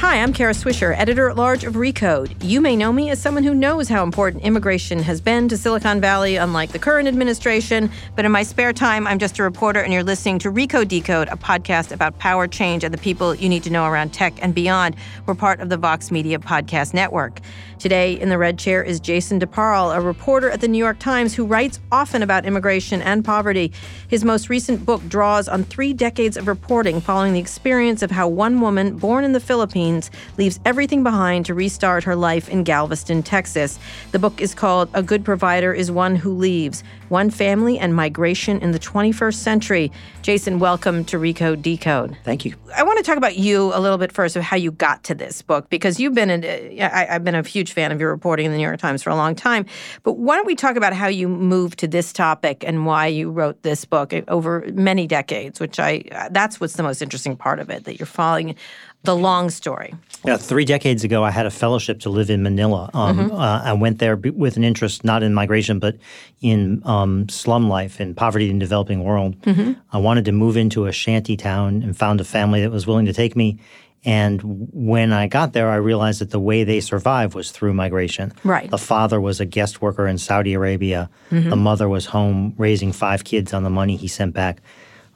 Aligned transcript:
Hi, 0.00 0.22
I'm 0.22 0.32
Kara 0.32 0.54
Swisher, 0.54 0.96
editor 0.96 1.28
at 1.28 1.36
large 1.36 1.62
of 1.64 1.74
Recode. 1.74 2.34
You 2.42 2.62
may 2.62 2.74
know 2.74 2.90
me 2.90 3.10
as 3.10 3.20
someone 3.20 3.44
who 3.44 3.52
knows 3.52 3.86
how 3.86 4.02
important 4.02 4.44
immigration 4.44 5.00
has 5.00 5.20
been 5.20 5.46
to 5.48 5.58
Silicon 5.58 6.00
Valley, 6.00 6.36
unlike 6.36 6.72
the 6.72 6.78
current 6.78 7.06
administration. 7.06 7.90
But 8.16 8.24
in 8.24 8.32
my 8.32 8.42
spare 8.42 8.72
time, 8.72 9.06
I'm 9.06 9.18
just 9.18 9.38
a 9.38 9.42
reporter, 9.42 9.82
and 9.82 9.92
you're 9.92 10.02
listening 10.02 10.38
to 10.38 10.50
Recode 10.50 10.88
Decode, 10.88 11.28
a 11.28 11.36
podcast 11.36 11.92
about 11.92 12.18
power, 12.18 12.48
change, 12.48 12.82
and 12.82 12.94
the 12.94 12.98
people 12.98 13.34
you 13.34 13.50
need 13.50 13.62
to 13.64 13.70
know 13.70 13.84
around 13.84 14.14
tech 14.14 14.32
and 14.40 14.54
beyond. 14.54 14.96
We're 15.26 15.34
part 15.34 15.60
of 15.60 15.68
the 15.68 15.76
Vox 15.76 16.10
Media 16.10 16.38
Podcast 16.38 16.94
Network. 16.94 17.40
Today 17.80 18.20
in 18.20 18.28
the 18.28 18.36
red 18.36 18.58
chair 18.58 18.82
is 18.82 19.00
Jason 19.00 19.40
DeParle, 19.40 19.96
a 19.96 20.02
reporter 20.02 20.50
at 20.50 20.60
the 20.60 20.68
New 20.68 20.76
York 20.76 20.98
Times 20.98 21.34
who 21.34 21.46
writes 21.46 21.80
often 21.90 22.22
about 22.22 22.44
immigration 22.44 23.00
and 23.00 23.24
poverty. 23.24 23.72
His 24.06 24.22
most 24.22 24.50
recent 24.50 24.84
book 24.84 25.00
draws 25.08 25.48
on 25.48 25.64
three 25.64 25.94
decades 25.94 26.36
of 26.36 26.46
reporting 26.46 27.00
following 27.00 27.32
the 27.32 27.40
experience 27.40 28.02
of 28.02 28.10
how 28.10 28.28
one 28.28 28.60
woman 28.60 28.98
born 28.98 29.24
in 29.24 29.32
the 29.32 29.40
Philippines 29.40 30.10
leaves 30.36 30.60
everything 30.66 31.02
behind 31.02 31.46
to 31.46 31.54
restart 31.54 32.04
her 32.04 32.14
life 32.14 32.50
in 32.50 32.64
Galveston, 32.64 33.22
Texas. 33.22 33.78
The 34.12 34.18
book 34.18 34.42
is 34.42 34.54
called 34.54 34.90
A 34.92 35.02
Good 35.02 35.24
Provider 35.24 35.72
is 35.72 35.90
One 35.90 36.16
Who 36.16 36.34
Leaves 36.34 36.84
One 37.08 37.30
Family 37.30 37.78
and 37.78 37.96
Migration 37.96 38.60
in 38.60 38.72
the 38.72 38.78
21st 38.78 39.36
Century. 39.36 39.90
Jason, 40.20 40.58
welcome 40.58 41.02
to 41.06 41.16
Recode 41.16 41.62
Decode. 41.62 42.14
Thank 42.24 42.44
you. 42.44 42.56
I 42.76 42.82
want 42.82 42.98
to 42.98 43.02
talk 43.02 43.16
about 43.16 43.38
you 43.38 43.72
a 43.74 43.80
little 43.80 43.96
bit 43.96 44.12
first 44.12 44.36
of 44.36 44.42
how 44.42 44.58
you 44.58 44.70
got 44.70 45.02
to 45.04 45.14
this 45.14 45.40
book 45.40 45.70
because 45.70 45.98
you've 45.98 46.14
been, 46.14 46.30
a, 46.30 46.78
uh, 46.78 46.88
I, 46.92 47.14
I've 47.14 47.24
been 47.24 47.34
a 47.34 47.42
huge 47.42 47.69
fan 47.72 47.92
of 47.92 48.00
your 48.00 48.10
reporting 48.10 48.46
in 48.46 48.52
the 48.52 48.58
New 48.58 48.64
York 48.64 48.80
Times 48.80 49.02
for 49.02 49.10
a 49.10 49.16
long 49.16 49.34
time. 49.34 49.66
But 50.02 50.14
why 50.14 50.36
don't 50.36 50.46
we 50.46 50.56
talk 50.56 50.76
about 50.76 50.92
how 50.92 51.08
you 51.08 51.28
moved 51.28 51.78
to 51.80 51.88
this 51.88 52.12
topic 52.12 52.64
and 52.66 52.86
why 52.86 53.06
you 53.06 53.30
wrote 53.30 53.62
this 53.62 53.84
book 53.84 54.12
over 54.28 54.64
many 54.72 55.06
decades? 55.06 55.60
Which 55.60 55.78
I 55.78 56.04
that's 56.30 56.60
what's 56.60 56.74
the 56.74 56.82
most 56.82 57.02
interesting 57.02 57.36
part 57.36 57.58
of 57.58 57.70
it 57.70 57.84
that 57.84 57.98
you're 57.98 58.06
following 58.06 58.56
the 59.02 59.16
long 59.16 59.48
story. 59.48 59.94
Yeah, 60.24 60.36
three 60.36 60.66
decades 60.66 61.04
ago, 61.04 61.24
I 61.24 61.30
had 61.30 61.46
a 61.46 61.50
fellowship 61.50 62.00
to 62.00 62.10
live 62.10 62.28
in 62.28 62.42
Manila. 62.42 62.90
Um, 62.92 63.18
mm-hmm. 63.18 63.32
uh, 63.34 63.62
I 63.64 63.72
went 63.72 63.98
there 63.98 64.16
with 64.16 64.56
an 64.56 64.64
interest 64.64 65.04
not 65.04 65.22
in 65.22 65.32
migration, 65.32 65.78
but 65.78 65.96
in 66.42 66.82
um, 66.84 67.28
slum 67.28 67.68
life 67.68 68.00
and 68.00 68.14
poverty 68.14 68.50
in 68.50 68.58
the 68.58 68.64
developing 68.64 69.02
world. 69.02 69.40
Mm-hmm. 69.42 69.72
I 69.92 69.98
wanted 69.98 70.26
to 70.26 70.32
move 70.32 70.56
into 70.56 70.84
a 70.86 70.92
shanty 70.92 71.36
town 71.36 71.82
and 71.82 71.96
found 71.96 72.20
a 72.20 72.24
family 72.24 72.60
that 72.60 72.70
was 72.70 72.86
willing 72.86 73.06
to 73.06 73.14
take 73.14 73.34
me. 73.34 73.58
And 74.04 74.40
when 74.72 75.12
I 75.12 75.26
got 75.26 75.52
there, 75.52 75.68
I 75.68 75.76
realized 75.76 76.20
that 76.20 76.30
the 76.30 76.40
way 76.40 76.64
they 76.64 76.80
survived 76.80 77.34
was 77.34 77.50
through 77.50 77.74
migration. 77.74 78.32
Right. 78.44 78.70
The 78.70 78.78
father 78.78 79.20
was 79.20 79.40
a 79.40 79.44
guest 79.44 79.82
worker 79.82 80.06
in 80.06 80.16
Saudi 80.16 80.54
Arabia. 80.54 81.10
Mm-hmm. 81.30 81.50
The 81.50 81.56
mother 81.56 81.88
was 81.88 82.06
home 82.06 82.54
raising 82.56 82.92
five 82.92 83.24
kids 83.24 83.52
on 83.52 83.62
the 83.62 83.70
money 83.70 83.96
he 83.96 84.08
sent 84.08 84.32
back. 84.32 84.62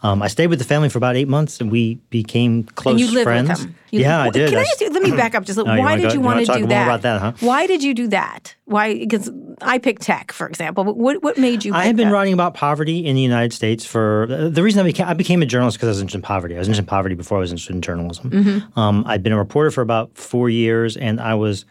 Um, 0.04 0.20
I 0.20 0.28
stayed 0.28 0.48
with 0.48 0.58
the 0.58 0.66
family 0.66 0.90
for 0.90 0.98
about 0.98 1.16
eight 1.16 1.28
months, 1.28 1.62
and 1.62 1.72
we 1.72 1.94
became 2.10 2.64
close 2.64 3.00
and 3.00 3.00
you 3.00 3.22
friends. 3.22 3.48
With 3.48 3.58
them. 3.60 3.74
You 3.90 4.00
yeah, 4.00 4.20
I 4.20 4.28
did. 4.28 4.50
Can 4.50 4.58
I 4.58 4.64
just, 4.64 4.92
let 4.92 5.02
me 5.02 5.12
back 5.12 5.34
up 5.34 5.44
just 5.44 5.58
a 5.58 5.62
little. 5.62 5.78
Oh, 5.78 5.82
why 5.82 5.96
did 5.96 6.08
go, 6.08 6.12
you 6.12 6.20
want 6.20 6.44
to 6.44 6.52
do 6.52 6.66
that? 6.66 6.84
about 6.84 7.02
that? 7.02 7.20
Huh? 7.22 7.32
Why 7.40 7.66
did 7.66 7.82
you 7.82 7.94
do 7.94 8.08
that? 8.08 8.54
Why? 8.66 8.98
Because 8.98 9.30
I 9.62 9.78
picked 9.78 10.02
tech, 10.02 10.30
for 10.30 10.46
example. 10.46 10.84
But 10.84 10.98
what 10.98 11.22
what 11.22 11.38
made 11.38 11.64
you? 11.64 11.72
I 11.72 11.86
had 11.86 11.96
been 11.96 12.08
that? 12.08 12.14
writing 12.14 12.34
about 12.34 12.52
poverty 12.52 13.06
in 13.06 13.16
the 13.16 13.22
United 13.22 13.54
States 13.54 13.86
for 13.86 14.26
the 14.28 14.62
reason 14.62 14.80
I 14.80 14.82
became 14.82 15.08
I 15.08 15.14
became 15.14 15.40
a 15.40 15.46
journalist 15.46 15.78
because 15.78 15.86
I 15.86 15.92
was 15.92 16.00
interested 16.00 16.18
in 16.18 16.22
poverty. 16.22 16.54
I 16.54 16.58
was 16.58 16.68
interested 16.68 16.82
in 16.82 16.88
poverty 16.88 17.14
before 17.14 17.38
I 17.38 17.40
was 17.40 17.50
interested 17.50 17.74
in 17.74 17.80
journalism. 17.80 18.30
Mm-hmm. 18.30 18.78
Um, 18.78 19.04
I'd 19.06 19.22
been 19.22 19.32
a 19.32 19.38
reporter 19.38 19.70
for 19.70 19.80
about 19.80 20.18
four 20.18 20.50
years, 20.50 20.98
and 20.98 21.18
I 21.18 21.32
was 21.32 21.64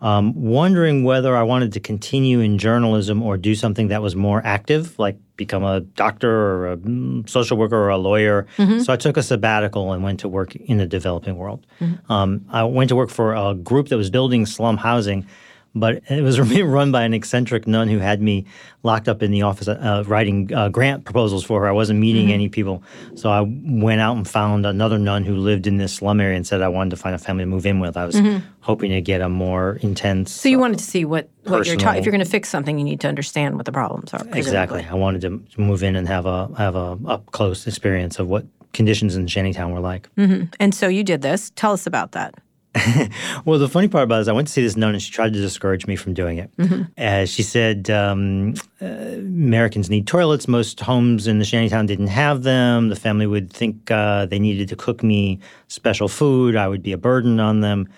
um, 0.00 0.34
wondering 0.34 1.04
whether 1.04 1.36
I 1.36 1.42
wanted 1.42 1.72
to 1.72 1.80
continue 1.80 2.40
in 2.40 2.58
journalism 2.58 3.22
or 3.22 3.36
do 3.36 3.54
something 3.54 3.88
that 3.88 4.02
was 4.02 4.14
more 4.14 4.42
active, 4.44 4.98
like 4.98 5.16
become 5.36 5.64
a 5.64 5.80
doctor 5.80 6.30
or 6.30 6.72
a 6.72 6.76
mm, 6.76 7.28
social 7.28 7.56
worker 7.56 7.76
or 7.76 7.88
a 7.88 7.96
lawyer. 7.96 8.46
Mm-hmm. 8.58 8.80
So 8.80 8.92
I 8.92 8.96
took 8.96 9.16
a 9.16 9.22
sabbatical 9.22 9.92
and 9.92 10.02
went 10.02 10.20
to 10.20 10.28
work 10.28 10.54
in 10.54 10.76
the 10.78 10.86
developing 10.86 11.36
world. 11.36 11.66
Mm-hmm. 11.80 12.12
Um, 12.12 12.44
I 12.50 12.64
went 12.64 12.88
to 12.90 12.96
work 12.96 13.10
for 13.10 13.34
a 13.34 13.54
group 13.54 13.88
that 13.88 13.96
was 13.96 14.10
building 14.10 14.44
slum 14.44 14.76
housing 14.76 15.26
but 15.76 16.02
it 16.08 16.22
was 16.22 16.40
run 16.62 16.90
by 16.90 17.02
an 17.04 17.14
eccentric 17.14 17.66
nun 17.66 17.88
who 17.88 17.98
had 17.98 18.20
me 18.20 18.46
locked 18.82 19.08
up 19.08 19.22
in 19.22 19.30
the 19.30 19.42
office 19.42 19.68
uh, 19.68 20.02
writing 20.06 20.52
uh, 20.52 20.68
grant 20.68 21.04
proposals 21.04 21.44
for 21.44 21.60
her. 21.60 21.68
I 21.68 21.72
wasn't 21.72 22.00
meeting 22.00 22.26
mm-hmm. 22.26 22.34
any 22.34 22.48
people. 22.48 22.82
So 23.14 23.30
I 23.30 23.42
went 23.42 24.00
out 24.00 24.16
and 24.16 24.26
found 24.26 24.64
another 24.64 24.98
nun 24.98 25.24
who 25.24 25.36
lived 25.36 25.66
in 25.66 25.76
this 25.76 25.92
slum 25.92 26.20
area 26.20 26.36
and 26.36 26.46
said 26.46 26.62
I 26.62 26.68
wanted 26.68 26.90
to 26.90 26.96
find 26.96 27.14
a 27.14 27.18
family 27.18 27.42
to 27.42 27.46
move 27.46 27.66
in 27.66 27.78
with. 27.78 27.96
I 27.96 28.06
was 28.06 28.16
mm-hmm. 28.16 28.44
hoping 28.60 28.90
to 28.90 29.00
get 29.00 29.20
a 29.20 29.28
more 29.28 29.78
intense. 29.82 30.32
So 30.32 30.48
you 30.48 30.58
wanted 30.58 30.78
to 30.78 30.84
see 30.84 31.04
what, 31.04 31.28
what 31.44 31.66
you're 31.66 31.76
ta- 31.76 31.92
if 31.92 32.04
you're 32.04 32.12
going 32.12 32.24
to 32.24 32.30
fix 32.30 32.48
something, 32.48 32.78
you 32.78 32.84
need 32.84 33.00
to 33.00 33.08
understand 33.08 33.56
what 33.56 33.66
the 33.66 33.72
problems 33.72 34.14
are. 34.14 34.18
Presumably. 34.18 34.40
Exactly. 34.40 34.86
I 34.90 34.94
wanted 34.94 35.20
to 35.22 35.60
move 35.60 35.82
in 35.82 35.94
and 35.96 36.08
have 36.08 36.26
a 36.26 36.48
have 36.56 36.74
a 36.74 36.98
up 37.06 37.30
close 37.32 37.66
experience 37.66 38.18
of 38.18 38.28
what 38.28 38.46
conditions 38.72 39.16
in 39.16 39.26
Shantytown 39.26 39.72
were 39.72 39.80
like. 39.80 40.08
Mm-hmm. 40.16 40.46
And 40.60 40.74
so 40.74 40.88
you 40.88 41.02
did 41.02 41.22
this. 41.22 41.50
Tell 41.56 41.72
us 41.72 41.86
about 41.86 42.12
that. 42.12 42.34
well, 43.44 43.58
the 43.58 43.68
funny 43.68 43.88
part 43.88 44.04
about 44.04 44.18
it 44.18 44.22
is 44.22 44.28
I 44.28 44.32
went 44.32 44.48
to 44.48 44.52
see 44.52 44.62
this 44.62 44.76
nun 44.76 44.94
and 44.94 45.02
she 45.02 45.10
tried 45.10 45.32
to 45.32 45.40
discourage 45.40 45.86
me 45.86 45.96
from 45.96 46.14
doing 46.14 46.38
it. 46.38 46.56
Mm-hmm. 46.56 46.82
Uh, 46.98 47.24
she 47.24 47.42
said 47.42 47.90
um, 47.90 48.54
uh, 48.80 48.86
Americans 48.86 49.88
need 49.90 50.06
toilets. 50.06 50.48
Most 50.48 50.80
homes 50.80 51.26
in 51.26 51.38
the 51.38 51.44
shantytown 51.44 51.86
didn't 51.86 52.08
have 52.08 52.42
them. 52.42 52.88
The 52.88 52.96
family 52.96 53.26
would 53.26 53.52
think 53.52 53.90
uh, 53.90 54.26
they 54.26 54.38
needed 54.38 54.68
to 54.68 54.76
cook 54.76 55.02
me 55.02 55.40
special 55.68 56.08
food. 56.08 56.56
I 56.56 56.68
would 56.68 56.82
be 56.82 56.92
a 56.92 56.98
burden 56.98 57.40
on 57.40 57.60
them. 57.60 57.88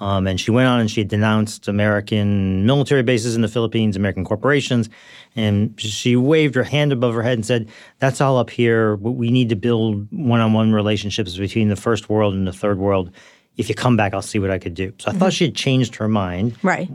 Um, 0.00 0.26
and 0.26 0.40
she 0.40 0.50
went 0.50 0.66
on 0.66 0.80
and 0.80 0.90
she 0.90 1.04
denounced 1.04 1.68
American 1.68 2.66
military 2.66 3.02
bases 3.02 3.36
in 3.36 3.42
the 3.42 3.48
Philippines, 3.48 3.96
American 3.96 4.24
corporations, 4.24 4.90
and 5.36 5.72
she 5.80 6.16
waved 6.16 6.56
her 6.56 6.64
hand 6.64 6.92
above 6.92 7.14
her 7.14 7.22
head 7.22 7.34
and 7.34 7.46
said, 7.46 7.68
"That's 8.00 8.20
all 8.20 8.36
up 8.36 8.50
here. 8.50 8.96
We 8.96 9.30
need 9.30 9.50
to 9.50 9.56
build 9.56 10.08
one-on-one 10.10 10.72
relationships 10.72 11.36
between 11.36 11.68
the 11.68 11.76
first 11.76 12.08
world 12.08 12.34
and 12.34 12.46
the 12.46 12.52
third 12.52 12.78
world." 12.78 13.12
If 13.56 13.68
you 13.68 13.74
come 13.74 13.96
back, 13.96 14.14
I'll 14.14 14.22
see 14.22 14.38
what 14.38 14.50
I 14.50 14.58
could 14.58 14.74
do. 14.74 14.92
So 14.98 15.08
I 15.08 15.10
mm-hmm. 15.10 15.20
thought 15.20 15.32
she 15.32 15.44
had 15.44 15.54
changed 15.54 15.96
her 15.96 16.08
mind. 16.08 16.56
Right. 16.62 16.90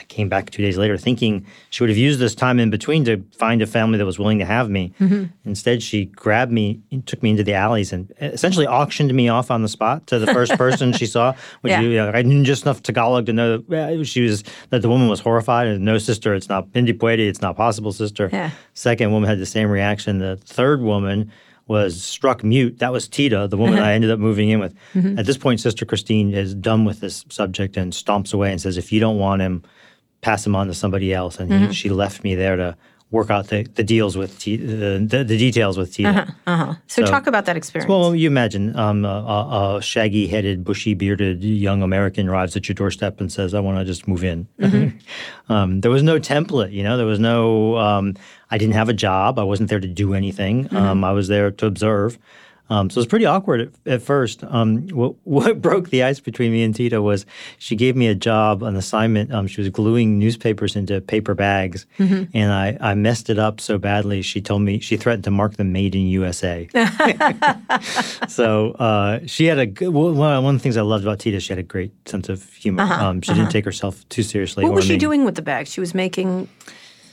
I 0.00 0.04
came 0.04 0.30
back 0.30 0.48
two 0.50 0.62
days 0.62 0.78
later 0.78 0.96
thinking 0.96 1.44
she 1.68 1.82
would 1.82 1.90
have 1.90 1.98
used 1.98 2.20
this 2.20 2.34
time 2.34 2.58
in 2.58 2.70
between 2.70 3.04
to 3.04 3.22
find 3.32 3.60
a 3.60 3.66
family 3.66 3.98
that 3.98 4.06
was 4.06 4.18
willing 4.18 4.38
to 4.38 4.46
have 4.46 4.70
me. 4.70 4.94
Mm-hmm. 4.98 5.24
Instead, 5.44 5.82
she 5.82 6.06
grabbed 6.06 6.50
me, 6.50 6.80
and 6.90 7.06
took 7.06 7.22
me 7.22 7.30
into 7.30 7.44
the 7.44 7.52
alleys, 7.52 7.92
and 7.92 8.10
essentially 8.18 8.66
auctioned 8.66 9.12
me 9.12 9.28
off 9.28 9.50
on 9.50 9.60
the 9.60 9.68
spot 9.68 10.06
to 10.06 10.18
the 10.18 10.32
first 10.32 10.52
person 10.56 10.94
she 10.94 11.04
saw. 11.04 11.34
Which 11.60 11.72
yeah. 11.72 11.80
you 11.82 11.96
know, 11.96 12.10
I 12.12 12.22
knew 12.22 12.42
just 12.44 12.62
enough 12.62 12.82
Tagalog 12.82 13.26
to 13.26 13.34
know 13.34 13.58
that 13.58 14.04
she 14.06 14.22
was 14.22 14.42
that 14.70 14.80
the 14.80 14.88
woman 14.88 15.08
was 15.08 15.20
horrified. 15.20 15.66
And 15.66 15.84
no, 15.84 15.98
sister, 15.98 16.34
it's 16.34 16.48
not 16.48 16.68
Hindi 16.72 16.94
puede, 16.94 17.20
it's 17.20 17.42
not 17.42 17.56
possible, 17.56 17.92
sister. 17.92 18.30
Yeah. 18.32 18.52
Second 18.72 19.12
woman 19.12 19.28
had 19.28 19.38
the 19.38 19.46
same 19.46 19.68
reaction. 19.68 20.18
The 20.18 20.36
third 20.36 20.80
woman 20.80 21.30
was 21.70 22.02
struck 22.02 22.42
mute. 22.42 22.80
That 22.80 22.92
was 22.92 23.06
Tita, 23.06 23.46
the 23.46 23.56
woman 23.56 23.78
I 23.78 23.92
ended 23.92 24.10
up 24.10 24.18
moving 24.18 24.48
in 24.48 24.58
with. 24.58 24.74
Mm-hmm. 24.92 25.20
At 25.20 25.24
this 25.24 25.38
point, 25.38 25.60
Sister 25.60 25.86
Christine 25.86 26.34
is 26.34 26.52
done 26.52 26.84
with 26.84 26.98
this 26.98 27.24
subject 27.30 27.76
and 27.76 27.92
stomps 27.92 28.34
away 28.34 28.50
and 28.50 28.60
says, 28.60 28.76
"If 28.76 28.90
you 28.90 28.98
don't 28.98 29.18
want 29.18 29.40
him, 29.40 29.62
pass 30.20 30.44
him 30.44 30.56
on 30.56 30.66
to 30.66 30.74
somebody 30.74 31.14
else." 31.14 31.38
And 31.38 31.48
mm-hmm. 31.48 31.66
he, 31.68 31.72
she 31.72 31.88
left 31.88 32.24
me 32.24 32.34
there 32.34 32.56
to 32.56 32.76
work 33.10 33.30
out 33.30 33.48
the, 33.48 33.64
the 33.74 33.82
deals 33.82 34.16
with 34.16 34.38
T, 34.38 34.56
the, 34.56 35.04
the, 35.04 35.24
the 35.24 35.36
details 35.36 35.76
with 35.76 35.92
Tita. 35.92 36.08
Uh-huh, 36.08 36.32
uh-huh. 36.46 36.74
So, 36.86 37.04
So- 37.04 37.10
talk 37.10 37.26
about 37.26 37.46
that 37.46 37.56
experience. 37.56 37.88
Well, 37.88 38.14
you 38.14 38.28
imagine 38.28 38.76
um, 38.76 39.04
a, 39.04 39.78
a, 39.78 39.82
shaggy-headed, 39.82 40.64
bushy-bearded 40.64 41.42
young 41.42 41.82
American 41.82 42.28
arrives 42.28 42.56
at 42.56 42.68
your 42.68 42.74
doorstep 42.74 43.20
and 43.20 43.30
says, 43.32 43.52
"I 43.54 43.60
want 43.60 43.78
to 43.78 43.84
just 43.84 44.06
move 44.06 44.22
in." 44.22 44.46
um, 45.48 45.80
there 45.80 45.90
was 45.90 46.02
no 46.02 46.18
template, 46.20 46.72
you 46.72 46.82
know. 46.82 46.96
There 46.96 47.06
was 47.06 47.18
no. 47.18 47.76
Um, 47.78 48.14
I 48.50 48.58
didn't 48.58 48.74
have 48.74 48.88
a 48.88 48.94
job. 48.94 49.38
I 49.38 49.44
wasn't 49.44 49.70
there 49.70 49.80
to 49.80 49.88
do 49.88 50.14
anything. 50.14 50.74
Um, 50.74 51.04
I 51.04 51.12
was 51.12 51.28
there 51.28 51.50
to 51.50 51.66
observe. 51.66 52.18
Um, 52.70 52.88
so 52.88 52.98
it 52.98 53.00
was 53.00 53.06
pretty 53.06 53.26
awkward 53.26 53.60
at, 53.60 53.92
at 53.92 54.02
first. 54.02 54.44
Um, 54.44 54.88
what, 54.88 55.16
what 55.24 55.60
broke 55.60 55.90
the 55.90 56.04
ice 56.04 56.20
between 56.20 56.52
me 56.52 56.62
and 56.62 56.74
Tita 56.74 57.02
was 57.02 57.26
she 57.58 57.76
gave 57.76 57.96
me 57.96 58.06
a 58.06 58.14
job, 58.14 58.62
an 58.62 58.76
assignment. 58.76 59.32
Um, 59.32 59.46
she 59.46 59.60
was 59.60 59.68
gluing 59.70 60.18
newspapers 60.18 60.76
into 60.76 61.00
paper 61.00 61.34
bags, 61.34 61.86
and 61.98 62.52
I, 62.52 62.78
I 62.80 62.94
messed 62.94 63.28
it 63.28 63.38
up 63.38 63.60
so 63.60 63.76
badly. 63.76 64.22
She 64.22 64.40
told 64.40 64.62
me 64.62 64.78
she 64.78 64.96
threatened 64.96 65.24
to 65.24 65.30
mark 65.30 65.56
them 65.56 65.72
"Made 65.72 65.94
in 65.94 66.06
USA." 66.06 66.68
so 68.28 68.72
uh, 68.72 69.20
she 69.26 69.46
had 69.46 69.58
a 69.58 69.66
good. 69.66 69.90
Well, 69.90 70.14
one 70.14 70.54
of 70.54 70.60
the 70.60 70.62
things 70.62 70.76
I 70.76 70.82
loved 70.82 71.04
about 71.04 71.18
Tita, 71.18 71.40
she 71.40 71.52
had 71.52 71.58
a 71.58 71.64
great 71.64 71.92
sense 72.08 72.28
of 72.28 72.52
humor. 72.54 72.82
um, 72.82 73.20
she 73.20 73.34
didn't 73.34 73.50
take 73.50 73.64
herself 73.64 74.08
too 74.08 74.22
seriously. 74.22 74.64
what 74.64 74.74
was 74.74 74.84
she 74.84 74.92
me. 74.92 74.98
doing 74.98 75.24
with 75.24 75.34
the 75.34 75.42
bags? 75.42 75.72
She 75.72 75.80
was 75.80 75.94
making. 75.94 76.48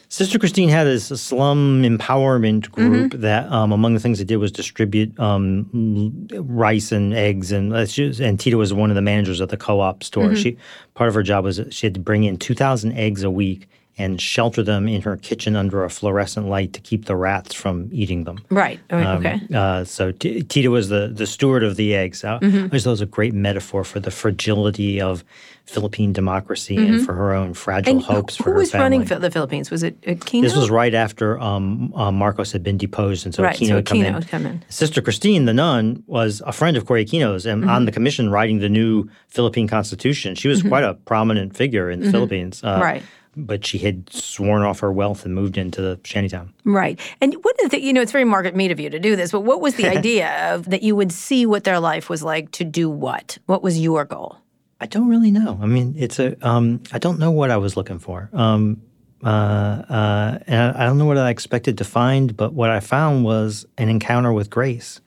Sister 0.09 0.39
Christine 0.39 0.69
had 0.69 0.85
this 0.85 1.07
slum 1.07 1.83
empowerment 1.83 2.71
group 2.71 3.11
that, 3.13 3.51
um, 3.51 3.71
among 3.73 3.93
the 3.93 3.99
things 3.99 4.21
it 4.21 4.25
did, 4.25 4.37
was 4.37 4.51
distribute 4.53 5.17
um, 5.19 6.27
rice 6.33 6.91
and 6.93 7.13
eggs, 7.13 7.51
and 7.51 7.73
uh, 7.73 7.85
and 8.23 8.39
Tita 8.39 8.57
was 8.57 8.73
one 8.73 8.89
of 8.89 8.95
the 8.95 9.01
managers 9.01 9.41
at 9.41 9.49
the 9.49 9.57
co-op 9.57 10.03
store. 10.03 10.33
She 10.35 10.57
part 10.93 11.09
of 11.09 11.13
her 11.13 11.23
job 11.23 11.43
was 11.43 11.59
she 11.71 11.85
had 11.87 11.93
to 11.95 11.99
bring 11.99 12.23
in 12.23 12.37
two 12.37 12.53
thousand 12.55 12.93
eggs 12.93 13.23
a 13.23 13.29
week 13.31 13.67
and 13.99 14.21
shelter 14.21 14.61
them 14.61 14.87
in 14.87 15.01
her 15.01 15.17
kitchen 15.17 15.55
under 15.55 15.83
a 15.83 15.89
fluorescent 15.89 16.47
light 16.47 16.71
to 16.71 16.79
keep 16.79 17.05
the 17.05 17.15
rats 17.15 17.55
from 17.55 17.89
eating 17.91 18.25
them. 18.25 18.37
Right. 18.51 18.79
Oh, 18.91 18.97
Um, 18.99 19.25
okay. 19.25 19.41
Uh, 19.51 19.83
so 19.85 20.11
T- 20.11 20.43
Tita 20.43 20.69
was 20.69 20.89
the, 20.89 21.07
the 21.11 21.25
steward 21.25 21.63
of 21.63 21.77
the 21.77 21.95
eggs. 21.95 22.23
Uh, 22.23 22.37
I 22.39 22.47
just 22.67 22.83
thought 22.83 22.91
it 22.91 22.91
was 22.91 23.01
a 23.01 23.07
great 23.07 23.33
metaphor 23.33 23.83
for 23.83 23.99
the 23.99 24.11
fragility 24.11 25.01
of 25.01 25.23
Philippine 25.67 26.13
democracy 26.13 26.77
and 26.77 27.05
for 27.05 27.13
her 27.13 27.33
own 27.33 27.53
fragile 27.53 27.91
And 27.93 28.01
hopes 28.01 28.35
for 28.37 28.43
her 28.43 28.49
family. 28.49 28.53
Who 28.53 28.59
was 28.59 28.73
running 28.73 29.03
the 29.21 29.29
Philippines? 29.29 29.69
Was 29.69 29.83
it 29.83 29.99
Aquino? 30.01 30.41
This 30.41 30.55
was 30.55 30.69
right 30.69 30.93
after 30.93 31.37
um, 31.39 31.93
uh, 31.93 32.11
Marcos 32.11 32.51
had 32.53 32.63
been 32.63 32.77
deposed, 32.77 33.25
and 33.25 33.35
so 33.35 33.43
Right, 33.43 33.55
Aquino 33.57 33.67
so 33.67 33.75
had 33.75 33.85
come 33.85 33.97
Aquino 33.99 34.17
in. 34.17 34.23
come 34.23 34.45
in. 34.45 34.63
Sister 34.69 35.01
Christine, 35.01 35.45
the 35.45 35.53
nun, 35.53 36.03
was 36.07 36.41
a 36.45 36.53
friend 36.53 36.77
of 36.77 36.85
Cory 36.85 37.05
Aquino's 37.05 37.45
and 37.45 37.57
Mm-hmm. 37.61 37.69
on 37.69 37.85
the 37.85 37.91
commission 37.91 38.29
writing 38.29 38.59
the 38.59 38.69
new 38.69 39.09
Philippine 39.27 39.67
Constitution. 39.67 40.35
She 40.35 40.47
was 40.47 40.61
quite 40.63 40.83
a 40.85 40.93
prominent 40.93 41.55
figure 41.57 41.89
in 41.91 41.99
the 41.99 42.11
Philippines. 42.11 42.63
Uh, 42.63 42.67
Mm-hmm. 42.75 42.81
Right. 42.83 43.03
But 43.39 43.63
she 43.65 43.77
had 43.77 44.11
sworn 44.11 44.63
off 44.63 44.79
her 44.79 44.91
wealth 44.91 45.23
and 45.25 45.35
moved 45.35 45.57
into 45.59 45.79
the 45.79 45.99
shantytown. 46.03 46.53
Right. 46.63 46.99
And 47.21 47.35
what 47.43 47.55
is 47.61 47.69
the, 47.69 47.79
you 47.79 47.93
know, 47.93 48.01
it's 48.01 48.11
very 48.11 48.23
Margaret 48.25 48.55
Mead 48.55 48.71
of 48.71 48.79
you 48.79 48.89
to 48.89 48.97
do 48.99 49.15
this, 49.15 49.31
but 49.31 49.41
what 49.41 49.61
was 49.61 49.75
the 49.75 49.87
idea 49.97 50.55
of 50.55 50.65
that 50.71 50.81
you 50.81 50.95
would 50.95 51.11
see 51.11 51.45
what 51.45 51.63
their 51.63 51.79
life 51.79 52.09
was 52.09 52.23
like 52.23 52.49
to 52.53 52.63
do 52.63 52.89
what? 52.89 53.37
What 53.45 53.61
was 53.61 53.79
your 53.79 54.05
goal? 54.05 54.37
I 54.79 54.85
don't 54.85 55.09
really 55.09 55.31
know. 55.31 55.59
I 55.61 55.65
mean, 55.65 55.95
it's 55.97 56.19
a. 56.19 56.35
Um, 56.47 56.81
I 56.91 56.99
don't 56.99 57.19
know 57.19 57.31
what 57.31 57.49
I 57.49 57.57
was 57.57 57.75
looking 57.75 57.99
for. 57.99 58.29
Um, 58.33 58.81
uh, 59.23 59.27
uh, 59.27 60.39
and 60.45 60.77
I, 60.77 60.85
don't 60.85 60.99
know 60.99 61.05
what 61.05 61.17
I 61.17 61.31
expected 61.31 61.79
to 61.79 61.83
find, 61.83 62.37
but 62.37 62.53
what 62.53 62.69
I 62.69 62.79
found 62.79 63.25
was 63.25 63.65
an 63.79 63.89
encounter 63.89 64.31
with 64.31 64.51
grace. 64.51 65.01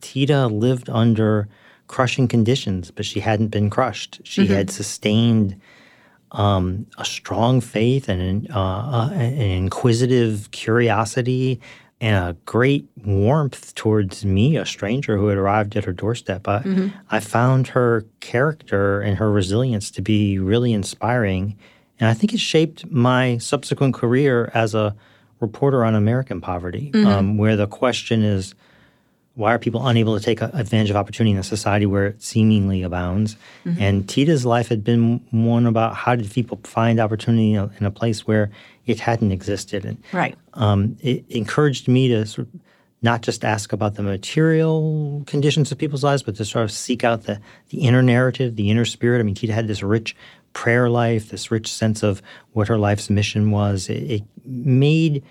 Tita 0.00 0.46
lived 0.46 0.88
under 0.88 1.46
crushing 1.86 2.26
conditions, 2.26 2.90
but 2.90 3.04
she 3.04 3.20
hadn't 3.20 3.48
been 3.48 3.68
crushed. 3.68 4.20
She 4.24 4.46
had 4.46 4.70
sustained 4.70 5.60
um, 6.32 6.86
a 6.96 7.04
strong 7.04 7.60
faith 7.60 8.08
and 8.08 8.22
an, 8.22 8.46
uh, 8.50 8.58
uh, 8.58 9.10
an 9.12 9.34
inquisitive 9.34 10.50
curiosity 10.52 11.60
and 12.00 12.16
a 12.16 12.36
great 12.46 12.88
warmth 13.04 13.74
towards 13.74 14.24
me, 14.24 14.56
a 14.56 14.64
stranger 14.64 15.18
who 15.18 15.26
had 15.28 15.36
arrived 15.36 15.76
at 15.76 15.84
her 15.84 15.92
doorstep. 15.92 16.48
I, 16.48 16.62
I 17.10 17.20
found 17.20 17.68
her 17.68 18.06
character 18.20 19.00
and 19.00 19.18
her 19.18 19.30
resilience 19.30 19.90
to 19.92 20.02
be 20.02 20.38
really 20.38 20.72
inspiring. 20.72 21.58
And 21.98 22.08
I 22.08 22.14
think 22.14 22.32
it 22.32 22.40
shaped 22.40 22.90
my 22.90 23.36
subsequent 23.38 23.94
career 23.94 24.50
as 24.54 24.74
a 24.74 24.94
reporter 25.40 25.84
on 25.84 25.94
American 25.94 26.40
poverty, 26.40 26.90
um, 27.06 27.36
where 27.36 27.56
the 27.56 27.66
question 27.66 28.22
is 28.22 28.54
why 29.40 29.54
are 29.54 29.58
people 29.58 29.86
unable 29.86 30.18
to 30.18 30.22
take 30.24 30.40
advantage 30.42 30.90
of 30.90 30.96
opportunity 30.96 31.32
in 31.32 31.38
a 31.38 31.42
society 31.42 31.86
where 31.86 32.06
it 32.08 32.22
seemingly 32.22 32.82
abounds? 32.82 33.36
And 33.78 34.08
Tita's 34.08 34.44
life 34.44 34.68
had 34.68 34.84
been 34.84 35.20
one 35.30 35.66
about 35.66 35.94
how 35.96 36.14
did 36.14 36.30
people 36.30 36.60
find 36.64 37.00
opportunity 37.00 37.54
in 37.54 37.58
a, 37.60 37.70
in 37.80 37.86
a 37.86 37.90
place 37.90 38.26
where 38.26 38.50
it 38.86 39.00
hadn't 39.00 39.32
existed. 39.32 39.84
And 39.84 39.96
Right. 40.12 40.36
um, 40.54 40.96
it 41.00 41.24
encouraged 41.30 41.88
me 41.88 42.08
to 42.08 42.26
sort 42.26 42.48
of 42.48 42.60
not 43.02 43.22
just 43.22 43.44
ask 43.44 43.72
about 43.72 43.94
the 43.94 44.02
material 44.02 45.22
conditions 45.26 45.72
of 45.72 45.78
people's 45.78 46.04
lives, 46.04 46.22
but 46.22 46.36
to 46.36 46.44
sort 46.44 46.64
of 46.64 46.70
seek 46.70 47.02
out 47.02 47.22
the, 47.24 47.40
the 47.70 47.78
inner 47.78 48.02
narrative, 48.02 48.56
the 48.56 48.68
inner 48.70 48.84
spirit. 48.84 49.20
I 49.20 49.22
mean, 49.22 49.34
Tita 49.34 49.54
had 49.54 49.68
this 49.68 49.82
rich 49.82 50.14
prayer 50.52 50.90
life, 50.90 51.30
this 51.30 51.50
rich 51.50 51.72
sense 51.72 52.02
of 52.02 52.20
what 52.52 52.68
her 52.68 52.76
life's 52.76 53.08
mission 53.08 53.50
was. 53.50 53.88
It, 53.88 54.10
it 54.10 54.22
made 54.44 55.22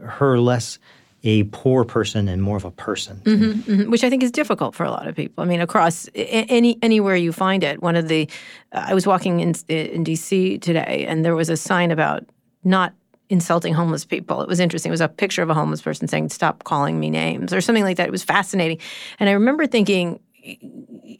her 0.00 0.38
less 0.38 0.78
a 1.24 1.44
poor 1.44 1.84
person 1.84 2.28
and 2.28 2.42
more 2.42 2.56
of 2.56 2.64
a 2.64 2.70
person. 2.70 3.20
Mhm, 3.24 3.88
which 3.88 4.04
I 4.04 4.10
think 4.10 4.22
is 4.22 4.30
difficult 4.30 4.74
for 4.74 4.84
a 4.84 4.90
lot 4.90 5.08
of 5.08 5.16
people. 5.16 5.42
I 5.42 5.46
mean, 5.46 5.60
across 5.60 6.08
any 6.14 6.78
anywhere 6.82 7.16
you 7.16 7.32
find 7.32 7.64
it. 7.64 7.82
One 7.82 7.96
of 7.96 8.08
the, 8.08 8.28
I 8.72 8.94
was 8.94 9.06
walking 9.06 9.40
in 9.40 9.54
in 9.68 10.04
D.C. 10.04 10.58
today, 10.58 11.04
and 11.08 11.24
there 11.24 11.34
was 11.34 11.48
a 11.48 11.56
sign 11.56 11.90
about 11.90 12.24
not 12.64 12.92
insulting 13.30 13.74
homeless 13.74 14.04
people. 14.04 14.42
It 14.42 14.48
was 14.48 14.60
interesting. 14.60 14.90
It 14.90 14.92
was 14.92 15.00
a 15.00 15.08
picture 15.08 15.42
of 15.42 15.50
a 15.50 15.54
homeless 15.54 15.82
person 15.82 16.08
saying, 16.08 16.28
"Stop 16.28 16.64
calling 16.64 17.00
me 17.00 17.10
names" 17.10 17.52
or 17.52 17.60
something 17.60 17.84
like 17.84 17.96
that. 17.96 18.06
It 18.06 18.12
was 18.12 18.24
fascinating, 18.24 18.78
and 19.18 19.28
I 19.28 19.32
remember 19.32 19.66
thinking. 19.66 20.20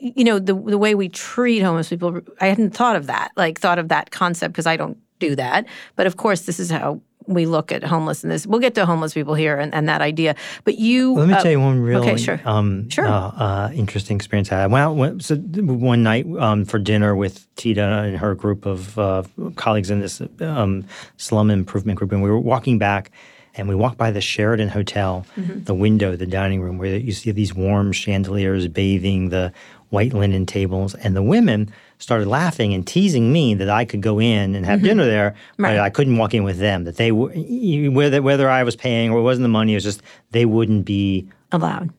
You 0.00 0.24
know 0.24 0.38
the 0.38 0.54
the 0.54 0.78
way 0.78 0.94
we 0.94 1.08
treat 1.08 1.58
homeless 1.60 1.88
people. 1.88 2.20
I 2.40 2.46
hadn't 2.46 2.70
thought 2.70 2.96
of 2.96 3.08
that, 3.08 3.32
like 3.36 3.58
thought 3.58 3.78
of 3.78 3.88
that 3.88 4.10
concept 4.10 4.52
because 4.52 4.66
I 4.66 4.76
don't 4.76 4.96
do 5.18 5.34
that. 5.36 5.66
But 5.96 6.06
of 6.06 6.16
course, 6.16 6.42
this 6.42 6.58
is 6.60 6.70
how 6.70 7.00
we 7.28 7.46
look 7.46 7.70
at 7.70 7.84
homelessness. 7.84 8.46
We'll 8.46 8.60
get 8.60 8.74
to 8.76 8.86
homeless 8.86 9.14
people 9.14 9.34
here 9.34 9.58
and, 9.58 9.72
and 9.74 9.88
that 9.88 10.00
idea. 10.00 10.34
But 10.64 10.78
you, 10.78 11.14
Let 11.14 11.28
me 11.28 11.34
uh, 11.34 11.42
tell 11.42 11.52
you 11.52 11.60
one 11.60 11.78
real 11.80 12.00
okay, 12.00 12.16
sure. 12.16 12.40
um, 12.44 12.88
Sure. 12.88 13.06
uh, 13.06 13.10
uh, 13.28 13.70
interesting 13.74 14.16
experience 14.16 14.50
I 14.50 14.60
had. 14.62 14.70
Went 14.72 15.22
so 15.22 15.36
one 15.36 16.02
night 16.02 16.26
um, 16.38 16.64
for 16.64 16.78
dinner 16.78 17.14
with 17.14 17.46
Tita 17.56 17.82
and 17.82 18.16
her 18.16 18.34
group 18.34 18.66
of 18.66 18.98
uh, 18.98 19.22
colleagues 19.56 19.90
in 19.90 20.00
this 20.00 20.20
um, 20.40 20.84
slum 21.18 21.50
improvement 21.50 21.98
group, 21.98 22.12
and 22.12 22.22
we 22.22 22.30
were 22.30 22.38
walking 22.40 22.78
back. 22.78 23.10
And 23.54 23.68
we 23.68 23.74
walked 23.74 23.98
by 23.98 24.12
the 24.12 24.20
Sheraton 24.20 24.68
Hotel, 24.68 25.26
Mm-hmm. 25.36 25.64
the 25.64 25.74
window, 25.74 26.14
the 26.14 26.26
dining 26.26 26.60
room, 26.62 26.78
where 26.78 26.96
you 26.96 27.10
see 27.12 27.32
these 27.32 27.52
warm 27.54 27.90
chandeliers 27.92 28.68
bathing 28.68 29.30
the 29.30 29.52
white 29.90 30.12
linen 30.14 30.46
tables. 30.46 30.94
And 30.94 31.16
the 31.16 31.22
women 31.22 31.72
started 31.98 32.28
laughing 32.28 32.72
and 32.74 32.86
teasing 32.86 33.32
me 33.32 33.54
that 33.54 33.68
I 33.68 33.84
could 33.84 34.00
go 34.02 34.20
in 34.20 34.54
and 34.54 34.64
have 34.66 34.82
dinner 34.82 35.04
there, 35.04 35.30
Mm-hmm. 35.30 35.64
Right. 35.64 35.70
but 35.76 35.80
I 35.80 35.90
couldn't 35.90 36.16
walk 36.16 36.32
in 36.34 36.44
with 36.44 36.58
them. 36.58 36.84
That 36.84 36.96
they 36.96 37.10
w- 37.10 37.90
whether 37.90 38.22
whether 38.22 38.48
I 38.48 38.62
was 38.62 38.76
paying 38.76 39.10
or 39.10 39.18
it 39.18 39.22
wasn't 39.22 39.42
the 39.44 39.48
money, 39.48 39.72
it 39.72 39.76
was 39.76 39.84
just 39.84 40.02
they 40.30 40.44
wouldn't 40.44 40.84
be 40.84 41.28
allowed. 41.52 41.90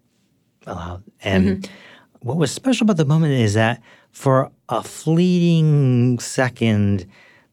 allowed. 0.66 1.04
And 1.24 1.46
Mm-hmm. 1.64 2.28
what 2.28 2.38
was 2.38 2.52
special 2.52 2.86
about 2.86 2.98
the 2.98 3.06
moment 3.06 3.34
is 3.34 3.54
that 3.56 3.82
for 4.12 4.52
a 4.70 4.82
fleeting 4.84 6.20
second, 6.20 7.06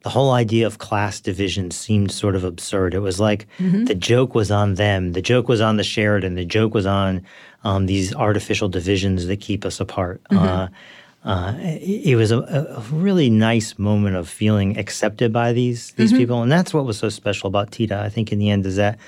the 0.03 0.09
whole 0.11 0.33
idea 0.33 0.67
of 0.67 0.79
class 0.79 1.21
division 1.21 1.71
seemed 1.71 2.11
sort 2.13 2.37
of 2.37 2.45
absurd. 2.45 2.95
It 2.95 3.01
was 3.01 3.19
like 3.21 3.47
Mm-hmm. 3.59 3.85
the 3.85 3.95
joke 3.95 4.35
was 4.35 4.51
on 4.51 4.75
them, 4.75 5.13
the 5.13 5.23
joke 5.23 5.49
was 5.49 5.61
on 5.61 5.77
the 5.77 5.85
Sheraton, 5.85 6.35
the 6.37 6.45
joke 6.45 6.75
was 6.75 6.87
on 6.87 7.23
um, 7.65 7.87
these 7.87 8.15
artificial 8.15 8.69
divisions 8.69 9.27
that 9.27 9.41
keep 9.41 9.65
us 9.65 9.81
apart. 9.81 10.23
Mm-hmm. 10.31 10.45
Uh, 10.45 10.69
uh, 11.27 11.55
it, 11.59 12.07
it 12.13 12.17
was 12.17 12.31
a, 12.31 12.39
a 12.39 12.81
really 12.93 13.29
nice 13.31 13.79
moment 13.79 14.17
of 14.17 14.29
feeling 14.29 14.79
accepted 14.79 15.33
by 15.33 15.53
these 15.53 15.93
these 15.93 16.11
Mm-hmm. 16.11 16.19
people, 16.19 16.43
and 16.43 16.51
that's 16.51 16.73
what 16.73 16.85
was 16.87 16.99
so 16.99 17.09
special 17.11 17.49
about 17.49 17.71
Tita. 17.73 17.99
I 17.99 18.09
think 18.09 18.33
in 18.33 18.39
the 18.39 18.49
end 18.51 18.65
is 18.67 18.77
that 18.77 18.99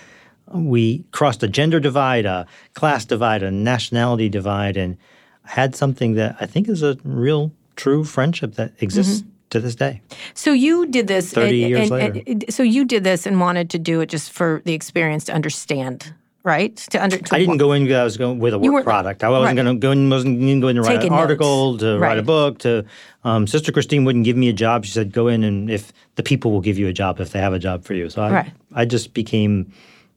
we 0.53 1.05
crossed 1.13 1.43
a 1.43 1.49
gender 1.49 1.79
divide, 1.81 2.27
a 2.27 2.47
class 2.75 3.05
divide, 3.05 3.43
a 3.43 3.51
nationality 3.51 4.29
divide, 4.29 4.77
and 4.77 4.97
had 5.45 5.75
something 5.77 6.15
that 6.15 6.37
I 6.41 6.47
think 6.47 6.69
is 6.69 6.83
a 6.83 6.97
real, 7.05 7.53
true 7.77 8.05
friendship 8.05 8.55
that 8.57 8.73
exists 8.81 9.21
Mm-hmm. 9.23 9.31
to 9.51 9.61
this 9.61 9.75
day. 9.77 10.01
So 10.35 10.53
you 10.53 10.87
did 10.87 11.07
this 11.07 11.33
30 11.33 11.49
and- 11.63 11.71
years 11.71 11.91
and- 11.91 11.91
later. 11.91 12.23
and- 12.27 12.45
so 12.51 12.63
you 12.63 12.85
did 12.85 13.03
this 13.05 13.27
and 13.27 13.41
wanted 13.41 13.71
to 13.71 13.79
do 13.79 14.01
it 14.03 14.09
just 14.13 14.31
for 14.33 14.61
the 14.65 14.75
experience 14.75 15.25
to 15.27 15.33
understand, 15.35 16.13
right? 16.49 16.75
To 16.93 17.03
under 17.03 17.19
to 17.19 17.35
I 17.35 17.39
didn't 17.39 17.59
go 17.59 17.73
in 17.73 17.85
because 17.85 17.99
I 18.01 18.05
was 18.05 18.17
going 18.17 18.39
with 18.41 18.55
a 18.55 18.59
work 18.59 18.85
product. 18.85 19.23
I 19.23 19.29
wasn't 19.29 19.57
right. 19.57 19.63
going 19.65 19.77
to 19.77 19.81
go 19.87 19.91
in, 19.93 20.09
wasn't 20.11 20.41
going 20.61 20.75
to 20.77 20.83
write 20.83 20.97
Taking 20.97 21.13
an 21.13 21.19
article, 21.19 21.73
notes. 21.73 21.83
to 21.83 21.99
write 21.99 22.19
a 22.19 22.23
book. 22.23 22.59
To 22.61 22.85
um, 23.25 23.47
Sister 23.47 23.71
Christine 23.71 24.05
wouldn't 24.05 24.25
give 24.25 24.37
me 24.37 24.49
a 24.49 24.53
job. 24.55 24.85
She 24.87 24.93
said, 24.93 25.13
"Go 25.13 25.29
in, 25.29 25.45
and 25.45 25.71
if 25.71 25.93
the 26.17 26.23
people 26.23 26.51
will 26.51 26.63
give 26.63 26.79
you 26.79 26.89
a 26.89 26.93
job, 26.93 27.21
if 27.21 27.31
they 27.33 27.39
have 27.41 27.53
a 27.53 27.59
job 27.59 27.85
for 27.85 27.95
you." 27.95 28.09
So 28.11 28.23
I, 28.23 28.31
Right. 28.33 28.53
I 28.75 28.85
just 28.87 29.13
became 29.15 29.73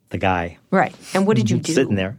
the 0.10 0.18
guy. 0.18 0.58
right. 0.72 0.96
And 1.14 1.28
what 1.28 1.38
did 1.38 1.50
you 1.52 1.58
do? 1.60 1.74
sitting 1.74 1.96
there. 1.96 2.18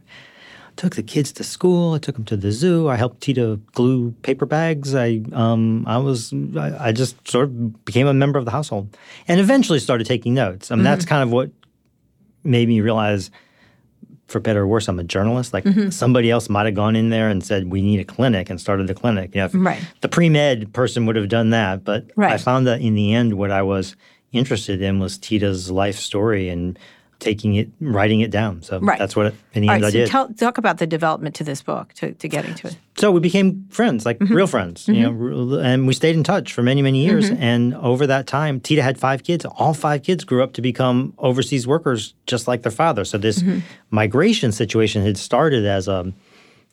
Took 0.77 0.97
the 0.97 1.03
kids 1.03 1.33
to 1.33 1.45
school. 1.45 1.93
I 1.93 1.99
took 1.99 2.15
them 2.15 2.25
to 2.25 2.37
the 2.37 2.51
zoo. 2.51 2.89
I 2.89 2.97
helped 2.97 3.21
Tita 3.21 3.61
glue 3.75 4.13
paper 4.23 4.47
bags. 4.47 4.95
I 4.95 5.21
um 5.35 5.85
I 5.87 5.99
was 5.99 6.33
I, 6.57 6.89
I 6.89 6.93
just 6.93 7.15
sort 7.29 7.45
of 7.49 7.85
became 7.85 8.07
a 8.07 8.15
member 8.15 8.39
of 8.39 8.47
the 8.47 8.51
household, 8.53 8.87
and 9.29 9.39
eventually 9.39 9.79
started 9.81 10.07
taking 10.07 10.33
notes. 10.33 10.71
I 10.71 10.75
mean, 10.75 10.79
Mm-hmm. 10.81 10.85
that's 10.93 11.05
kind 11.05 11.23
of 11.23 11.31
what 11.31 11.51
made 12.43 12.69
me 12.69 12.81
realize, 12.81 13.31
for 14.33 14.41
better 14.41 14.63
or 14.63 14.67
worse, 14.67 14.89
I'm 14.89 14.99
a 14.99 15.05
journalist. 15.05 15.53
Like 15.53 15.65
mm-hmm. 15.65 15.91
somebody 15.91 16.31
else 16.31 16.49
might 16.49 16.67
have 16.67 16.75
gone 16.75 16.97
in 16.97 17.11
there 17.11 17.29
and 17.29 17.45
said, 17.45 17.71
"We 17.71 17.83
need 17.83 18.01
a 18.01 18.05
clinic," 18.05 18.51
and 18.51 18.61
started 18.61 18.87
the 18.89 18.95
clinic. 18.95 19.35
You 19.35 19.43
know, 19.43 19.51
Right. 19.53 19.81
the 20.01 20.09
pre 20.09 20.29
med 20.29 20.73
person 20.73 21.07
would 21.07 21.17
have 21.17 21.29
done 21.29 21.51
that, 21.51 21.85
but 21.85 22.11
I 22.35 22.39
found 22.39 22.67
that 22.67 22.81
in 22.81 22.95
the 22.95 23.13
end, 23.15 23.35
what 23.35 23.51
I 23.51 23.63
was 23.63 23.95
interested 24.33 24.81
in 24.83 24.99
was 24.99 25.19
Tita's 25.19 25.71
life 25.71 25.97
story 25.97 26.49
and 26.49 26.79
taking 27.23 27.55
it, 27.55 27.69
writing 27.81 28.21
it 28.21 28.31
down. 28.31 28.61
So 28.63 28.81
Right. 28.81 28.99
that's 28.99 29.15
what 29.17 29.27
it, 29.27 29.35
in 29.55 29.63
the 29.63 29.69
All 29.69 29.75
end 29.77 29.83
right, 29.85 29.89
I 29.89 29.91
so 29.93 29.99
did. 29.99 30.09
tell, 30.09 30.29
talk 30.35 30.59
about 30.59 30.79
the 30.79 30.87
development 30.87 31.35
to 31.37 31.45
this 31.45 31.63
book, 31.63 31.93
to, 31.95 32.13
to 32.13 32.29
getting 32.29 32.55
to 32.57 32.67
it. 32.67 32.77
so 32.99 33.11
we 33.13 33.21
became 33.21 33.65
friends, 33.71 34.05
like 34.05 34.19
Mm-hmm. 34.19 34.35
real 34.35 34.47
friends, 34.49 34.89
you 34.89 35.03
know, 35.09 35.59
and 35.61 35.87
we 35.87 35.95
stayed 35.95 36.17
in 36.17 36.25
touch 36.25 36.53
for 36.53 36.63
many, 36.63 36.83
many 36.83 37.05
years. 37.05 37.31
Mm-hmm. 37.31 37.43
And 37.43 37.75
over 37.77 38.07
that 38.09 38.27
time, 38.27 38.61
Tita 38.61 38.83
had 38.83 38.99
five 38.99 39.23
kids. 39.23 39.45
All 39.45 39.73
five 39.75 40.03
kids 40.03 40.25
grew 40.25 40.43
up 40.43 40.53
to 40.55 40.63
become 40.63 41.15
overseas 41.19 41.67
workers, 41.67 42.15
just 42.27 42.49
like 42.49 42.63
their 42.63 42.73
father. 42.73 43.05
So 43.05 43.17
this 43.19 43.39
Mm-hmm. 43.43 43.61
migration 43.91 44.51
situation 44.53 45.03
had 45.03 45.17
started 45.17 45.65
as 45.65 45.89
a 45.89 46.13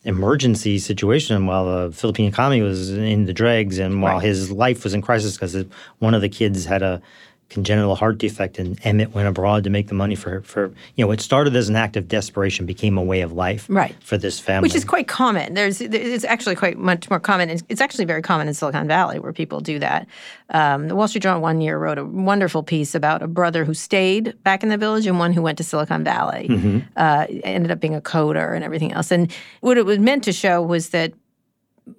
emergency 0.06 0.80
situation 0.80 1.46
while 1.46 1.66
the 1.66 1.92
Philippine 1.94 2.28
economy 2.28 2.62
was 2.62 2.90
in 2.92 3.26
the 3.26 3.34
dregs 3.34 3.80
and 3.80 4.02
while 4.02 4.16
Right. 4.16 4.24
his 4.26 4.50
life 4.50 4.84
was 4.86 4.94
in 4.94 5.02
crisis 5.02 5.34
because 5.36 5.66
one 6.00 6.14
of 6.14 6.22
the 6.22 6.30
kids 6.30 6.64
had 6.66 6.82
a 6.82 7.02
congenital 7.50 7.96
heart 7.96 8.18
defect 8.18 8.60
and 8.60 8.80
Emmett 8.86 9.14
went 9.14 9.28
abroad 9.28 9.64
to 9.64 9.70
make 9.70 9.88
the 9.88 9.94
money 9.96 10.16
for 10.16 10.42
for 10.42 10.72
you 10.96 11.04
know 11.06 11.12
it 11.12 11.20
started 11.20 11.56
as 11.56 11.68
an 11.68 11.76
act 11.76 11.98
of 11.98 12.08
desperation 12.08 12.66
became 12.66 12.98
a 12.98 13.04
way 13.04 13.22
of 13.22 13.34
life 13.34 13.66
Right. 13.70 13.96
for 14.02 14.18
this 14.18 14.40
family 14.40 14.68
Which 14.68 14.76
is 14.76 14.86
quite 14.86 15.08
common. 15.08 15.54
There's, 15.56 15.82
it's 15.82 16.24
actually 16.26 16.56
quite 16.56 16.78
much 16.78 17.10
more 17.10 17.20
common. 17.20 17.50
It's, 17.50 17.64
it's 17.70 17.82
actually 17.82 18.06
very 18.06 18.22
common 18.22 18.48
in 18.48 18.54
Silicon 18.54 18.88
Valley 18.88 19.20
where 19.20 19.34
people 19.34 19.60
do 19.62 19.80
that. 19.80 20.08
Um, 20.52 20.88
the 20.88 20.96
Wall 20.96 21.08
Street 21.08 21.24
Journal 21.24 21.42
one 21.42 21.60
year 21.62 21.78
wrote 21.78 21.98
a 21.98 22.06
wonderful 22.06 22.64
piece 22.64 22.94
about 22.96 23.22
a 23.24 23.28
brother 23.28 23.66
who 23.66 23.74
stayed 23.74 24.36
back 24.44 24.64
in 24.64 24.70
the 24.70 24.78
village 24.78 25.06
and 25.08 25.18
one 25.20 25.34
who 25.34 25.42
went 25.42 25.58
to 25.58 25.64
Silicon 25.64 26.04
Valley. 26.04 26.84
Uh, 26.96 27.26
ended 27.44 27.72
up 27.72 27.80
being 27.80 27.96
a 27.96 28.02
coder 28.02 28.56
and 28.56 28.64
everything 28.64 28.92
else. 28.94 29.12
And 29.12 29.32
what 29.62 29.78
it 29.78 29.86
was 29.86 30.00
meant 30.00 30.24
to 30.26 30.32
show 30.34 30.62
was 30.62 30.90
that 30.90 31.14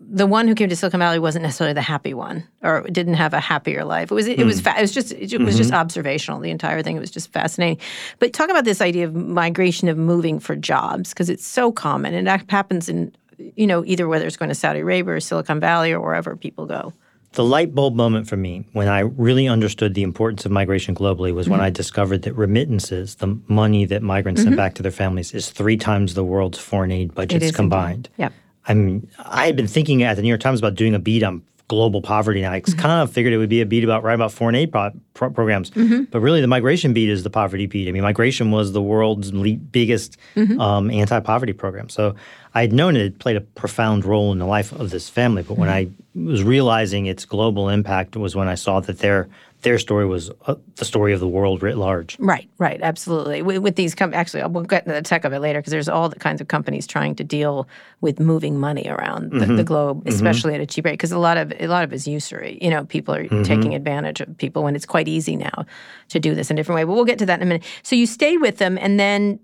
the 0.01 0.27
one 0.27 0.47
who 0.49 0.55
came 0.55 0.69
to 0.69 0.77
Silicon 0.77 1.01
Valley 1.01 1.19
wasn't 1.19 1.43
necessarily 1.43 1.75
the 1.75 1.81
happy 1.83 2.15
one, 2.15 2.45
or 2.63 2.83
didn't 2.83 3.15
have 3.15 3.33
a 3.35 3.41
happier 3.41 3.85
life. 3.85 4.11
It 4.11 4.15
was 4.15 4.27
it 4.27 4.45
was 4.45 4.61
fa- 4.61 4.75
it 4.79 4.83
was 4.83 4.93
just 4.93 5.13
it 5.13 5.41
was 5.41 5.57
just 5.57 5.73
observational. 5.73 6.41
The 6.41 6.51
entire 6.51 6.83
thing 6.83 6.97
it 6.97 7.01
was 7.01 7.11
just 7.11 7.33
fascinating. 7.33 7.79
But 8.19 8.33
talk 8.33 8.51
about 8.51 8.65
this 8.65 8.81
idea 8.81 9.07
of 9.07 9.15
migration 9.15 9.89
of 9.89 9.97
moving 9.99 10.41
for 10.41 10.57
jobs 10.57 11.11
because 11.11 11.29
it's 11.31 11.47
so 11.47 11.73
common 11.73 12.15
and 12.15 12.27
that 12.27 12.45
happens 12.51 12.89
in 12.89 13.13
you 13.57 13.67
know 13.67 13.85
either 13.87 14.07
whether 14.09 14.27
it's 14.27 14.37
going 14.37 14.49
to 14.51 14.55
Saudi 14.55 14.81
Arabia 14.81 15.15
or 15.15 15.21
Silicon 15.21 15.61
Valley 15.61 15.93
or 15.93 16.01
wherever 16.01 16.37
people 16.37 16.67
go. 16.67 16.93
The 17.33 17.45
light 17.45 17.77
bulb 17.77 17.95
moment 17.95 18.27
for 18.29 18.37
me 18.37 18.67
when 18.73 18.89
I 18.89 19.01
really 19.01 19.47
understood 19.47 19.95
the 19.95 20.03
importance 20.03 20.45
of 20.45 20.51
migration 20.51 20.97
globally 20.97 21.33
was 21.33 21.47
Mm-hmm. 21.47 21.53
when 21.53 21.61
I 21.61 21.71
discovered 21.71 22.23
that 22.23 22.35
remittances, 22.35 23.15
the 23.15 23.39
money 23.47 23.85
that 23.85 24.03
migrants 24.03 24.43
send 24.43 24.57
back 24.57 24.75
to 24.75 24.83
their 24.83 24.91
families, 24.91 25.33
is 25.33 25.49
three 25.49 25.77
times 25.77 26.15
the 26.15 26.25
world's 26.25 26.59
foreign 26.59 26.91
aid 26.91 27.15
budgets 27.15 27.47
Mm-hmm. 27.47 27.55
combined. 27.57 28.09
indeed. 28.09 28.11
Yep. 28.19 28.33
I 28.71 28.75
mean, 28.75 29.09
I 29.19 29.47
had 29.47 29.57
been 29.57 29.67
thinking 29.69 30.03
at 30.03 30.15
the 30.17 30.23
New 30.23 30.29
York 30.29 30.41
Times 30.41 30.61
about 30.61 30.75
doing 30.75 30.95
a 30.95 30.99
beat 30.99 31.23
on 31.23 31.43
global 31.69 32.03
poverty, 32.03 32.43
and 32.43 32.53
I 32.53 32.61
Mm-hmm. 32.61 32.79
kind 32.81 33.01
of 33.03 33.13
figured 33.13 33.33
it 33.33 33.39
would 33.39 33.49
be 33.49 33.61
a 33.61 33.67
beat 33.67 33.85
about 33.85 34.03
right 34.03 34.15
about 34.15 34.33
foreign 34.33 34.55
aid 34.57 34.73
pro- 34.73 34.91
pro- 35.15 35.31
programs. 35.31 35.71
Mm-hmm. 35.71 36.05
But 36.11 36.21
really, 36.21 36.41
the 36.41 36.47
migration 36.49 36.93
beat 36.93 37.09
is 37.09 37.23
the 37.23 37.31
poverty 37.31 37.67
beat. 37.67 37.89
I 37.89 37.93
mean, 37.93 38.03
migration 38.03 38.51
was 38.51 38.73
the 38.73 38.83
world's 38.83 39.33
le- 39.33 39.55
biggest 39.57 40.17
Mm-hmm. 40.37 40.61
um, 40.61 40.91
anti-poverty 40.91 41.53
program. 41.53 41.89
So 41.89 42.15
I 42.55 42.63
had 42.63 42.73
known 42.73 42.97
it 42.97 43.03
had 43.03 43.19
played 43.21 43.37
a 43.37 43.41
profound 43.41 44.05
role 44.05 44.33
in 44.33 44.39
the 44.41 44.47
life 44.47 44.73
of 44.73 44.91
this 44.91 45.09
family. 45.09 45.43
But 45.43 45.59
when 45.59 45.69
I 45.69 45.85
Mm-hmm. 45.85 46.27
was 46.27 46.43
realizing 46.43 47.07
its 47.07 47.25
global 47.25 47.69
impact 47.69 48.17
was 48.17 48.35
when 48.35 48.49
I 48.49 48.57
saw 48.57 48.81
that 48.81 48.99
their 48.99 49.29
their 49.63 49.79
story 49.79 50.07
was 50.07 50.31
uh, 50.47 50.55
the 50.77 50.85
story 50.85 51.13
of 51.13 51.21
the 51.21 51.29
world 51.29 51.63
writ 51.63 51.77
large. 51.77 52.19
Right, 52.19 52.49
right, 52.59 52.81
absolutely. 52.83 53.43
With, 53.43 53.59
with 53.59 53.77
these, 53.77 53.95
com- 53.95 54.15
actually, 54.15 54.43
we'll 54.47 54.65
get 54.65 54.87
into 54.87 54.95
the 54.95 55.03
tech 55.03 55.25
of 55.25 55.33
it 55.33 55.41
later 55.41 55.59
because 55.61 55.71
there's 55.71 55.89
all 55.89 56.09
the 56.09 56.19
kinds 56.19 56.41
of 56.41 56.49
companies 56.49 56.87
trying 56.87 57.15
to 57.17 57.25
deal 57.25 57.69
with 58.01 58.21
moving 58.21 58.59
money 58.59 58.89
around 58.89 59.33
the, 59.33 59.39
mm-hmm. 59.41 59.57
the 59.57 59.65
globe, 59.65 59.99
mm-hmm. 60.01 60.09
especially 60.09 60.55
at 60.55 60.61
a 60.61 60.67
cheap 60.67 60.85
rate. 60.85 60.93
Because 60.93 61.13
a 61.13 61.19
lot 61.19 61.37
of 61.37 61.53
a 61.61 61.67
lot 61.67 61.85
of 61.85 61.93
it's 61.93 62.07
usury. 62.07 62.59
You 62.61 62.71
know, 62.71 62.85
people 62.85 63.15
are 63.15 63.25
mm-hmm. 63.25 63.43
taking 63.43 63.75
advantage 63.75 64.21
of 64.21 64.37
people 64.39 64.63
when 64.63 64.75
it's 64.75 64.87
quite 64.87 65.09
easy 65.09 65.37
now 65.37 65.67
to 66.09 66.21
do 66.21 66.35
this 66.35 66.51
in 66.51 66.57
a 66.57 66.61
different 66.61 66.77
way. 66.77 66.85
But 66.85 66.93
we'll 66.93 67.05
get 67.05 67.19
to 67.19 67.27
that 67.27 67.41
in 67.41 67.43
a 67.43 67.47
minute. 67.47 67.65
So 67.83 67.97
you 67.97 68.07
stayed 68.07 68.39
with 68.39 68.59
them, 68.59 68.79
and 68.79 68.99
then. 68.99 69.41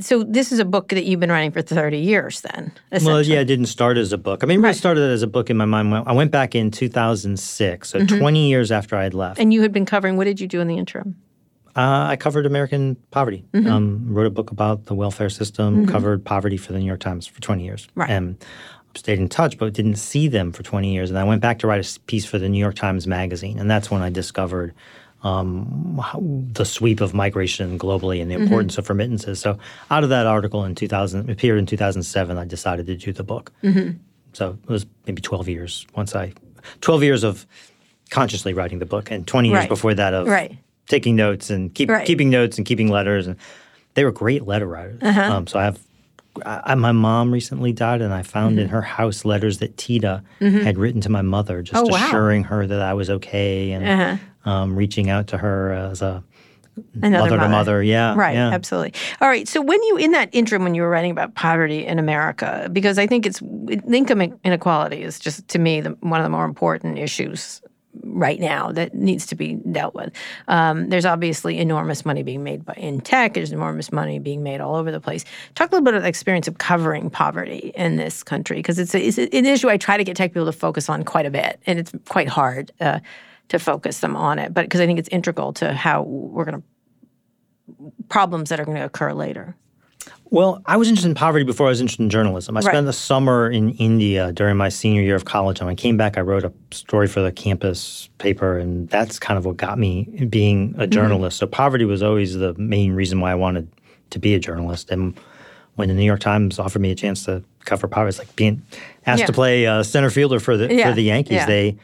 So 0.00 0.22
this 0.22 0.52
is 0.52 0.58
a 0.58 0.64
book 0.64 0.90
that 0.90 1.04
you've 1.04 1.20
been 1.20 1.32
writing 1.32 1.52
for 1.52 1.62
30 1.62 1.98
years 1.98 2.42
then. 2.42 2.72
Well, 3.02 3.22
yeah, 3.22 3.40
it 3.40 3.46
didn't 3.46 3.66
start 3.66 3.96
as 3.96 4.12
a 4.12 4.18
book. 4.18 4.44
I 4.44 4.46
mean, 4.46 4.58
it 4.58 4.62
really 4.62 4.74
started 4.74 5.10
as 5.10 5.22
a 5.22 5.26
book 5.26 5.48
in 5.48 5.56
my 5.56 5.64
mind. 5.64 5.90
When 5.90 6.06
I 6.06 6.12
went 6.12 6.30
back 6.30 6.54
in 6.54 6.70
2006, 6.70 7.88
so 7.88 8.04
20 8.04 8.48
years 8.48 8.70
after 8.70 8.94
I 8.96 9.04
had 9.04 9.14
left. 9.14 9.40
And 9.40 9.54
you 9.54 9.62
had 9.62 9.72
been 9.72 9.86
covering, 9.86 10.18
what 10.18 10.24
did 10.24 10.38
you 10.38 10.46
do 10.46 10.60
in 10.60 10.68
the 10.68 10.76
interim? 10.76 11.16
Uh, 11.74 12.08
I 12.10 12.16
covered 12.16 12.44
American 12.44 12.96
poverty. 13.10 13.44
Mm-hmm. 13.54 13.70
Um, 13.70 14.06
wrote 14.12 14.26
a 14.26 14.30
book 14.30 14.50
about 14.50 14.84
the 14.84 14.94
welfare 14.94 15.30
system. 15.30 15.86
Covered 15.86 16.24
poverty 16.24 16.58
for 16.58 16.72
the 16.72 16.78
New 16.78 16.86
York 16.86 17.00
Times 17.00 17.26
for 17.26 17.40
20 17.40 17.64
years. 17.64 17.88
Right. 17.94 18.10
And 18.10 18.44
stayed 18.96 19.18
in 19.18 19.28
touch, 19.28 19.56
but 19.56 19.72
didn't 19.72 19.96
see 19.96 20.28
them 20.28 20.52
for 20.52 20.62
20 20.62 20.92
years. 20.92 21.10
And 21.10 21.18
I 21.18 21.24
went 21.24 21.40
back 21.40 21.58
to 21.60 21.66
write 21.66 21.84
a 21.84 22.00
piece 22.00 22.26
for 22.26 22.38
the 22.38 22.48
New 22.48 22.58
York 22.58 22.74
Times 22.74 23.06
Magazine, 23.06 23.58
and 23.58 23.70
that's 23.70 23.90
when 23.90 24.02
I 24.02 24.10
discovered 24.10 24.74
um, 25.22 26.00
how, 26.02 26.20
the 26.52 26.64
sweep 26.64 27.00
of 27.00 27.12
migration 27.14 27.78
globally 27.78 28.22
and 28.22 28.30
the 28.30 28.34
importance 28.36 28.78
of 28.78 28.88
remittances. 28.88 29.38
So, 29.40 29.58
out 29.90 30.02
of 30.02 30.08
that 30.10 30.26
article 30.26 30.64
in 30.64 30.74
2000, 30.74 31.28
it 31.28 31.32
appeared 31.32 31.58
in 31.58 31.66
2007, 31.66 32.38
I 32.38 32.44
decided 32.44 32.86
to 32.86 32.96
do 32.96 33.12
the 33.12 33.22
book. 33.24 33.52
So 34.32 34.56
it 34.62 34.68
was 34.70 34.86
maybe 35.06 35.20
12 35.20 35.48
years 35.48 35.86
once 35.96 36.14
I, 36.14 36.32
12 36.82 37.02
years 37.02 37.24
of 37.24 37.46
consciously 38.10 38.54
writing 38.54 38.78
the 38.78 38.86
book, 38.86 39.10
and 39.10 39.26
20 39.26 39.48
years 39.48 39.58
Right. 39.60 39.68
before 39.68 39.94
that 39.94 40.14
of 40.14 40.26
Right. 40.28 40.56
taking 40.88 41.16
notes 41.16 41.50
and 41.50 41.74
keep 41.74 41.90
Right. 41.90 42.06
keeping 42.06 42.30
notes 42.30 42.56
and 42.56 42.66
keeping 42.66 42.88
letters 42.88 43.26
and 43.26 43.36
they 43.94 44.04
were 44.04 44.12
great 44.12 44.46
letter 44.46 44.66
writers. 44.68 45.00
Uh-huh. 45.02 45.20
Um, 45.32 45.46
so 45.46 45.58
I 45.58 45.64
have 45.64 45.78
I, 46.46 46.76
my 46.76 46.92
mom 46.92 47.32
recently 47.32 47.72
died 47.72 48.00
and 48.00 48.14
I 48.14 48.22
found 48.22 48.52
Mm-hmm. 48.52 48.60
in 48.62 48.68
her 48.68 48.82
house 48.82 49.24
letters 49.24 49.58
that 49.58 49.76
Tita 49.76 50.22
had 50.40 50.78
written 50.78 51.00
to 51.02 51.08
my 51.08 51.22
mother 51.22 51.60
just 51.60 51.76
Oh, 51.76 51.86
wow. 51.88 51.96
Uh-huh. 51.96 52.06
assuring 52.06 52.44
her 52.44 52.66
that 52.68 52.80
I 52.80 52.94
was 52.94 53.10
okay 53.10 53.72
and 53.72 54.20
um, 54.44 54.76
reaching 54.76 55.10
out 55.10 55.28
to 55.28 55.38
her 55.38 55.72
as 55.72 56.02
a 56.02 56.22
Another 57.02 57.30
mother 57.30 57.38
to 57.38 57.48
mother. 57.48 57.82
Yeah, 57.82 58.14
Right, 58.16 58.34
yeah. 58.34 58.50
absolutely. 58.50 58.94
All 59.20 59.28
right. 59.28 59.46
So 59.46 59.60
when 59.60 59.82
you 59.82 59.96
in 59.96 60.12
that 60.12 60.30
interim 60.32 60.62
when 60.62 60.74
you 60.74 60.82
were 60.82 60.88
writing 60.88 61.10
about 61.10 61.34
poverty 61.34 61.84
in 61.84 61.98
America, 61.98 62.68
because 62.72 62.98
I 62.98 63.06
think 63.06 63.26
it's 63.26 63.42
income 63.42 64.22
inequality 64.44 65.02
is 65.02 65.18
just 65.18 65.46
to 65.48 65.58
me 65.58 65.80
the, 65.80 65.90
one 66.00 66.20
of 66.20 66.24
the 66.24 66.30
more 66.30 66.44
important 66.44 66.98
issues 66.98 67.60
right 68.02 68.38
now 68.38 68.70
that 68.72 68.94
needs 68.94 69.26
to 69.26 69.34
be 69.34 69.54
dealt 69.72 69.94
with. 69.94 70.12
Um, 70.48 70.88
there's 70.90 71.04
obviously 71.04 71.58
enormous 71.58 72.04
money 72.04 72.22
being 72.22 72.44
made 72.44 72.64
by, 72.64 72.74
in 72.74 73.00
tech. 73.00 73.34
There's 73.34 73.52
enormous 73.52 73.90
money 73.90 74.18
being 74.18 74.42
made 74.42 74.60
all 74.60 74.76
over 74.76 74.92
the 74.92 75.00
place. 75.00 75.24
Talk 75.54 75.70
a 75.70 75.74
little 75.74 75.84
bit 75.84 75.94
about 75.94 76.02
the 76.02 76.08
experience 76.08 76.46
of 76.46 76.58
covering 76.58 77.10
poverty 77.10 77.72
in 77.74 77.96
this 77.96 78.22
country 78.22 78.58
because 78.58 78.78
it's, 78.78 78.94
a, 78.94 79.00
it's 79.00 79.18
an 79.18 79.44
issue 79.44 79.68
I 79.68 79.76
try 79.76 79.96
to 79.96 80.04
get 80.04 80.16
tech 80.16 80.32
people 80.32 80.46
to 80.46 80.52
focus 80.52 80.88
on 80.88 81.02
quite 81.02 81.26
a 81.26 81.30
bit, 81.30 81.60
and 81.66 81.78
it's 81.78 81.92
quite 82.08 82.28
hard. 82.28 82.70
Uh, 82.80 83.00
to 83.50 83.58
focus 83.58 84.00
them 84.00 84.16
on 84.16 84.38
it, 84.38 84.52
but 84.54 84.62
because 84.62 84.80
I 84.80 84.86
think 84.86 84.98
it's 84.98 85.08
integral 85.10 85.52
to 85.54 85.72
how 85.72 86.02
we're 86.02 86.44
going 86.44 86.62
to 86.62 87.92
problems 88.08 88.48
that 88.50 88.58
are 88.60 88.64
going 88.64 88.76
to 88.78 88.84
occur 88.84 89.12
later. 89.12 89.54
Well, 90.30 90.62
I 90.66 90.76
was 90.76 90.88
interested 90.88 91.08
in 91.08 91.14
poverty 91.14 91.44
before 91.44 91.66
I 91.66 91.70
was 91.70 91.80
interested 91.80 92.02
in 92.02 92.10
journalism. 92.10 92.56
I 92.56 92.60
Right. 92.60 92.70
spent 92.72 92.86
the 92.86 92.92
summer 92.92 93.50
in 93.50 93.70
India 93.72 94.32
during 94.32 94.56
my 94.56 94.68
senior 94.68 95.02
year 95.02 95.16
of 95.16 95.24
college. 95.24 95.58
And 95.60 95.66
when 95.66 95.72
I 95.72 95.76
came 95.76 95.96
back, 95.96 96.16
I 96.16 96.20
wrote 96.20 96.44
a 96.44 96.52
story 96.70 97.06
for 97.08 97.20
the 97.20 97.32
campus 97.32 98.08
paper, 98.18 98.56
and 98.58 98.88
that's 98.88 99.18
kind 99.18 99.36
of 99.38 99.44
what 99.44 99.56
got 99.56 99.78
me 99.78 100.04
being 100.30 100.70
Mm-hmm. 100.70 100.80
a 100.80 100.86
journalist. 100.86 101.38
So 101.38 101.46
poverty 101.46 101.84
was 101.84 102.02
always 102.02 102.34
the 102.36 102.54
main 102.54 102.92
reason 102.92 103.20
why 103.20 103.32
I 103.32 103.34
wanted 103.34 103.68
to 104.10 104.18
be 104.18 104.34
a 104.34 104.38
journalist. 104.38 104.90
And 104.90 105.14
when 105.74 105.88
the 105.88 105.94
New 105.94 106.04
York 106.04 106.20
Times 106.20 106.58
offered 106.58 106.80
me 106.82 106.90
a 106.92 106.94
chance 106.94 107.24
to 107.24 107.42
cover 107.64 107.88
poverty, 107.88 108.10
it's 108.10 108.18
like 108.18 108.34
being 108.36 108.62
asked 109.06 109.20
Yeah. 109.20 109.26
to 109.26 109.32
play 109.32 109.66
uh, 109.66 109.82
center 109.82 110.10
fielder 110.10 110.38
for 110.40 110.56
the 110.56 110.72
Yeah, 110.72 110.88
for 110.90 110.94
the 110.94 111.02
Yankees. 111.02 111.34
yeah. 111.36 111.46
They 111.46 111.76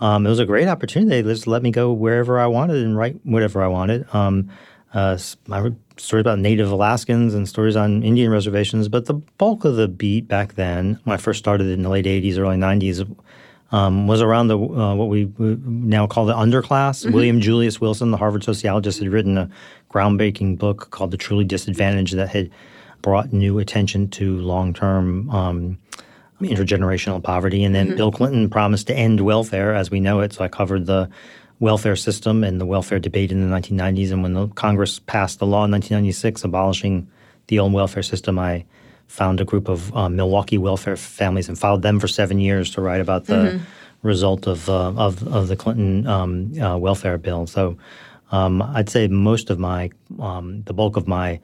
um, 0.00 0.26
it 0.26 0.28
was 0.28 0.38
a 0.38 0.46
great 0.46 0.68
opportunity. 0.68 1.20
They 1.20 1.32
just 1.32 1.46
let 1.46 1.62
me 1.62 1.70
go 1.70 1.92
wherever 1.92 2.40
I 2.40 2.46
wanted 2.46 2.82
and 2.82 2.96
write 2.96 3.20
whatever 3.24 3.62
I 3.62 3.68
wanted. 3.68 4.12
Um, 4.14 4.50
uh, 4.92 5.18
I 5.50 5.60
wrote 5.60 5.76
stories 5.98 6.22
about 6.22 6.38
Native 6.38 6.70
Alaskans 6.72 7.34
and 7.34 7.48
stories 7.48 7.76
on 7.76 8.02
Indian 8.02 8.30
reservations, 8.32 8.88
but 8.88 9.06
the 9.06 9.14
bulk 9.14 9.64
of 9.64 9.76
the 9.76 9.86
beat 9.86 10.26
back 10.26 10.54
then, 10.54 10.98
when 11.04 11.14
I 11.14 11.16
first 11.18 11.38
started 11.38 11.68
in 11.68 11.82
the 11.82 11.88
late 11.88 12.06
'80s, 12.06 12.38
early 12.38 12.56
'90s, 12.56 13.16
um, 13.72 14.06
was 14.06 14.20
around 14.20 14.48
the 14.48 14.58
uh, 14.58 14.94
what 14.94 15.08
we 15.08 15.30
now 15.38 16.06
call 16.06 16.26
the 16.26 16.34
underclass. 16.34 17.08
William 17.12 17.40
Julius 17.40 17.80
Wilson, 17.80 18.10
the 18.10 18.16
Harvard 18.16 18.42
sociologist, 18.42 18.98
had 18.98 19.08
written 19.08 19.38
a 19.38 19.48
groundbreaking 19.92 20.58
book 20.58 20.90
called 20.90 21.10
"The 21.10 21.16
Truly 21.16 21.44
Disadvantaged" 21.44 22.14
that 22.16 22.30
had 22.30 22.50
brought 23.02 23.32
new 23.32 23.58
attention 23.58 24.08
to 24.08 24.38
long-term. 24.38 25.30
Um, 25.30 25.78
intergenerational 26.48 27.22
poverty. 27.22 27.64
And 27.64 27.74
then 27.74 27.96
Bill 27.96 28.10
Clinton 28.10 28.48
promised 28.48 28.86
to 28.88 28.94
end 28.94 29.20
welfare 29.20 29.74
as 29.74 29.90
we 29.90 30.00
know 30.00 30.20
it. 30.20 30.32
So 30.32 30.44
I 30.44 30.48
covered 30.48 30.86
the 30.86 31.08
welfare 31.58 31.96
system 31.96 32.42
and 32.42 32.60
the 32.60 32.66
welfare 32.66 32.98
debate 32.98 33.30
in 33.30 33.48
the 33.48 33.54
1990s. 33.54 34.10
And 34.12 34.22
when 34.22 34.32
the 34.34 34.48
Congress 34.48 34.98
passed 34.98 35.38
the 35.38 35.46
law 35.46 35.64
in 35.64 35.70
1996 35.70 36.44
abolishing 36.44 37.08
the 37.48 37.58
old 37.58 37.72
welfare 37.72 38.02
system, 38.02 38.38
I 38.38 38.64
found 39.06 39.40
a 39.40 39.44
group 39.44 39.68
of 39.68 39.94
uh, 39.94 40.08
Milwaukee 40.08 40.58
welfare 40.58 40.96
families 40.96 41.48
and 41.48 41.58
followed 41.58 41.82
them 41.82 42.00
for 42.00 42.08
seven 42.08 42.38
years 42.38 42.70
to 42.70 42.80
write 42.80 43.00
about 43.00 43.26
the 43.26 43.60
result 44.02 44.46
of, 44.46 44.68
uh, 44.68 44.92
of, 44.96 45.26
of 45.28 45.48
the 45.48 45.56
Clinton 45.56 46.06
um, 46.06 46.58
uh, 46.60 46.76
welfare 46.78 47.18
bill. 47.18 47.46
So 47.46 47.76
um, 48.32 48.62
I'd 48.62 48.88
say 48.88 49.08
most 49.08 49.50
of 49.50 49.58
my, 49.58 49.90
um, 50.18 50.62
the 50.62 50.72
bulk 50.72 50.96
of 50.96 51.06
my 51.08 51.40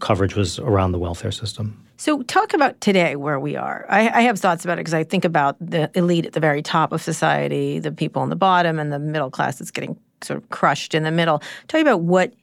coverage 0.00 0.34
was 0.34 0.58
around 0.58 0.92
the 0.92 0.98
welfare 0.98 1.32
system. 1.32 1.80
So, 2.04 2.22
talk 2.24 2.52
about 2.52 2.82
today 2.82 3.16
where 3.16 3.40
we 3.40 3.56
are. 3.56 3.86
I, 3.88 4.10
I 4.10 4.20
have 4.24 4.38
thoughts 4.38 4.62
about 4.62 4.74
it 4.74 4.80
because 4.80 4.92
I 4.92 5.04
think 5.04 5.24
about 5.24 5.56
the 5.58 5.90
elite 5.94 6.26
at 6.26 6.34
the 6.34 6.38
very 6.38 6.60
top 6.60 6.92
of 6.92 7.00
society, 7.00 7.78
the 7.78 7.92
people 7.92 8.20
on 8.20 8.28
the 8.28 8.36
bottom, 8.36 8.78
and 8.78 8.92
the 8.92 8.98
middle 8.98 9.30
class 9.30 9.58
that's 9.58 9.70
getting 9.70 9.96
sort 10.22 10.36
of 10.36 10.50
crushed 10.50 10.94
in 10.94 11.02
the 11.02 11.10
middle. 11.10 11.42
Tell 11.66 11.78
me 11.78 11.88
about 11.88 12.02
what 12.02 12.34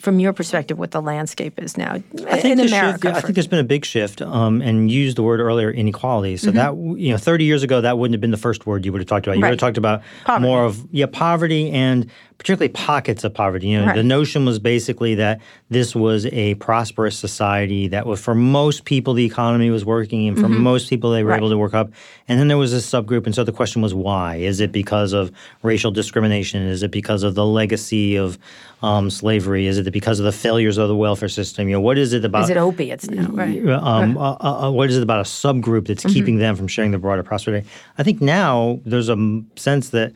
from 0.00 0.18
your 0.18 0.32
perspective, 0.32 0.78
what 0.78 0.90
the 0.90 1.02
landscape 1.02 1.60
is 1.60 1.76
now 1.76 1.94
I 1.94 2.00
think 2.40 2.58
in 2.58 2.60
America. 2.60 2.92
Shift, 2.92 3.04
yeah, 3.04 3.16
I 3.16 3.20
think 3.20 3.34
there's 3.34 3.46
been 3.46 3.60
a 3.60 3.64
big 3.64 3.84
shift, 3.84 4.22
um, 4.22 4.60
and 4.62 4.90
you 4.90 5.02
used 5.02 5.16
the 5.16 5.22
word 5.22 5.40
earlier, 5.40 5.70
inequality. 5.70 6.36
So 6.36 6.50
mm-hmm. 6.50 6.56
that 6.56 7.00
you 7.00 7.12
know, 7.12 7.18
30 7.18 7.44
years 7.44 7.62
ago, 7.62 7.80
that 7.80 7.98
wouldn't 7.98 8.14
have 8.14 8.20
been 8.20 8.30
the 8.30 8.36
first 8.36 8.66
word 8.66 8.84
you 8.84 8.92
would 8.92 9.00
have 9.00 9.08
talked 9.08 9.26
about. 9.26 9.36
You 9.36 9.42
right. 9.42 9.50
would 9.50 9.60
have 9.60 9.68
talked 9.68 9.78
about 9.78 10.02
poverty. 10.24 10.46
more 10.46 10.64
of 10.64 10.86
yeah, 10.90 11.06
poverty 11.06 11.70
and 11.70 12.10
particularly 12.38 12.72
pockets 12.72 13.22
of 13.22 13.34
poverty. 13.34 13.68
You 13.68 13.80
know, 13.80 13.86
right. 13.86 13.96
the 13.96 14.02
notion 14.02 14.46
was 14.46 14.58
basically 14.58 15.14
that 15.16 15.40
this 15.68 15.94
was 15.94 16.26
a 16.26 16.54
prosperous 16.54 17.18
society 17.18 17.86
that 17.88 18.06
was 18.06 18.20
for 18.20 18.34
most 18.34 18.86
people 18.86 19.14
the 19.14 19.24
economy 19.24 19.70
was 19.70 19.84
working, 19.84 20.26
and 20.26 20.36
for 20.36 20.44
mm-hmm. 20.44 20.62
most 20.62 20.88
people 20.88 21.10
they 21.10 21.22
were 21.22 21.30
right. 21.30 21.38
able 21.38 21.50
to 21.50 21.58
work 21.58 21.74
up. 21.74 21.90
And 22.28 22.40
then 22.40 22.48
there 22.48 22.58
was 22.58 22.72
a 22.72 22.78
subgroup, 22.78 23.26
and 23.26 23.34
so 23.34 23.44
the 23.44 23.52
question 23.52 23.82
was 23.82 23.94
why? 23.94 24.36
Is 24.36 24.60
it 24.60 24.72
because 24.72 25.12
of 25.12 25.30
racial 25.62 25.90
discrimination? 25.90 26.62
Is 26.62 26.82
it 26.82 26.90
because 26.90 27.22
of 27.22 27.34
the 27.34 27.46
legacy 27.46 28.16
of 28.16 28.38
um, 28.82 29.10
slavery? 29.10 29.66
Is 29.66 29.78
it 29.78 29.90
because 29.90 30.18
of 30.18 30.24
the 30.24 30.32
failures 30.32 30.78
of 30.78 30.88
the 30.88 30.96
welfare 30.96 31.28
system? 31.28 31.68
You 31.68 31.74
know, 31.74 31.80
what 31.80 31.98
is 31.98 32.12
it 32.12 32.24
about? 32.24 32.44
Is 32.44 32.50
it 32.50 32.56
opiates 32.56 33.08
now? 33.10 33.28
Right. 33.28 33.66
Um, 33.66 34.16
uh, 34.16 34.32
uh, 34.32 34.68
uh, 34.68 34.70
what 34.70 34.90
is 34.90 34.96
it 34.96 35.02
about 35.02 35.20
a 35.20 35.28
subgroup 35.28 35.86
that's 35.86 36.04
mm-hmm. 36.04 36.12
keeping 36.12 36.38
them 36.38 36.56
from 36.56 36.68
sharing 36.68 36.90
the 36.90 36.98
broader 36.98 37.22
prosperity? 37.22 37.66
I 37.98 38.02
think 38.02 38.20
now 38.20 38.80
there's 38.84 39.08
a 39.08 39.42
sense 39.56 39.90
that 39.90 40.12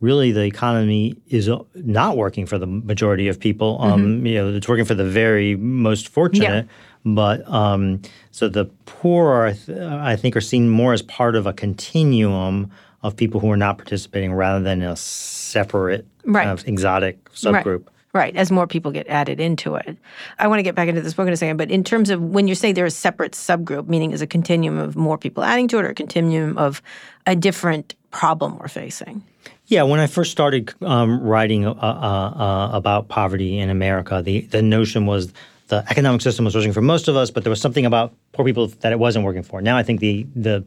really 0.00 0.32
the 0.32 0.44
economy 0.44 1.16
is 1.28 1.48
uh, 1.48 1.58
not 1.74 2.16
working 2.16 2.44
for 2.44 2.58
the 2.58 2.66
majority 2.66 3.28
of 3.28 3.40
people. 3.40 3.80
Um, 3.80 4.02
mm-hmm. 4.02 4.26
You 4.26 4.34
know, 4.34 4.54
it's 4.54 4.68
working 4.68 4.84
for 4.84 4.94
the 4.94 5.08
very 5.08 5.56
most 5.56 6.08
fortunate. 6.08 6.66
Yeah. 6.66 6.72
But 7.04 7.48
um, 7.48 8.02
so 8.30 8.48
the 8.48 8.66
poor, 8.86 9.28
are, 9.28 9.54
I 10.00 10.14
think, 10.14 10.36
are 10.36 10.40
seen 10.40 10.70
more 10.70 10.92
as 10.92 11.02
part 11.02 11.34
of 11.34 11.46
a 11.46 11.52
continuum 11.52 12.70
of 13.02 13.16
people 13.16 13.40
who 13.40 13.50
are 13.50 13.56
not 13.56 13.78
participating 13.78 14.32
rather 14.32 14.62
than 14.62 14.82
a 14.82 14.94
separate, 14.94 16.06
right. 16.24 16.44
kind 16.44 16.58
of 16.58 16.66
exotic 16.68 17.24
subgroup. 17.32 17.84
Right. 17.84 17.92
Right, 18.14 18.36
as 18.36 18.50
more 18.50 18.66
people 18.66 18.92
get 18.92 19.06
added 19.08 19.40
into 19.40 19.74
it. 19.74 19.96
I 20.38 20.46
want 20.46 20.58
to 20.58 20.62
get 20.62 20.74
back 20.74 20.88
into 20.88 21.00
this 21.00 21.14
book 21.14 21.26
in 21.26 21.32
a 21.32 21.36
second, 21.36 21.56
but 21.56 21.70
in 21.70 21.82
terms 21.82 22.10
of 22.10 22.20
when 22.20 22.46
you're 22.46 22.54
say 22.54 22.72
there's 22.72 22.92
a 22.92 22.96
separate 22.96 23.32
subgroup, 23.32 23.88
meaning 23.88 24.10
is 24.10 24.20
a 24.20 24.26
continuum 24.26 24.76
of 24.76 24.96
more 24.96 25.16
people 25.16 25.42
adding 25.42 25.66
to 25.68 25.78
it 25.78 25.86
or 25.86 25.88
a 25.88 25.94
continuum 25.94 26.58
of 26.58 26.82
a 27.26 27.34
different 27.34 27.94
problem 28.10 28.58
we're 28.58 28.68
facing? 28.68 29.22
Yeah, 29.66 29.84
when 29.84 29.98
I 29.98 30.06
first 30.06 30.30
started 30.30 30.74
um, 30.82 31.22
writing 31.22 31.64
uh, 31.66 31.72
uh, 31.72 31.74
uh, 31.74 32.70
about 32.76 33.08
poverty 33.08 33.58
in 33.58 33.70
America, 33.70 34.20
the, 34.22 34.42
the 34.42 34.60
notion 34.60 35.06
was 35.06 35.32
the 35.68 35.82
economic 35.88 36.20
system 36.20 36.44
was 36.44 36.54
working 36.54 36.74
for 36.74 36.82
most 36.82 37.08
of 37.08 37.16
us, 37.16 37.30
but 37.30 37.44
there 37.44 37.50
was 37.50 37.62
something 37.62 37.86
about 37.86 38.12
poor 38.32 38.44
people 38.44 38.66
that 38.66 38.92
it 38.92 38.98
wasn't 38.98 39.24
working 39.24 39.42
for. 39.42 39.62
Now 39.62 39.78
I 39.78 39.82
think 39.82 40.00
the 40.00 40.26
the 40.36 40.64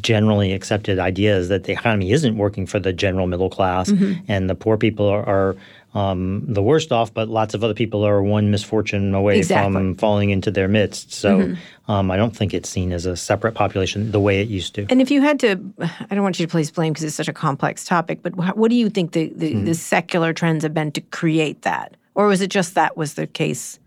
generally 0.00 0.52
accepted 0.52 0.98
idea 0.98 1.36
is 1.36 1.48
that 1.48 1.62
the 1.62 1.72
economy 1.72 2.10
isn't 2.10 2.36
working 2.36 2.66
for 2.66 2.80
the 2.80 2.92
general 2.92 3.28
middle 3.28 3.48
class, 3.48 3.88
mm-hmm. 3.88 4.20
and 4.26 4.50
the 4.50 4.56
poor 4.56 4.76
people 4.76 5.06
are, 5.06 5.24
are 5.24 5.56
um, 5.94 6.44
the 6.46 6.62
worst 6.62 6.92
off, 6.92 7.12
but 7.12 7.28
lots 7.28 7.54
of 7.54 7.64
other 7.64 7.74
people 7.74 8.06
are 8.06 8.22
one 8.22 8.50
misfortune 8.50 9.14
away 9.14 9.38
exactly. 9.38 9.72
from 9.72 9.94
falling 9.96 10.30
into 10.30 10.50
their 10.50 10.68
midst. 10.68 11.12
So 11.12 11.38
mm-hmm. 11.38 11.90
um, 11.90 12.10
I 12.10 12.16
don't 12.16 12.36
think 12.36 12.54
it's 12.54 12.68
seen 12.68 12.92
as 12.92 13.06
a 13.06 13.16
separate 13.16 13.54
population 13.54 14.12
the 14.12 14.20
way 14.20 14.40
it 14.40 14.48
used 14.48 14.74
to. 14.76 14.86
And 14.88 15.02
if 15.02 15.10
you 15.10 15.20
had 15.20 15.40
to, 15.40 15.60
I 15.80 16.14
don't 16.14 16.22
want 16.22 16.38
you 16.38 16.46
to 16.46 16.50
place 16.50 16.70
blame 16.70 16.92
because 16.92 17.04
it's 17.04 17.16
such 17.16 17.28
a 17.28 17.32
complex 17.32 17.84
topic, 17.84 18.20
but 18.22 18.36
what 18.56 18.70
do 18.70 18.76
you 18.76 18.88
think 18.88 19.12
the, 19.12 19.32
the, 19.34 19.52
mm-hmm. 19.52 19.64
the 19.64 19.74
secular 19.74 20.32
trends 20.32 20.62
have 20.62 20.74
been 20.74 20.92
to 20.92 21.00
create 21.00 21.62
that? 21.62 21.96
Or 22.14 22.26
was 22.26 22.40
it 22.40 22.50
just 22.50 22.74
that 22.74 22.96
was 22.96 23.14
the 23.14 23.26
case 23.26 23.80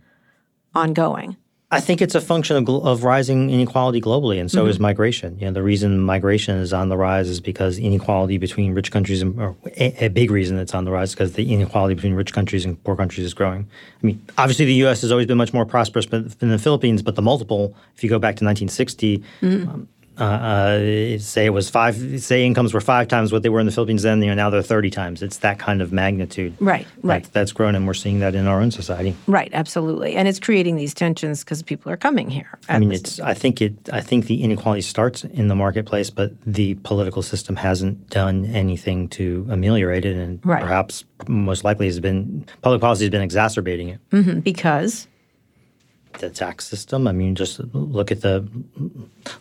ongoing? 0.76 1.38
I 1.74 1.80
think 1.80 2.04
it's 2.04 2.14
a 2.14 2.22
function 2.22 2.56
of, 2.56 2.70
of 2.70 3.04
rising 3.04 3.50
inequality 3.50 4.00
globally, 4.00 4.40
and 4.40 4.52
so 4.52 4.62
mm-hmm. 4.62 4.70
is 4.70 4.80
migration. 4.80 5.40
You 5.40 5.48
know, 5.48 5.54
the 5.54 5.64
reason 5.64 6.00
migration 6.00 6.58
is 6.58 6.72
on 6.72 6.90
the 6.90 6.98
rise 6.98 7.30
is 7.30 7.40
because 7.40 7.80
inequality 7.80 8.38
between 8.38 8.74
rich 8.74 8.92
countries 8.92 9.24
and 9.24 9.40
or 9.42 9.56
a, 9.78 10.06
a 10.06 10.08
big 10.10 10.30
reason 10.30 10.60
it's 10.60 10.76
on 10.76 10.86
the 10.86 10.92
rise 10.92 11.14
because 11.14 11.34
the 11.34 11.52
inequality 11.52 11.96
between 11.96 12.14
rich 12.14 12.32
countries 12.32 12.64
and 12.64 12.82
poor 12.84 12.96
countries 12.96 13.26
is 13.26 13.34
growing. 13.34 13.68
I 14.02 14.06
mean, 14.06 14.24
obviously 14.38 14.66
the 14.66 14.76
U.S. 14.86 15.02
has 15.02 15.12
always 15.12 15.26
been 15.26 15.38
much 15.38 15.52
more 15.52 15.66
prosperous 15.66 16.06
than 16.06 16.50
the 16.50 16.60
Philippines, 16.60 17.02
but 17.02 17.16
the 17.16 17.24
multiple, 17.24 17.76
if 17.96 18.04
you 18.04 18.10
go 18.10 18.20
back 18.20 18.36
to 18.36 18.46
1960, 18.46 19.24
mm-hmm. 19.42 19.70
um, 19.70 19.88
uh, 20.20 20.24
uh, 20.24 21.18
say 21.18 21.46
it 21.46 21.54
was 21.54 21.70
five, 21.70 21.96
say 22.22 22.46
incomes 22.46 22.74
were 22.74 22.82
five 22.82 23.08
times 23.08 23.32
what 23.32 23.44
they 23.44 23.50
were 23.50 23.60
in 23.60 23.66
the 23.66 23.72
Philippines 23.72 24.04
then, 24.04 24.22
you 24.22 24.28
know, 24.28 24.36
now 24.36 24.50
they're 24.50 24.62
30 24.62 24.90
times. 24.90 25.24
It's 25.24 25.38
that 25.38 25.60
kind 25.60 25.82
of 25.82 25.92
magnitude. 25.92 26.56
Right, 26.60 26.86
right. 27.02 27.24
That, 27.24 27.34
that's 27.34 27.52
grown, 27.52 27.76
and 27.76 27.88
we're 27.88 27.94
seeing 27.94 28.20
that 28.20 28.36
in 28.36 28.48
our 28.48 28.62
own 28.62 28.72
society. 28.72 29.16
Right, 29.28 29.50
absolutely. 29.54 30.16
And 30.16 30.28
it's 30.28 30.40
creating 30.40 30.76
these 30.76 30.94
tensions 30.94 31.44
because 31.44 31.64
people 31.64 31.92
are 31.92 31.98
coming 31.98 32.30
here. 32.30 32.60
I 32.70 32.80
mean, 32.80 32.92
it's, 32.92 33.20
I 33.20 33.34
think 33.34 33.62
it, 33.62 33.90
I 33.92 34.02
think 34.02 34.28
the 34.28 34.44
inequality 34.44 34.82
starts 34.82 35.24
in 35.24 35.48
the 35.48 35.56
marketplace, 35.56 36.10
but 36.10 36.40
the 36.46 36.76
political 36.76 37.22
system 37.22 37.56
hasn't 37.56 38.10
done 38.10 38.46
anything 38.46 39.10
to 39.10 39.48
ameliorate 39.50 40.06
it, 40.06 40.16
and 40.16 40.40
right. 40.46 40.62
perhaps 40.62 41.06
most 41.28 41.64
likely 41.64 41.88
has 41.88 42.00
been, 42.00 42.46
public 42.62 42.82
policy 42.82 43.06
has 43.06 43.10
been 43.12 43.22
exacerbating 43.22 43.90
it. 43.90 44.10
Mm-hmm, 44.12 44.40
because? 44.40 45.08
The 46.20 46.30
tax 46.30 46.66
system. 46.66 47.08
I 47.08 47.12
mean, 47.12 47.36
just 47.36 47.60
look 47.74 48.12
at 48.12 48.22
the 48.22 48.48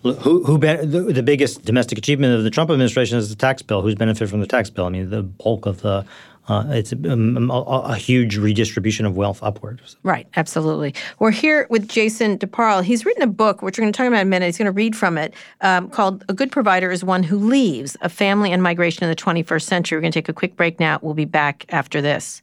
who 0.02 0.44
who 0.44 0.58
the, 0.58 1.12
the, 1.12 1.22
biggest 1.22 1.64
domestic 1.64 1.98
achievement 1.98 2.34
of 2.34 2.44
the 2.44 2.50
Trump 2.50 2.70
administration 2.70 3.18
is 3.18 3.28
the 3.28 3.36
tax 3.36 3.62
bill. 3.62 3.82
Who's 3.82 3.94
benefited 3.94 4.30
from 4.30 4.40
the 4.40 4.46
tax 4.46 4.70
bill? 4.70 4.86
I 4.86 4.90
mean, 4.90 5.10
the 5.10 5.22
bulk 5.22 5.66
of 5.66 5.82
the 5.82 6.04
uh, 6.48 6.64
it's 6.70 6.92
um, 6.92 7.50
a, 7.50 7.54
a, 7.54 7.94
huge 7.94 8.36
redistribution 8.36 9.06
of 9.06 9.16
wealth 9.16 9.40
upwards. 9.44 9.96
Right, 10.02 10.26
absolutely. 10.34 10.92
We're 11.20 11.30
here 11.30 11.68
with 11.70 11.88
Jason 11.88 12.36
DeParle. 12.36 12.82
He's 12.82 13.06
written 13.06 13.22
a 13.22 13.28
book, 13.28 13.62
which 13.62 13.78
we're 13.78 13.82
going 13.82 13.92
to 13.92 13.96
talk 13.96 14.08
about 14.08 14.22
in 14.22 14.26
a 14.26 14.30
minute. 14.30 14.46
He's 14.46 14.58
going 14.58 14.66
to 14.66 14.72
read 14.72 14.96
from 14.96 15.18
it, 15.18 15.34
um, 15.60 15.88
called 15.88 16.24
A 16.28 16.34
Good 16.34 16.50
Provider 16.50 16.90
is 16.90 17.04
One 17.04 17.22
Who 17.22 17.38
Leaves 17.38 17.96
A 18.00 18.08
Family 18.08 18.50
and 18.50 18.60
Migration 18.60 19.04
in 19.04 19.10
the 19.10 19.16
21st 19.16 19.62
Century. 19.62 19.96
We're 19.96 20.02
going 20.02 20.12
to 20.12 20.16
take 20.16 20.28
a 20.28 20.32
quick 20.32 20.56
break 20.56 20.80
now. 20.80 20.98
We'll 21.00 21.14
be 21.14 21.26
back 21.26 21.64
after 21.68 22.02
this. 22.02 22.42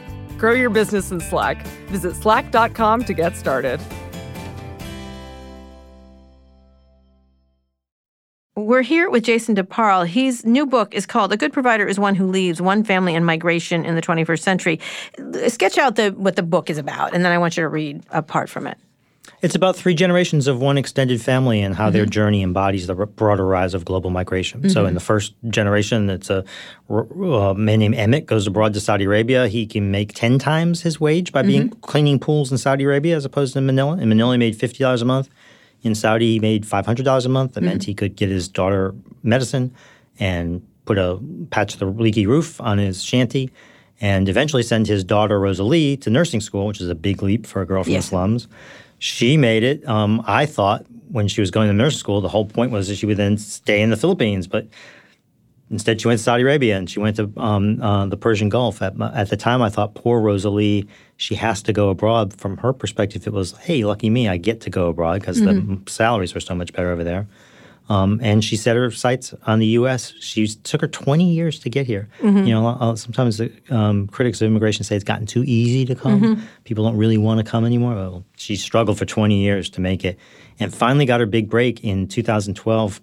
Grow 0.41 0.53
your 0.53 0.71
business 0.71 1.11
in 1.11 1.19
Slack. 1.19 1.67
Visit 1.89 2.15
slack.com 2.15 3.05
to 3.05 3.13
get 3.13 3.37
started. 3.37 3.79
We're 8.55 8.81
here 8.81 9.07
with 9.11 9.23
Jason 9.23 9.55
DeParle. 9.55 10.07
His 10.07 10.43
new 10.43 10.65
book 10.65 10.95
is 10.95 11.05
called 11.05 11.31
A 11.31 11.37
Good 11.37 11.53
Provider 11.53 11.85
is 11.85 11.99
One 11.99 12.15
Who 12.15 12.25
Leaves 12.25 12.59
One 12.59 12.83
Family 12.83 13.13
and 13.13 13.23
Migration 13.23 13.85
in 13.85 13.93
the 13.93 14.01
21st 14.01 14.39
Century. 14.39 14.79
Sketch 15.47 15.77
out 15.77 15.95
the, 15.95 16.09
what 16.09 16.35
the 16.35 16.43
book 16.43 16.71
is 16.71 16.79
about, 16.79 17.13
and 17.13 17.23
then 17.23 17.31
I 17.31 17.37
want 17.37 17.55
you 17.55 17.61
to 17.61 17.69
read 17.69 18.03
a 18.09 18.23
part 18.23 18.49
from 18.49 18.65
it. 18.65 18.79
It's 19.41 19.55
about 19.55 19.75
three 19.75 19.95
generations 19.95 20.47
of 20.47 20.61
one 20.61 20.77
extended 20.77 21.19
family 21.19 21.61
and 21.61 21.75
how 21.75 21.85
mm-hmm. 21.85 21.93
their 21.93 22.05
journey 22.05 22.43
embodies 22.43 22.85
the 22.85 22.93
broader 22.93 23.45
rise 23.45 23.73
of 23.73 23.85
global 23.85 24.11
migration. 24.11 24.61
Mm-hmm. 24.61 24.69
So, 24.69 24.85
in 24.85 24.93
the 24.93 24.99
first 24.99 25.33
generation, 25.49 26.09
it's 26.09 26.29
a, 26.29 26.45
a, 26.89 27.55
man 27.55 27.79
named 27.79 27.95
Emmett 27.95 28.27
goes 28.27 28.45
abroad 28.45 28.73
to 28.75 28.79
Saudi 28.79 29.05
Arabia. 29.05 29.47
He 29.47 29.65
can 29.65 29.89
make 29.89 30.13
10 30.13 30.37
times 30.37 30.81
his 30.81 30.99
wage 30.99 31.31
by 31.31 31.41
being 31.41 31.69
mm-hmm. 31.69 31.79
cleaning 31.79 32.19
pools 32.19 32.51
in 32.51 32.59
Saudi 32.59 32.83
Arabia 32.83 33.15
as 33.15 33.25
opposed 33.25 33.53
to 33.53 33.61
Manila. 33.61 33.97
In 33.97 34.09
Manila, 34.09 34.33
he 34.33 34.37
made 34.37 34.57
$50 34.57 35.01
a 35.01 35.05
month. 35.05 35.29
In 35.81 35.95
Saudi, 35.95 36.33
he 36.33 36.39
made 36.39 36.63
$500 36.63 37.25
a 37.25 37.29
month. 37.29 37.53
That 37.53 37.61
meant 37.61 37.81
mm-hmm. 37.81 37.87
he 37.87 37.95
could 37.95 38.15
get 38.15 38.29
his 38.29 38.47
daughter 38.47 38.93
medicine 39.23 39.73
and 40.19 40.61
put 40.85 40.99
a 40.99 41.19
patch 41.49 41.73
of 41.73 41.79
the 41.79 41.85
leaky 41.87 42.27
roof 42.27 42.61
on 42.61 42.77
his 42.77 43.03
shanty, 43.03 43.51
and 43.99 44.27
eventually 44.27 44.63
send 44.63 44.87
his 44.87 45.03
daughter 45.03 45.39
Rosalie 45.39 45.97
to 45.97 46.09
nursing 46.09 46.41
school, 46.41 46.67
which 46.67 46.81
is 46.81 46.89
a 46.89 46.95
big 46.95 47.23
leap 47.23 47.45
for 47.45 47.61
a 47.61 47.65
girl 47.65 47.83
from 47.83 47.93
the 47.93 48.01
slums. 48.01 48.47
She 49.01 49.35
made 49.35 49.63
it. 49.63 49.87
Um, 49.89 50.21
I 50.27 50.45
thought 50.45 50.85
when 51.09 51.27
she 51.27 51.41
was 51.41 51.49
going 51.49 51.67
to 51.67 51.73
nursing 51.73 51.97
school, 51.97 52.21
the 52.21 52.29
whole 52.29 52.45
point 52.45 52.71
was 52.71 52.87
that 52.87 52.97
she 52.97 53.07
would 53.07 53.17
then 53.17 53.35
stay 53.35 53.81
in 53.81 53.89
the 53.89 53.97
Philippines, 53.97 54.47
but 54.47 54.67
Instead, 55.71 56.01
she 56.01 56.07
went 56.07 56.17
to 56.17 56.23
Saudi 56.23 56.43
Arabia 56.43 56.77
and 56.77 56.89
she 56.89 56.99
went 56.99 57.15
to 57.15 57.31
um, 57.37 57.81
uh, 57.81 58.05
the 58.05 58.17
Persian 58.17 58.49
Gulf. 58.49 58.81
At, 58.81 58.99
at 58.99 59.29
the 59.29 59.37
time, 59.37 59.61
I 59.61 59.69
thought, 59.69 59.95
poor 59.95 60.19
Rosalie, 60.19 60.85
she 61.15 61.33
has 61.35 61.63
to 61.63 61.71
go 61.71 61.87
abroad. 61.87 62.33
From 62.33 62.57
her 62.57 62.73
perspective, 62.73 63.25
it 63.25 63.31
was, 63.31 63.53
hey, 63.53 63.85
lucky 63.85 64.09
me, 64.09 64.27
I 64.27 64.35
get 64.35 64.59
to 64.61 64.69
go 64.69 64.89
abroad 64.89 65.21
because 65.21 65.39
the 65.39 65.79
salaries 65.87 66.33
were 66.33 66.41
so 66.41 66.53
much 66.53 66.73
better 66.73 66.91
over 66.91 67.05
there. 67.05 67.25
Um, 67.91 68.21
and 68.23 68.41
she 68.41 68.55
set 68.55 68.77
her 68.77 68.89
sights 68.89 69.33
on 69.45 69.59
the 69.59 69.65
U.S. 69.79 70.13
She 70.21 70.47
took 70.47 70.79
her 70.79 70.87
20 70.87 71.29
years 71.29 71.59
to 71.59 71.69
get 71.69 71.85
here. 71.85 72.07
You 72.47 72.53
know, 72.53 72.95
sometimes 72.95 73.37
the, 73.37 73.51
um, 73.69 74.07
critics 74.07 74.41
of 74.41 74.47
immigration 74.47 74.85
say 74.85 74.95
it's 74.95 75.03
gotten 75.03 75.25
too 75.25 75.43
easy 75.45 75.83
to 75.85 75.93
come. 75.95 76.47
People 76.63 76.85
don't 76.85 76.95
really 76.95 77.17
want 77.17 77.45
to 77.45 77.51
come 77.51 77.65
anymore. 77.65 77.95
Well, 77.95 78.23
she 78.37 78.55
struggled 78.55 78.97
for 78.97 79.05
20 79.05 79.35
years 79.35 79.69
to 79.71 79.81
make 79.81 80.05
it, 80.05 80.17
and 80.57 80.73
finally 80.73 81.05
got 81.05 81.19
her 81.19 81.25
big 81.25 81.49
break 81.49 81.83
in 81.83 82.07
2012 82.07 83.01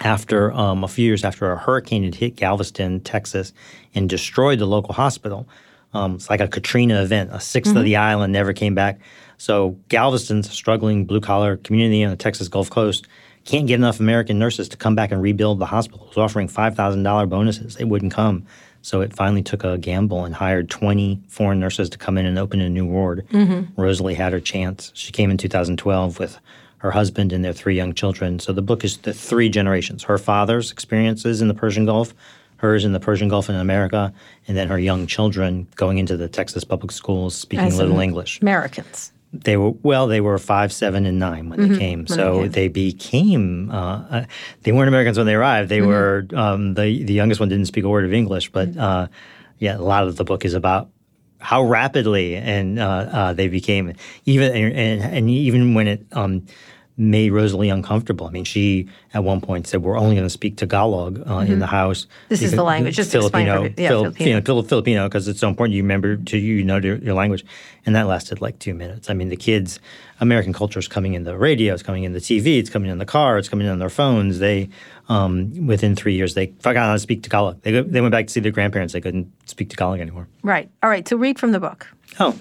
after 0.00 0.52
um, 0.52 0.84
a 0.84 0.88
few 0.88 1.06
years 1.06 1.24
after 1.24 1.50
a 1.50 1.56
hurricane 1.56 2.04
had 2.04 2.14
hit 2.14 2.36
Galveston, 2.36 3.00
Texas, 3.00 3.54
and 3.94 4.10
destroyed 4.10 4.58
the 4.58 4.66
local 4.66 4.92
hospital. 4.92 5.48
Um, 5.94 6.16
it's 6.16 6.28
like 6.28 6.40
a 6.40 6.48
Katrina 6.48 7.02
event. 7.02 7.30
A 7.30 7.36
6th 7.36 7.76
of 7.76 7.84
the 7.84 7.96
island 7.96 8.32
never 8.32 8.52
came 8.52 8.74
back. 8.74 9.00
So 9.38 9.76
Galveston's 9.88 10.50
struggling 10.50 11.06
blue 11.06 11.20
collar 11.20 11.56
community 11.56 12.04
on 12.04 12.10
the 12.10 12.16
Texas 12.16 12.48
Gulf 12.48 12.68
Coast 12.68 13.06
can't 13.44 13.66
get 13.66 13.74
enough 13.74 14.00
American 14.00 14.38
nurses 14.38 14.68
to 14.70 14.76
come 14.76 14.94
back 14.94 15.10
and 15.12 15.22
rebuild 15.22 15.58
the 15.58 15.66
hospital. 15.66 16.06
It 16.06 16.16
was 16.16 16.18
offering 16.18 16.48
five 16.48 16.74
thousand 16.74 17.02
dollar 17.02 17.26
bonuses. 17.26 17.76
They 17.76 17.84
wouldn't 17.84 18.12
come. 18.12 18.46
So 18.82 19.00
it 19.00 19.14
finally 19.14 19.42
took 19.42 19.62
a 19.62 19.78
gamble 19.78 20.24
and 20.24 20.34
hired 20.34 20.68
20 20.68 21.20
foreign 21.28 21.60
nurses 21.60 21.88
to 21.90 21.98
come 21.98 22.18
in 22.18 22.26
and 22.26 22.36
open 22.36 22.60
a 22.60 22.68
new 22.68 22.84
ward. 22.84 23.24
Mm-hmm. 23.30 23.80
Rosalie 23.80 24.14
had 24.14 24.32
her 24.32 24.40
chance. 24.40 24.90
She 24.94 25.12
came 25.12 25.30
in 25.30 25.36
2012 25.38 26.18
with 26.18 26.40
her 26.78 26.90
husband 26.90 27.32
and 27.32 27.44
their 27.44 27.52
three 27.52 27.76
young 27.76 27.94
children. 27.94 28.40
So 28.40 28.52
the 28.52 28.60
book 28.60 28.84
is 28.84 28.98
the 28.98 29.14
three 29.14 29.48
generations 29.48 30.02
her 30.04 30.18
father's 30.18 30.72
experiences 30.72 31.40
in 31.40 31.46
the 31.46 31.54
Persian 31.54 31.86
Gulf, 31.86 32.12
hers 32.56 32.84
in 32.84 32.92
the 32.92 32.98
Persian 32.98 33.28
Gulf 33.28 33.48
in 33.48 33.54
America, 33.54 34.12
and 34.48 34.56
then 34.56 34.66
her 34.66 34.80
young 34.80 35.06
children 35.06 35.68
going 35.76 35.98
into 35.98 36.16
the 36.16 36.28
Texas 36.28 36.64
public 36.64 36.90
schools 36.90 37.36
speaking 37.36 37.66
As 37.66 37.78
little 37.78 38.00
English. 38.00 38.40
Americans. 38.40 39.12
They 39.32 39.56
were 39.56 39.70
well. 39.82 40.06
They 40.08 40.20
were 40.20 40.36
five, 40.38 40.72
seven, 40.72 41.06
and 41.06 41.18
nine 41.18 41.48
when 41.48 41.72
they 41.72 41.78
came. 41.78 42.06
so 42.06 42.46
they 42.48 42.68
became. 42.68 43.70
Uh, 43.70 44.04
uh, 44.10 44.24
they 44.62 44.72
weren't 44.72 44.88
Americans 44.88 45.16
when 45.16 45.26
they 45.26 45.34
arrived. 45.34 45.68
They 45.70 45.80
were 45.80 46.26
um, 46.34 46.74
the 46.74 47.02
the 47.02 47.14
youngest 47.14 47.40
one 47.40 47.48
didn't 47.48 47.66
speak 47.66 47.84
a 47.84 47.88
word 47.88 48.04
of 48.04 48.12
English, 48.12 48.52
but 48.52 48.76
uh, 48.76 49.08
yeah, 49.58 49.76
a 49.76 49.80
lot 49.80 50.06
of 50.06 50.16
the 50.16 50.24
book 50.24 50.44
is 50.44 50.52
about 50.54 50.90
how 51.38 51.62
rapidly 51.64 52.36
and 52.36 52.78
uh, 52.78 52.84
uh, 52.84 53.32
they 53.32 53.48
became 53.48 53.94
even 54.26 54.52
and, 54.54 55.02
and 55.02 55.30
even 55.30 55.74
when 55.74 55.88
it 55.88 56.06
um, 56.12 56.46
made 57.02 57.30
Rosalie 57.30 57.68
uncomfortable. 57.68 58.26
I 58.26 58.30
mean, 58.30 58.44
she 58.44 58.88
at 59.12 59.24
one 59.24 59.40
point 59.40 59.66
said, 59.66 59.82
"We're 59.82 59.98
only 59.98 60.14
going 60.14 60.26
to 60.26 60.30
speak 60.30 60.56
Tagalog 60.56 61.22
uh, 61.28 61.38
in 61.38 61.58
the 61.58 61.66
house." 61.66 62.06
This 62.28 62.42
is 62.42 62.52
the 62.52 62.62
language. 62.62 62.94
Just 62.96 63.10
Filipino, 63.12 63.68
for- 63.68 63.80
yeah, 63.80 63.88
Fil- 63.88 64.02
Filipino. 64.04 64.28
you 64.28 64.40
know, 64.40 64.62
Filipino 64.62 65.08
because 65.08 65.28
it's 65.28 65.40
so 65.40 65.48
important 65.48 65.74
you 65.74 65.82
remember 65.82 66.16
to 66.16 66.38
you 66.38 66.62
know 66.62 66.78
your, 66.78 66.96
your 66.96 67.14
language, 67.14 67.44
and 67.84 67.94
that 67.96 68.06
lasted 68.06 68.40
like 68.40 68.58
two 68.58 68.74
minutes. 68.74 69.10
I 69.10 69.14
mean, 69.14 69.28
the 69.28 69.36
kids, 69.36 69.80
American 70.20 70.52
culture 70.52 70.78
is 70.78 70.88
coming 70.88 71.14
in 71.14 71.24
the 71.24 71.36
radio, 71.36 71.74
it's 71.74 71.82
coming 71.82 72.04
in 72.04 72.12
the 72.12 72.20
TV, 72.20 72.58
it's 72.58 72.70
coming 72.70 72.90
in 72.90 72.98
the 72.98 73.04
car, 73.06 73.38
it's 73.38 73.48
coming 73.48 73.66
in 73.66 73.72
on 73.72 73.78
their 73.80 73.90
phones. 73.90 74.38
They 74.38 74.68
um, 75.08 75.66
within 75.66 75.96
three 75.96 76.14
years 76.14 76.34
they 76.34 76.46
forgot 76.60 76.86
how 76.86 76.92
to 76.92 76.98
speak 76.98 77.22
Tagalog. 77.22 77.60
They 77.62 77.72
go, 77.72 77.82
they 77.82 78.00
went 78.00 78.12
back 78.12 78.26
to 78.28 78.32
see 78.32 78.40
their 78.40 78.52
grandparents. 78.52 78.92
They 78.94 79.00
couldn't 79.00 79.30
speak 79.48 79.70
Tagalog 79.70 80.00
anymore. 80.00 80.28
Right. 80.42 80.70
All 80.82 80.88
right. 80.90 81.06
So 81.06 81.16
read 81.16 81.38
from 81.38 81.52
the 81.52 81.60
book. 81.60 81.88
Oh, 82.20 82.38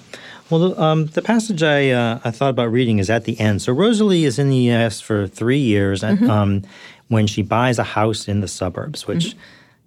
well, 0.52 0.70
the, 0.70 0.82
um, 0.82 1.06
the 1.08 1.22
passage 1.22 1.64
I 1.64 1.90
uh, 1.92 2.20
I 2.24 2.32
thought 2.32 2.50
about 2.50 2.72
reading 2.72 3.00
is 3.00 3.10
at 3.10 3.24
the 3.24 3.40
end. 3.40 3.62
So 3.62 3.74
Rosalie 3.74 4.26
is 4.26 4.38
in 4.38 4.50
the 4.50 4.58
U.S. 4.58 5.02
for 5.02 5.26
three 5.28 5.60
years, 5.60 6.04
and 6.04 6.30
um, 6.30 6.62
when 7.08 7.26
she 7.28 7.42
buys 7.42 7.80
a 7.80 7.84
house 7.84 8.28
in 8.28 8.42
the 8.42 8.48
suburbs, 8.48 9.08
which 9.08 9.36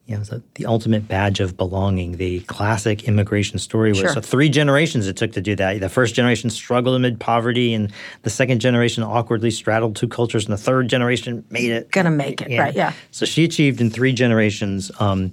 you 0.07 0.15
know 0.15 0.21
is 0.23 0.29
the, 0.29 0.43
the 0.57 0.67
ultimate 0.67 1.07
badge 1.09 1.41
of 1.41 1.57
belonging, 1.57 2.17
the 2.19 2.41
classic 2.41 3.05
immigration 3.05 3.59
story. 3.59 3.93
Where 3.93 4.03
Sure. 4.03 4.13
so 4.15 4.21
three 4.21 4.49
generations 4.49 5.07
it 5.07 5.17
took 5.17 5.33
to 5.33 5.41
do 5.41 5.55
that. 5.57 5.81
The 5.81 5.89
first 5.89 6.15
generation 6.15 6.51
struggled 6.51 6.97
amid 6.97 7.21
poverty, 7.21 7.73
and 7.75 7.93
the 8.23 8.31
second 8.31 8.61
generation 8.61 9.03
awkwardly 9.03 9.51
straddled 9.51 9.97
two 9.97 10.09
cultures, 10.09 10.45
and 10.47 10.53
the 10.53 10.59
third 10.63 10.89
generation 10.89 11.45
made 11.51 11.71
it. 11.71 11.91
Gonna 11.91 12.11
make 12.11 12.41
it, 12.43 12.59
right, 12.59 12.75
yeah. 12.75 12.93
So 13.11 13.27
she 13.27 13.45
achieved 13.45 13.81
in 13.81 13.91
three 13.91 14.13
generations 14.13 14.91
um, 14.99 15.33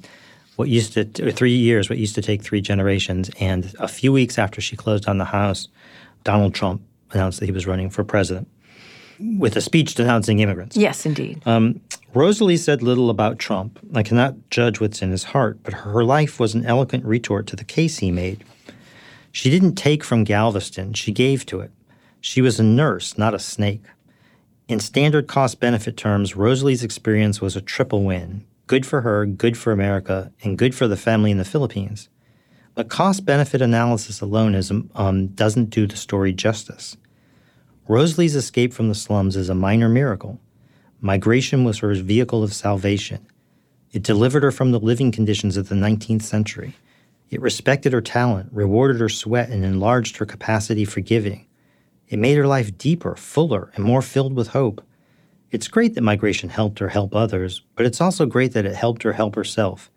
what 0.62 0.70
used 0.70 0.94
to, 0.94 1.32
three 1.32 1.56
years, 1.56 1.90
what 1.90 1.98
used 1.98 2.14
to 2.14 2.22
take 2.22 2.44
three 2.44 2.62
generations. 2.62 3.32
And 3.40 3.74
a 3.80 3.88
few 3.88 4.14
weeks 4.14 4.38
after 4.38 4.62
she 4.62 4.76
closed 4.76 5.08
on 5.08 5.18
the 5.18 5.26
house, 5.26 5.68
Donald 6.24 6.54
Trump 6.54 6.84
announced 7.14 7.40
that 7.40 7.48
he 7.48 7.52
was 7.52 7.66
running 7.66 7.90
for 7.90 8.04
president 8.04 8.48
with 9.40 9.56
a 9.56 9.62
speech 9.62 9.96
denouncing 9.96 10.38
immigrants. 10.38 10.78
Yes, 10.78 11.04
indeed. 11.04 11.42
Um, 11.48 11.82
Rosalie 12.14 12.58
said 12.58 12.84
little 12.84 13.10
about 13.10 13.40
Trump. 13.40 13.80
I 13.96 14.04
cannot 14.04 14.36
judge 14.52 14.80
what's 14.80 15.02
in 15.02 15.10
his 15.10 15.24
heart, 15.24 15.58
but 15.64 15.74
her 15.74 16.04
life 16.04 16.40
was 16.40 16.54
an 16.54 16.64
eloquent 16.64 17.06
retort 17.06 17.48
to 17.48 17.56
the 17.56 17.64
case 17.64 17.98
he 17.98 18.12
made. 18.12 18.44
She 19.32 19.50
didn't 19.50 19.74
take 19.74 20.04
from 20.04 20.24
Galveston, 20.24 20.94
she 20.94 21.12
gave 21.12 21.44
to 21.48 21.62
it. 21.62 21.72
She 22.20 22.40
was 22.40 22.60
a 22.60 22.64
nurse, 22.64 23.18
not 23.18 23.34
a 23.34 23.40
snake. 23.40 23.82
In 24.68 24.80
standard 24.80 25.28
cost 25.28 25.60
benefit 25.60 25.98
terms, 25.98 26.36
Rosalie's 26.36 26.84
experience 26.84 27.42
was 27.42 27.56
a 27.56 27.62
triple 27.62 28.04
win 28.04 28.46
good 28.68 28.86
for 28.86 29.02
her, 29.02 29.26
good 29.26 29.58
for 29.58 29.72
America, 29.72 30.32
and 30.44 30.58
good 30.58 30.74
for 30.74 30.88
the 30.88 30.98
family 30.98 31.32
in 31.32 31.38
the 31.38 31.46
Philippines. 31.46 32.10
But 32.74 32.90
cost 32.90 33.26
benefit 33.26 33.62
analysis 33.62 34.22
alone 34.22 34.56
is, 34.56 34.72
um, 34.96 35.28
doesn't 35.28 35.70
do 35.70 35.86
the 35.88 35.98
story 35.98 36.32
justice. 36.32 36.96
Rosalie's 37.88 38.36
escape 38.36 38.74
from 38.74 38.88
the 38.88 38.96
slums 38.96 39.36
is 39.36 39.50
a 39.50 39.56
minor 39.56 39.90
miracle. 39.90 40.40
Migration 41.02 41.64
was 41.64 41.80
her 41.80 41.94
vehicle 41.96 42.44
of 42.44 42.54
salvation. 42.54 43.26
It 43.92 44.04
delivered 44.04 44.44
her 44.44 44.52
from 44.52 44.72
the 44.72 44.80
living 44.80 45.12
conditions 45.12 45.58
of 45.58 45.68
the 45.68 45.76
19th 45.76 46.22
century. 46.22 46.76
It 47.30 47.42
respected 47.42 47.92
her 47.92 48.02
talent, 48.02 48.50
rewarded 48.54 49.02
her 49.02 49.10
sweat, 49.10 49.50
and 49.50 49.66
enlarged 49.66 50.18
her 50.18 50.26
capacity 50.26 50.86
for 50.86 51.02
giving. 51.02 51.48
It 52.08 52.20
made 52.20 52.38
her 52.38 52.48
life 52.48 52.78
deeper, 52.78 53.16
fuller, 53.16 53.72
and 53.76 53.84
more 53.84 54.02
filled 54.02 54.36
with 54.36 54.50
hope. 54.50 54.82
It's 55.52 55.68
great 55.68 55.96
that 55.96 56.02
migration 56.02 56.48
helped 56.48 56.80
her 56.80 56.88
help 56.88 57.14
others, 57.14 57.62
but 57.76 57.86
it's 57.86 58.00
also 58.00 58.26
great 58.26 58.54
that 58.54 58.66
it 58.66 58.76
helped 58.76 59.04
her 59.04 59.12
help 59.12 59.36
herself. 59.36 59.92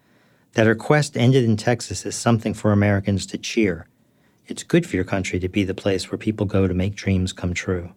That 0.55 0.67
her 0.67 0.75
quest 0.75 1.17
ended 1.17 1.45
in 1.45 1.57
Texas 1.57 2.05
is 2.05 2.17
something 2.17 2.55
for 2.55 2.73
Americans 2.73 3.25
to 3.27 3.39
cheer. 3.39 3.87
It's 4.49 4.65
good 4.65 4.85
for 4.85 4.97
your 4.97 5.05
country 5.05 5.39
to 5.39 5.49
be 5.49 5.63
the 5.63 5.73
place 5.73 6.11
where 6.11 6.19
people 6.19 6.45
go 6.45 6.67
to 6.67 6.75
make 6.75 6.97
dreams 6.97 7.33
come 7.33 7.55
true. 7.55 7.93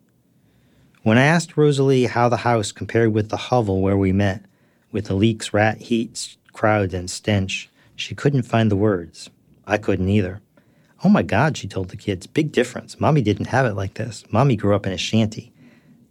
When 1.02 1.17
I 1.17 1.24
asked 1.24 1.58
Rosalie 1.58 2.06
how 2.06 2.30
the 2.30 2.38
house 2.38 2.72
compared 2.72 3.13
with 3.13 3.30
the 3.30 3.38
hovel 3.38 3.82
where 3.82 3.98
we 3.98 4.12
met, 4.12 4.46
with 4.91 5.06
the 5.06 5.15
leaks, 5.15 5.52
rat 5.52 5.80
heat, 5.80 6.38
crowds, 6.54 6.93
and 6.93 7.10
stench, 7.10 7.72
she 7.96 8.13
couldn't 8.13 8.43
find 8.43 8.70
the 8.70 8.76
words. 8.76 9.32
I 9.65 9.80
couldn't 9.80 10.10
either. 10.10 10.41
Oh 11.04 11.10
my 11.10 11.24
God, 11.24 11.58
she 11.58 11.67
told 11.67 11.89
the 11.89 11.98
kids, 11.98 12.28
big 12.28 12.52
difference. 12.52 13.00
Mommy 13.00 13.24
didn't 13.24 13.48
have 13.48 13.65
it 13.65 13.74
like 13.74 13.96
this. 13.96 14.24
Mommy 14.32 14.56
grew 14.56 14.76
up 14.76 14.86
in 14.86 14.93
a 14.93 14.98
shanty. 14.98 15.52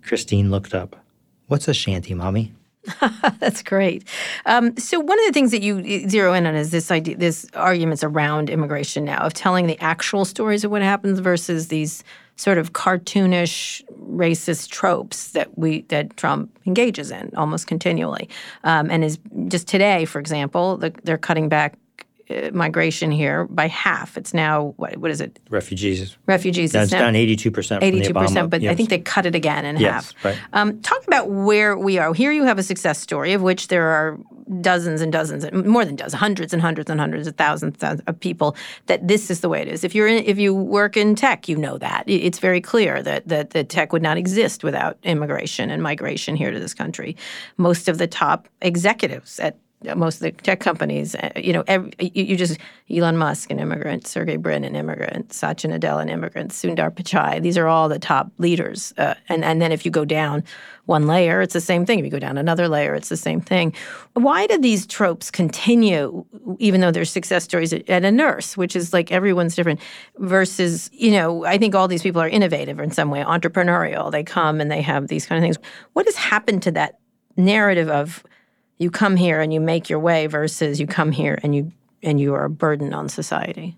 Christine 0.03 0.51
looked 0.51 0.75
up. 0.75 1.06
What's 1.49 1.69
a 1.69 1.75
shanty, 1.75 2.15
Mommy? 2.15 2.53
That's 3.41 3.63
great. 3.63 4.05
Um, 4.47 4.77
so 4.77 5.01
one 5.01 5.19
of 5.19 5.27
the 5.27 5.33
things 5.33 5.51
that 5.51 5.63
you 5.63 6.09
zero 6.09 6.33
in 6.33 6.47
on 6.47 6.55
is 6.55 6.71
this 6.71 6.91
idea, 6.91 7.17
this 7.17 7.47
arguments 7.55 8.05
around 8.05 8.49
immigration 8.49 9.05
now 9.05 9.19
of 9.19 9.35
telling 9.35 9.67
the 9.67 9.79
actual 9.81 10.25
stories 10.25 10.65
of 10.65 10.71
what 10.71 10.83
happens 10.83 11.19
versus 11.19 11.69
these 11.69 12.05
sort 12.37 12.59
of 12.59 12.73
cartoonish 12.75 13.83
racist 14.11 14.69
tropes 14.71 15.33
that 15.33 15.57
we 15.59 15.83
that 15.83 16.17
Trump 16.17 16.57
engages 16.67 17.11
in 17.11 17.33
almost 17.37 17.67
continually, 17.67 18.29
um, 18.65 18.91
and 18.91 19.05
is 19.05 19.19
just 19.49 19.67
today, 19.67 20.05
for 20.05 20.19
example, 20.21 20.77
the, 20.77 20.95
they're 21.05 21.19
cutting 21.19 21.49
back. 21.49 21.77
Uh, 22.29 22.51
migration 22.53 23.12
here 23.12 23.45
by 23.47 23.69
half. 23.69 24.17
It's 24.17 24.35
now 24.35 24.75
what? 24.79 24.97
What 24.97 25.12
is 25.12 25.21
it? 25.21 25.39
Refugees. 25.49 26.17
Refugees. 26.27 26.73
That's 26.73 26.91
down 26.91 27.15
82% 27.15 27.83
Eighty-two 27.83 28.12
percent, 28.15 28.49
Obama- 28.49 28.51
but 28.51 28.65
I 28.65 28.75
think 28.75 28.89
they 28.89 28.99
cut 28.99 29.27
it 29.27 29.37
again 29.37 29.65
in 29.65 29.77
Yes, 29.77 30.12
half. 30.12 30.25
right. 30.25 30.39
Um, 30.53 30.81
talk 30.83 31.07
about 31.07 31.31
where 31.31 31.79
we 31.79 31.99
are. 31.99 32.12
Here 32.15 32.33
you 32.33 32.43
have 32.43 32.59
a 32.59 32.65
success 32.65 32.99
story 32.99 33.33
of 33.33 33.43
which 33.43 33.69
there 33.69 33.87
are 33.87 34.19
dozens 34.61 35.01
and 35.03 35.12
dozens, 35.12 35.45
more 35.53 35.85
than 35.85 35.95
dozens, 35.95 36.19
hundreds 36.19 36.53
and 36.53 36.61
hundreds 36.61 36.91
and 36.91 36.99
hundreds 36.99 37.29
of 37.29 37.37
thousands 37.37 37.81
of 37.83 38.19
people. 38.21 38.57
That 38.87 39.07
this 39.07 39.31
is 39.31 39.41
the 39.41 39.49
way 39.49 39.62
it 39.62 39.69
is. 39.69 39.85
If 39.85 39.95
you're 39.95 40.09
in, 40.09 40.25
if 40.25 40.37
you 40.37 40.53
work 40.53 40.97
in 40.97 41.15
tech, 41.15 41.49
you 41.49 41.57
know 41.57 41.79
that 41.79 42.03
it's 42.09 42.41
very 42.41 42.61
clear 42.61 43.05
that 43.05 43.29
that 43.29 43.51
that 43.51 43.69
tech 43.69 43.93
would 43.93 44.03
not 44.03 44.17
exist 44.17 44.65
without 44.65 44.99
immigration 45.05 45.71
and 45.71 45.81
migration 45.81 46.35
here 46.35 46.51
to 46.51 46.59
this 46.59 46.75
country. 46.75 47.17
Most 47.57 47.89
of 47.89 47.99
the 47.99 48.09
top 48.09 48.49
executives 48.62 49.39
at 49.39 49.59
most 49.95 50.17
of 50.17 50.21
the 50.23 50.33
tech 50.33 50.61
companies, 50.61 51.15
uh, 51.15 51.31
you 51.37 51.53
know, 51.53 51.62
every, 51.67 51.93
you, 51.99 52.25
you, 52.25 52.37
just 52.37 52.59
Elon 52.91 53.17
Musk, 53.17 53.51
an 53.51 53.59
immigrant, 53.59 54.07
Sergey 54.07 54.37
Brin, 54.37 54.65
an 54.65 54.75
immigrant, 54.75 55.33
Satya 55.33 55.71
Nadella, 55.71 56.03
an 56.03 56.09
immigrant, 56.09 56.51
Sundar 56.53 56.91
Pichai. 56.91 57.43
These 57.43 57.59
are 57.59 57.69
all 57.69 57.89
the 57.89 57.99
top 57.99 58.31
leaders. 58.39 58.95
Uh, 58.97 59.15
and 59.29 59.45
and 59.45 59.61
then 59.61 59.73
if 59.73 59.85
you 59.85 59.91
go 59.91 60.05
down 60.05 60.43
one 60.87 61.07
layer, 61.07 61.43
it's 61.43 61.53
the 61.53 61.61
same 61.61 61.85
thing. 61.85 61.99
If 61.99 62.05
you 62.05 62.11
go 62.11 62.19
down 62.19 62.39
another 62.39 62.69
layer, 62.69 62.95
it's 62.95 63.09
the 63.09 63.17
same 63.17 63.41
thing. 63.41 63.75
Why 64.15 64.47
do 64.47 64.57
these 64.59 64.87
tropes 64.87 65.31
continue, 65.31 66.25
even 66.59 66.81
though 66.81 66.91
there's 66.91 67.11
success 67.11 67.45
stories 67.45 67.73
at 67.73 68.05
a 68.05 68.11
nurse, 68.11 68.57
which 68.57 68.75
is 68.75 68.93
like 68.93 69.12
everyone's 69.12 69.55
different, 69.55 69.81
versus, 70.19 70.89
you 70.93 71.11
know, 71.11 71.45
I 71.45 71.59
think 71.59 71.75
all 71.75 71.89
these 71.89 72.03
people 72.03 72.23
are 72.23 72.29
innovative 72.29 72.81
in 72.81 72.93
some 72.93 73.11
way, 73.11 73.23
entrepreneurial. 73.23 74.11
They 74.11 74.23
come 74.23 74.61
and 74.61 74.71
they 74.71 74.81
have 74.83 75.09
these 75.09 75.27
kind 75.27 75.39
of 75.39 75.43
things. 75.43 75.59
What 75.93 76.07
has 76.07 76.17
happened 76.17 76.62
to 76.62 76.71
that 76.73 76.99
narrative 77.37 77.91
of 77.91 78.25
you 78.79 78.91
come 78.91 79.17
here 79.17 79.41
and 79.41 79.53
you 79.53 79.61
make 79.61 79.89
your 79.89 79.99
way 79.99 80.27
versus 80.27 80.81
you 80.81 80.87
come 80.87 81.12
here 81.12 81.39
and 81.43 81.55
you 81.55 81.73
and 82.03 82.21
you 82.21 82.35
are 82.35 82.45
a 82.45 82.51
burden 82.51 82.93
on 82.93 83.09
society? 83.09 83.77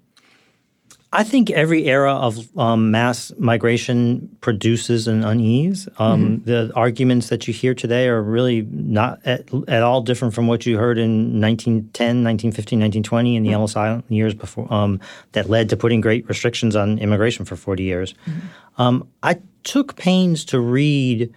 I 1.11 1.25
think 1.25 1.51
every 1.51 1.87
era 1.87 2.13
of 2.13 2.59
um, 2.59 2.91
mass 2.91 3.33
migration 3.39 4.37
produces 4.43 5.09
an 5.09 5.25
unease. 5.25 5.89
Um, 5.99 6.41
mm-hmm. 6.41 6.45
The 6.45 6.73
arguments 6.77 7.31
that 7.31 7.49
you 7.49 7.55
hear 7.55 7.75
today 7.75 8.09
are 8.09 8.23
really 8.23 8.69
not 8.71 9.21
at, 9.25 9.49
at, 9.69 9.83
all 9.83 10.03
different 10.03 10.35
from 10.35 10.49
what 10.49 10.67
you 10.67 10.77
heard 10.77 10.99
in 10.99 11.41
1910, 11.41 12.23
1915, 12.25 12.79
1920, 12.79 13.37
and 13.37 13.47
the 13.47 13.49
mm-hmm. 13.49 13.55
Ellis 13.55 13.75
Island 13.75 14.05
years 14.11 14.35
before 14.35 14.71
um, 14.73 15.01
that 15.33 15.49
led 15.49 15.71
to 15.71 15.79
putting 15.79 16.03
great 16.03 16.29
restrictions 16.29 16.77
on 16.77 16.99
immigration 16.99 17.47
for 17.47 17.57
40 17.57 17.85
years. 17.85 18.15
Mm-hmm. 18.27 18.83
Um, 18.83 19.09
I 19.23 19.39
took 19.65 19.97
pains 19.97 20.45
to 20.47 20.61
read 20.61 21.33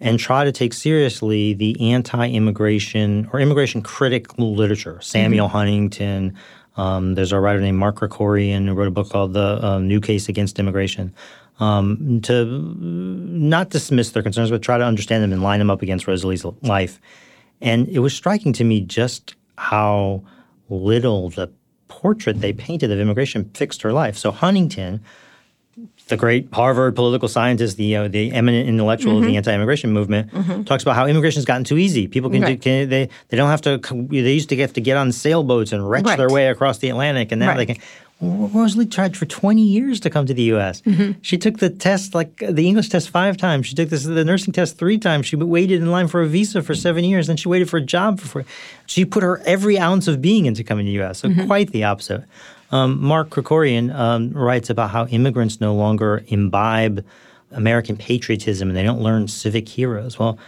and 0.00 0.18
try 0.18 0.44
to 0.44 0.52
take 0.52 0.72
seriously 0.72 1.54
the 1.54 1.92
anti-immigration 1.92 3.28
or 3.32 3.40
immigration 3.40 3.82
critic 3.82 4.38
literature. 4.38 4.98
Samuel 5.00 5.46
mm-hmm. 5.46 5.56
Huntington, 5.56 6.36
um, 6.76 7.14
there's 7.14 7.32
a 7.32 7.40
writer 7.40 7.60
named 7.60 7.78
Mark 7.78 7.96
Krikorian 7.96 8.66
who 8.66 8.74
wrote 8.74 8.88
a 8.88 8.90
book 8.90 9.10
called 9.10 9.32
The 9.32 9.64
uh, 9.64 9.78
New 9.78 10.00
Case 10.00 10.28
Against 10.28 10.58
Immigration. 10.58 11.14
Um, 11.60 12.20
to 12.22 12.44
not 12.44 13.70
dismiss 13.70 14.10
their 14.10 14.24
concerns, 14.24 14.50
but 14.50 14.60
try 14.60 14.76
to 14.76 14.84
understand 14.84 15.22
them 15.22 15.32
and 15.32 15.40
line 15.40 15.60
them 15.60 15.70
up 15.70 15.82
against 15.82 16.08
Rosalie's 16.08 16.44
life. 16.62 17.00
And 17.60 17.88
it 17.88 18.00
was 18.00 18.12
striking 18.12 18.52
to 18.54 18.64
me 18.64 18.80
just 18.80 19.36
how 19.56 20.24
little 20.68 21.30
the 21.30 21.52
portrait 21.86 22.40
they 22.40 22.52
painted 22.52 22.90
of 22.90 22.98
immigration 22.98 23.48
fixed 23.54 23.82
her 23.82 23.92
life. 23.92 24.16
So 24.16 24.32
Huntington 24.32 25.00
the 26.08 26.16
great 26.16 26.48
Harvard 26.52 26.94
political 26.94 27.28
scientist, 27.28 27.76
the 27.76 27.96
uh, 27.96 28.08
the 28.08 28.32
eminent 28.32 28.68
intellectual 28.68 29.12
mm-hmm. 29.12 29.18
of 29.18 29.22
the 29.22 29.28
mm-hmm. 29.30 29.36
anti-immigration 29.38 29.92
movement, 29.92 30.30
mm-hmm. 30.30 30.64
talks 30.64 30.82
about 30.82 30.96
how 30.96 31.06
immigration 31.06 31.38
has 31.38 31.46
gotten 31.46 31.64
too 31.64 31.78
easy. 31.78 32.08
People 32.08 32.30
can, 32.30 32.42
right. 32.42 32.60
can, 32.60 32.88
they 32.88 33.08
they 33.28 33.36
don't 33.36 33.48
have 33.48 33.62
to 33.62 33.78
they 34.10 34.32
used 34.32 34.50
to 34.50 34.56
have 34.56 34.74
to 34.74 34.80
get 34.80 34.96
on 34.96 35.12
sailboats 35.12 35.72
and 35.72 35.88
wrench 35.88 36.06
right. 36.06 36.18
their 36.18 36.28
way 36.28 36.48
across 36.48 36.78
the 36.78 36.90
Atlantic, 36.90 37.32
and 37.32 37.40
now 37.40 37.48
right. 37.48 37.56
they 37.56 37.74
can. 37.74 37.82
Rosalie 38.20 38.86
tried 38.86 39.16
for 39.16 39.26
20 39.26 39.60
years 39.60 40.00
to 40.00 40.08
come 40.08 40.24
to 40.24 40.32
the 40.32 40.44
U.S. 40.44 40.80
Mm-hmm. 40.82 41.20
She 41.20 41.36
took 41.36 41.58
the 41.58 41.68
test, 41.68 42.14
like 42.14 42.36
the 42.36 42.66
English 42.66 42.88
test, 42.88 43.10
five 43.10 43.36
times. 43.36 43.66
She 43.66 43.74
took 43.74 43.90
this, 43.90 44.04
the 44.04 44.24
nursing 44.24 44.52
test 44.52 44.78
three 44.78 44.98
times. 44.98 45.26
She 45.26 45.36
waited 45.36 45.82
in 45.82 45.90
line 45.90 46.08
for 46.08 46.22
a 46.22 46.26
visa 46.26 46.62
for 46.62 46.74
seven 46.74 47.04
years. 47.04 47.26
Then 47.26 47.36
she 47.36 47.48
waited 47.48 47.68
for 47.68 47.78
a 47.78 47.82
job 47.82 48.20
for 48.20 48.28
four. 48.28 48.44
She 48.86 49.04
put 49.04 49.22
her 49.22 49.42
every 49.44 49.78
ounce 49.78 50.08
of 50.08 50.22
being 50.22 50.46
into 50.46 50.62
coming 50.62 50.86
to 50.86 50.90
the 50.90 50.94
U.S. 50.94 51.18
So 51.18 51.28
mm-hmm. 51.28 51.46
quite 51.46 51.72
the 51.72 51.84
opposite. 51.84 52.24
Um, 52.70 53.02
Mark 53.02 53.30
Krikorian 53.30 53.94
um, 53.94 54.30
writes 54.30 54.70
about 54.70 54.90
how 54.90 55.06
immigrants 55.06 55.60
no 55.60 55.74
longer 55.74 56.24
imbibe 56.28 57.04
American 57.50 57.96
patriotism 57.96 58.68
and 58.68 58.76
they 58.76 58.82
don't 58.82 59.00
learn 59.00 59.28
civic 59.28 59.68
heroes. 59.68 60.18
Well, 60.18 60.38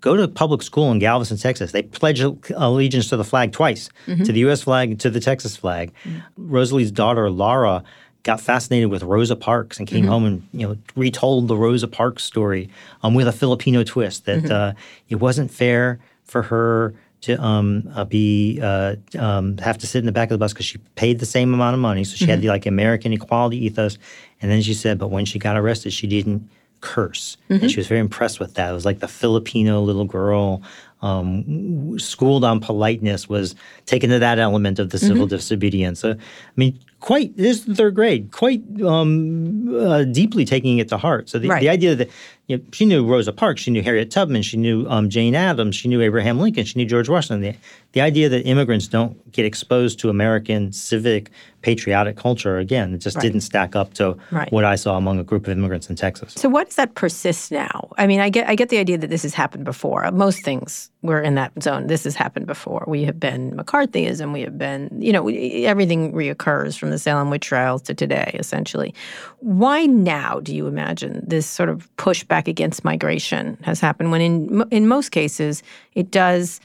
go 0.00 0.16
to 0.16 0.26
public 0.28 0.62
school 0.62 0.90
in 0.90 0.98
Galveston, 0.98 1.36
Texas. 1.36 1.72
They 1.72 1.82
pledge 1.82 2.20
allegiance 2.20 3.08
to 3.10 3.16
the 3.16 3.24
flag 3.24 3.52
twice, 3.52 3.90
mm-hmm. 4.06 4.24
to 4.24 4.32
the 4.32 4.40
U.S. 4.40 4.62
flag, 4.62 4.98
to 5.00 5.10
the 5.10 5.20
Texas 5.20 5.56
flag. 5.56 5.92
Mm-hmm. 6.04 6.18
Rosalie's 6.36 6.90
daughter, 6.90 7.30
Laura, 7.30 7.84
got 8.22 8.40
fascinated 8.40 8.90
with 8.90 9.02
Rosa 9.02 9.36
Parks 9.36 9.78
and 9.78 9.86
came 9.86 10.02
mm-hmm. 10.02 10.10
home 10.10 10.24
and 10.24 10.48
you 10.52 10.66
know 10.66 10.76
retold 10.96 11.48
the 11.48 11.56
Rosa 11.56 11.88
Parks 11.88 12.24
story 12.24 12.68
um, 13.02 13.14
with 13.14 13.28
a 13.28 13.32
Filipino 13.32 13.82
twist 13.82 14.26
that 14.26 14.42
mm-hmm. 14.42 14.52
uh, 14.52 14.72
it 15.08 15.16
wasn't 15.16 15.50
fair 15.50 15.98
for 16.24 16.42
her 16.42 16.94
to 17.22 17.42
um, 17.42 17.90
uh, 17.94 18.04
be 18.04 18.60
uh, 18.62 18.96
um, 19.18 19.58
have 19.58 19.78
to 19.78 19.86
sit 19.86 19.98
in 19.98 20.06
the 20.06 20.12
back 20.12 20.30
of 20.30 20.34
the 20.34 20.38
bus 20.38 20.52
because 20.52 20.66
she 20.66 20.78
paid 20.94 21.18
the 21.18 21.26
same 21.26 21.52
amount 21.52 21.74
of 21.74 21.80
money. 21.80 22.04
So 22.04 22.16
she 22.16 22.24
mm-hmm. 22.24 22.30
had 22.30 22.40
the 22.40 22.48
like 22.48 22.66
American 22.66 23.12
equality 23.12 23.64
ethos. 23.66 23.98
And 24.40 24.50
then 24.50 24.62
she 24.62 24.74
said, 24.74 24.98
but 24.98 25.08
when 25.08 25.26
she 25.26 25.38
got 25.38 25.56
arrested, 25.56 25.92
she 25.92 26.06
didn't 26.06 26.48
curse, 26.80 27.36
mm-hmm. 27.50 27.62
and 27.62 27.70
she 27.70 27.78
was 27.78 27.88
very 27.88 28.00
impressed 28.00 28.40
with 28.40 28.54
that. 28.54 28.70
It 28.70 28.72
was 28.72 28.86
like 28.86 29.00
the 29.00 29.08
Filipino 29.08 29.82
little 29.82 30.06
girl 30.06 30.62
um, 31.02 31.98
schooled 31.98 32.44
on 32.44 32.60
politeness 32.60 33.28
was 33.28 33.54
taken 33.86 34.10
to 34.10 34.18
that 34.18 34.38
element 34.38 34.78
of 34.78 34.90
the 34.90 34.98
civil 34.98 35.26
mm-hmm. 35.26 35.36
disobedience. 35.36 36.00
So, 36.00 36.12
I 36.12 36.16
mean, 36.56 36.78
quite 37.00 37.36
this 37.36 37.66
is 37.66 37.76
third 37.76 37.94
grade, 37.94 38.32
quite 38.32 38.62
um, 38.82 39.74
uh, 39.76 40.04
deeply 40.04 40.44
taking 40.44 40.78
it 40.78 40.88
to 40.88 40.98
heart. 40.98 41.28
So 41.28 41.38
the, 41.38 41.48
right. 41.48 41.60
the 41.60 41.68
idea 41.68 41.94
that 41.94 42.10
you 42.50 42.56
know, 42.56 42.64
she 42.72 42.84
knew 42.84 43.06
Rosa 43.06 43.32
Parks, 43.32 43.62
she 43.62 43.70
knew 43.70 43.80
Harriet 43.80 44.10
Tubman, 44.10 44.42
she 44.42 44.56
knew 44.56 44.84
um, 44.88 45.08
Jane 45.08 45.36
Addams, 45.36 45.76
she 45.76 45.86
knew 45.86 46.00
Abraham 46.00 46.40
Lincoln, 46.40 46.64
she 46.64 46.76
knew 46.80 46.84
George 46.84 47.08
Washington. 47.08 47.40
The, 47.42 47.56
the 47.92 48.00
idea 48.00 48.28
that 48.28 48.42
immigrants 48.42 48.88
don't 48.88 49.30
get 49.30 49.44
exposed 49.44 50.00
to 50.00 50.10
American 50.10 50.72
civic 50.72 51.30
patriotic 51.62 52.16
culture 52.16 52.58
again, 52.58 52.94
it 52.94 52.98
just 52.98 53.16
right. 53.16 53.22
didn't 53.22 53.42
stack 53.42 53.76
up 53.76 53.94
to 53.94 54.16
right. 54.30 54.50
what 54.50 54.64
I 54.64 54.74
saw 54.74 54.96
among 54.96 55.18
a 55.18 55.24
group 55.24 55.46
of 55.46 55.56
immigrants 55.56 55.90
in 55.90 55.96
Texas. 55.96 56.34
So 56.34 56.48
why 56.48 56.64
does 56.64 56.76
that 56.76 56.94
persist 56.94 57.52
now? 57.52 57.90
I 57.98 58.06
mean, 58.06 58.20
I 58.20 58.30
get 58.30 58.48
I 58.48 58.54
get 58.54 58.68
the 58.68 58.78
idea 58.78 58.98
that 58.98 59.10
this 59.10 59.22
has 59.22 59.34
happened 59.34 59.64
before. 59.64 60.10
Most 60.10 60.44
things 60.44 60.90
were 61.02 61.20
in 61.20 61.34
that 61.34 61.52
zone. 61.62 61.86
This 61.86 62.04
has 62.04 62.14
happened 62.14 62.46
before. 62.46 62.84
We 62.86 63.04
have 63.04 63.20
been 63.20 63.52
McCarthyism. 63.52 64.32
We 64.32 64.42
have 64.42 64.58
been, 64.58 64.90
you 64.98 65.12
know, 65.12 65.28
everything 65.28 66.12
reoccurs 66.12 66.78
from 66.78 66.90
the 66.90 66.98
Salem 66.98 67.30
witch 67.30 67.46
trials 67.46 67.82
to 67.82 67.94
today, 67.94 68.30
essentially. 68.34 68.94
Why 69.40 69.86
now 69.86 70.40
do 70.40 70.54
you 70.54 70.66
imagine 70.66 71.22
this 71.26 71.46
sort 71.46 71.68
of 71.68 71.94
pushback 71.96 72.39
against 72.48 72.84
migration 72.84 73.58
has 73.62 73.80
happened 73.80 74.10
when 74.10 74.20
in 74.20 74.64
in 74.70 74.88
most 74.88 75.10
cases 75.10 75.62
it 75.94 76.10
does 76.10 76.60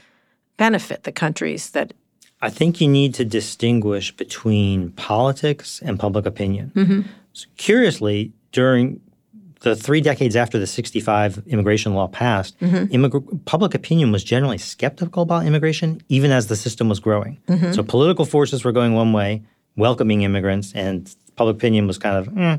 benefit 0.56 1.02
the 1.04 1.12
countries 1.12 1.70
that 1.70 1.92
I 2.42 2.50
think 2.50 2.80
you 2.80 2.88
need 2.88 3.14
to 3.14 3.24
distinguish 3.24 4.14
between 4.14 4.90
politics 4.92 5.80
and 5.82 5.98
public 5.98 6.26
opinion. 6.26 6.70
Mm-hmm. 6.74 7.00
So 7.32 7.46
curiously, 7.56 8.32
during 8.52 9.00
the 9.60 9.74
three 9.74 10.00
decades 10.00 10.36
after 10.36 10.58
the 10.58 10.66
65 10.66 11.42
immigration 11.46 11.94
law 11.94 12.08
passed, 12.08 12.58
mm-hmm. 12.60 12.94
immig- 12.94 13.44
public 13.46 13.74
opinion 13.74 14.12
was 14.12 14.22
generally 14.22 14.58
skeptical 14.58 15.22
about 15.22 15.46
immigration, 15.46 16.02
even 16.08 16.30
as 16.30 16.48
the 16.48 16.56
system 16.56 16.88
was 16.88 17.00
growing. 17.00 17.38
Mm-hmm. 17.48 17.72
So 17.72 17.82
political 17.82 18.24
forces 18.24 18.64
were 18.64 18.72
going 18.72 18.94
one 18.94 19.12
way, 19.12 19.42
welcoming 19.76 20.22
immigrants, 20.22 20.72
and 20.74 21.12
public 21.36 21.56
opinion 21.56 21.86
was 21.86 21.98
kind 21.98 22.16
of, 22.16 22.38
eh. 22.38 22.58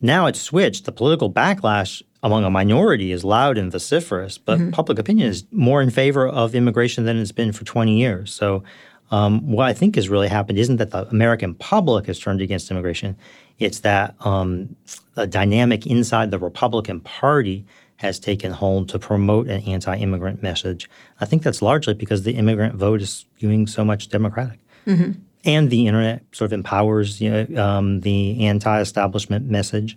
Now 0.00 0.26
it's 0.26 0.40
switched. 0.40 0.84
The 0.84 0.92
political 0.92 1.30
backlash 1.30 2.02
among 2.22 2.44
a 2.44 2.50
minority 2.50 3.12
is 3.12 3.24
loud 3.24 3.58
and 3.58 3.72
vociferous, 3.72 4.38
but 4.38 4.58
mm-hmm. 4.58 4.70
public 4.70 4.98
opinion 4.98 5.28
is 5.28 5.44
more 5.50 5.80
in 5.82 5.90
favor 5.90 6.28
of 6.28 6.54
immigration 6.54 7.04
than 7.04 7.18
it's 7.18 7.32
been 7.32 7.52
for 7.52 7.64
20 7.64 7.98
years. 7.98 8.32
So, 8.32 8.62
um, 9.10 9.50
what 9.50 9.66
I 9.66 9.72
think 9.72 9.96
has 9.96 10.08
really 10.08 10.28
happened 10.28 10.56
isn't 10.56 10.76
that 10.76 10.92
the 10.92 11.08
American 11.08 11.54
public 11.56 12.06
has 12.06 12.20
turned 12.20 12.40
against 12.40 12.70
immigration, 12.70 13.16
it's 13.58 13.80
that 13.80 14.14
um, 14.20 14.76
a 15.16 15.26
dynamic 15.26 15.84
inside 15.84 16.30
the 16.30 16.38
Republican 16.38 17.00
Party 17.00 17.66
has 17.96 18.20
taken 18.20 18.52
hold 18.52 18.88
to 18.90 19.00
promote 19.00 19.48
an 19.48 19.62
anti 19.62 19.96
immigrant 19.96 20.44
message. 20.44 20.88
I 21.20 21.24
think 21.24 21.42
that's 21.42 21.60
largely 21.60 21.92
because 21.92 22.22
the 22.22 22.36
immigrant 22.36 22.76
vote 22.76 23.02
is 23.02 23.26
skewing 23.40 23.68
so 23.68 23.84
much 23.84 24.08
Democratic. 24.08 24.60
Mm-hmm 24.86 25.20
and 25.44 25.70
the 25.70 25.86
internet 25.86 26.22
sort 26.32 26.46
of 26.46 26.52
empowers 26.52 27.20
you 27.20 27.30
know, 27.30 27.62
um, 27.62 28.00
the 28.00 28.46
anti-establishment 28.46 29.48
message. 29.48 29.96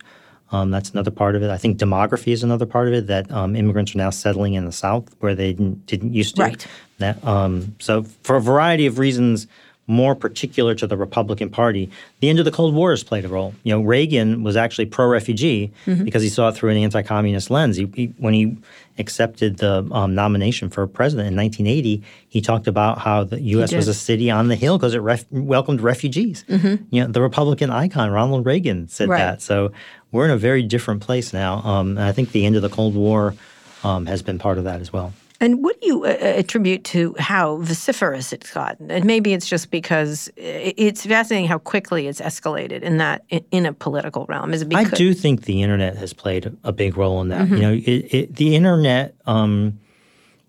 Um, 0.51 0.69
that's 0.69 0.91
another 0.91 1.11
part 1.11 1.35
of 1.35 1.41
it. 1.41 1.49
I 1.49 1.57
think 1.57 1.79
demography 1.79 2.31
is 2.31 2.43
another 2.43 2.67
part 2.67 2.87
of 2.87 2.93
it. 2.93 3.07
That 3.07 3.31
um, 3.31 3.55
immigrants 3.55 3.95
are 3.95 3.97
now 3.97 4.11
settling 4.11 4.53
in 4.53 4.65
the 4.65 4.71
South 4.71 5.13
where 5.19 5.33
they 5.33 5.53
didn't, 5.53 5.85
didn't 5.87 6.13
used 6.13 6.35
to. 6.35 6.43
Right. 6.43 6.67
That 6.99 7.23
um, 7.25 7.75
so 7.79 8.03
for 8.21 8.35
a 8.35 8.41
variety 8.41 8.85
of 8.85 8.99
reasons, 8.99 9.47
more 9.87 10.15
particular 10.15 10.73
to 10.75 10.87
the 10.87 10.95
Republican 10.95 11.49
Party, 11.49 11.89
the 12.21 12.29
end 12.29 12.39
of 12.39 12.45
the 12.45 12.51
Cold 12.51 12.73
War 12.73 12.91
has 12.91 13.03
played 13.03 13.25
a 13.25 13.27
role. 13.27 13.53
You 13.63 13.73
know, 13.73 13.81
Reagan 13.81 14.41
was 14.41 14.55
actually 14.55 14.85
pro-refugee 14.85 15.73
mm-hmm. 15.85 16.05
because 16.05 16.23
he 16.23 16.29
saw 16.29 16.49
it 16.49 16.55
through 16.55 16.69
an 16.69 16.77
anti-communist 16.77 17.49
lens. 17.49 17.75
He, 17.75 17.91
he, 17.93 18.05
when 18.17 18.33
he 18.33 18.57
accepted 18.97 19.57
the 19.57 19.87
um, 19.91 20.15
nomination 20.15 20.69
for 20.69 20.87
president 20.87 21.27
in 21.27 21.35
1980, 21.35 22.01
he 22.29 22.41
talked 22.41 22.67
about 22.67 22.99
how 22.99 23.25
the 23.25 23.41
U.S. 23.41 23.73
was 23.73 23.89
a 23.89 23.93
city 23.93 24.31
on 24.31 24.47
the 24.47 24.55
hill 24.55 24.77
because 24.77 24.93
it 24.93 24.99
ref- 24.99 25.29
welcomed 25.31 25.81
refugees. 25.81 26.45
Mm-hmm. 26.47 26.83
You 26.89 27.01
know, 27.01 27.07
the 27.11 27.21
Republican 27.21 27.69
icon 27.69 28.09
Ronald 28.09 28.45
Reagan 28.45 28.87
said 28.87 29.09
right. 29.09 29.17
that. 29.17 29.41
So 29.41 29.73
we're 30.13 30.25
in 30.25 30.31
a 30.31 30.37
very 30.37 30.63
different 30.63 31.01
place 31.01 31.33
now. 31.33 31.61
Um, 31.61 31.97
and 31.97 32.07
I 32.07 32.13
think 32.13 32.31
the 32.31 32.45
end 32.45 32.55
of 32.55 32.61
the 32.61 32.69
Cold 32.69 32.95
War 32.95 33.35
um, 33.83 34.05
has 34.05 34.21
been 34.21 34.39
part 34.39 34.57
of 34.57 34.63
that 34.63 34.79
as 34.79 34.93
well. 34.93 35.11
And 35.43 35.63
what 35.63 35.79
do 35.81 35.87
you 35.87 36.05
uh, 36.05 36.07
uh, 36.07 36.39
attribute 36.41 36.83
to 36.85 37.15
how 37.19 37.57
vociferous 37.57 38.31
it's 38.31 38.51
gotten? 38.53 38.89
And 38.89 39.03
maybe 39.03 39.33
it's 39.33 39.47
just 39.47 39.71
because 39.71 40.31
it's 40.37 41.05
fascinating 41.05 41.49
how 41.49 41.59
quickly 41.59 42.07
it's 42.07 42.21
escalated 42.21 42.81
in 42.81 42.97
that 42.97 43.23
in 43.51 43.65
a 43.65 43.73
political 43.73 44.25
realm. 44.27 44.53
Is 44.53 44.61
it 44.61 44.69
because- 44.69 44.93
I 44.93 44.95
do 44.95 45.13
think 45.13 45.43
the 45.43 45.61
internet 45.61 45.97
has 45.97 46.13
played 46.13 46.55
a 46.63 46.71
big 46.71 46.95
role 46.97 47.19
in 47.21 47.27
that. 47.29 47.41
Mm-hmm. 47.41 47.55
You 47.55 47.61
know, 47.61 47.73
it, 47.73 48.13
it, 48.13 48.35
the 48.35 48.55
internet. 48.55 49.15
Um, 49.25 49.79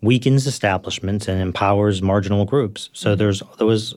weakens 0.01 0.45
establishments 0.45 1.27
and 1.27 1.41
empowers 1.41 1.99
marginal 2.01 2.45
groups. 2.45 2.89
So 2.93 3.09
Mm-hmm. 3.09 3.17
there's 3.19 3.43
there 3.57 3.65
was 3.65 3.95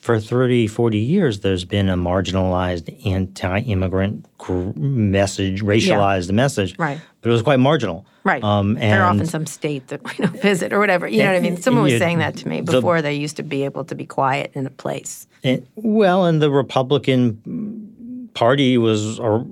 for 0.00 0.18
30, 0.18 0.66
40 0.66 0.98
years, 0.98 1.40
there's 1.40 1.64
been 1.66 1.88
a 1.90 1.96
marginalized 1.96 3.06
anti-immigrant 3.06 4.26
gr- 4.38 4.72
message, 4.76 5.62
racialized 5.62 6.30
message. 6.32 6.78
Right. 6.78 6.98
But 7.20 7.28
it 7.28 7.32
was 7.32 7.42
quite 7.42 7.58
marginal. 7.60 8.06
Right. 8.24 8.42
Um, 8.42 8.74
They're 8.74 9.04
off 9.04 9.18
in 9.18 9.26
some 9.26 9.44
state 9.46 9.88
that 9.88 10.02
we 10.02 10.12
don't 10.24 10.40
visit 10.40 10.72
or 10.72 10.78
whatever. 10.78 11.06
You 11.06 11.18
know 11.18 11.26
what 11.32 11.36
I 11.36 11.40
mean? 11.40 11.56
Someone 11.58 11.84
was 11.84 11.98
saying 11.98 12.18
that 12.18 12.36
to 12.38 12.48
me 12.48 12.60
the- 12.62 12.72
before 12.72 13.02
they 13.02 13.14
used 13.14 13.36
to 13.36 13.42
be 13.42 13.64
able 13.64 13.84
to 13.84 13.94
be 13.94 14.06
quiet 14.06 14.52
in 14.54 14.66
a 14.66 14.70
place. 14.70 15.26
And, 15.44 15.66
well, 15.76 16.24
and 16.24 16.40
the 16.40 16.50
Republican 16.50 18.30
Party 18.34 18.78
was 18.78 19.18
uh, 19.20 19.42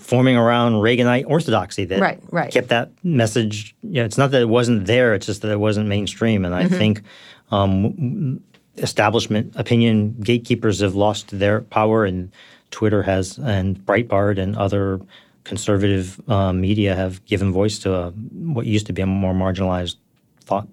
forming 0.00 0.36
around 0.36 0.74
Reaganite 0.74 1.24
orthodoxy 1.26 1.84
that 1.86 2.00
Right, 2.00 2.20
right. 2.30 2.52
kept 2.52 2.68
that 2.68 2.90
message. 3.04 3.74
You 3.82 3.94
know, 4.00 4.04
it's 4.04 4.18
not 4.18 4.32
that 4.32 4.42
it 4.42 4.48
wasn't 4.48 4.86
there; 4.86 5.14
it's 5.14 5.26
just 5.26 5.42
that 5.42 5.50
it 5.50 5.60
wasn't 5.60 5.88
mainstream. 5.88 6.44
And 6.44 6.54
I 6.54 6.64
Mm-hmm. 6.64 6.74
think 6.74 7.02
um, 7.50 8.40
establishment 8.78 9.52
opinion 9.56 10.16
gatekeepers 10.20 10.80
have 10.80 10.94
lost 10.94 11.38
their 11.38 11.60
power, 11.60 12.04
and 12.04 12.32
Twitter 12.70 13.02
has, 13.02 13.38
and 13.38 13.78
Breitbart 13.86 14.38
and 14.38 14.56
other 14.56 15.00
conservative 15.44 16.20
uh, 16.28 16.52
media 16.52 16.94
have 16.94 17.24
given 17.26 17.52
voice 17.52 17.78
to 17.80 17.94
a, 17.94 18.10
what 18.10 18.66
used 18.66 18.86
to 18.86 18.92
be 18.92 19.02
a 19.02 19.06
more 19.06 19.34
marginalized 19.34 19.96
thought. 20.40 20.66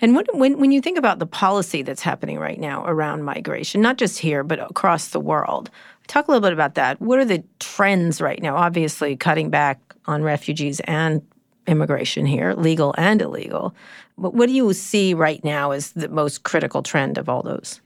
And 0.00 0.14
what, 0.14 0.34
when, 0.34 0.58
when 0.58 0.72
you 0.72 0.80
think 0.80 0.96
about 0.96 1.18
the 1.18 1.26
policy 1.26 1.82
that's 1.82 2.00
happening 2.00 2.38
right 2.38 2.58
now 2.58 2.84
around 2.86 3.24
migration, 3.24 3.82
not 3.82 3.98
just 3.98 4.18
here, 4.18 4.42
but 4.42 4.58
across 4.58 5.08
the 5.08 5.20
world, 5.20 5.70
talk 6.06 6.28
a 6.28 6.30
little 6.30 6.40
bit 6.40 6.54
about 6.54 6.74
that. 6.76 7.00
What 7.00 7.18
are 7.18 7.26
the 7.26 7.44
trends 7.60 8.22
right 8.22 8.40
now? 8.40 8.56
Obviously, 8.56 9.16
cutting 9.16 9.50
back 9.50 9.78
on 10.06 10.22
refugees 10.22 10.80
and 10.80 11.22
immigration 11.66 12.26
here, 12.26 12.54
legal 12.54 12.94
and 12.96 13.20
illegal. 13.20 13.74
What 14.16 14.46
do 14.46 14.52
you 14.52 14.72
see 14.72 15.12
right 15.12 15.42
now 15.42 15.72
as 15.72 15.92
the 15.92 16.08
most 16.08 16.44
critical 16.44 16.82
trend 16.82 17.18
of 17.18 17.28
all 17.28 17.42
those? 17.42 17.80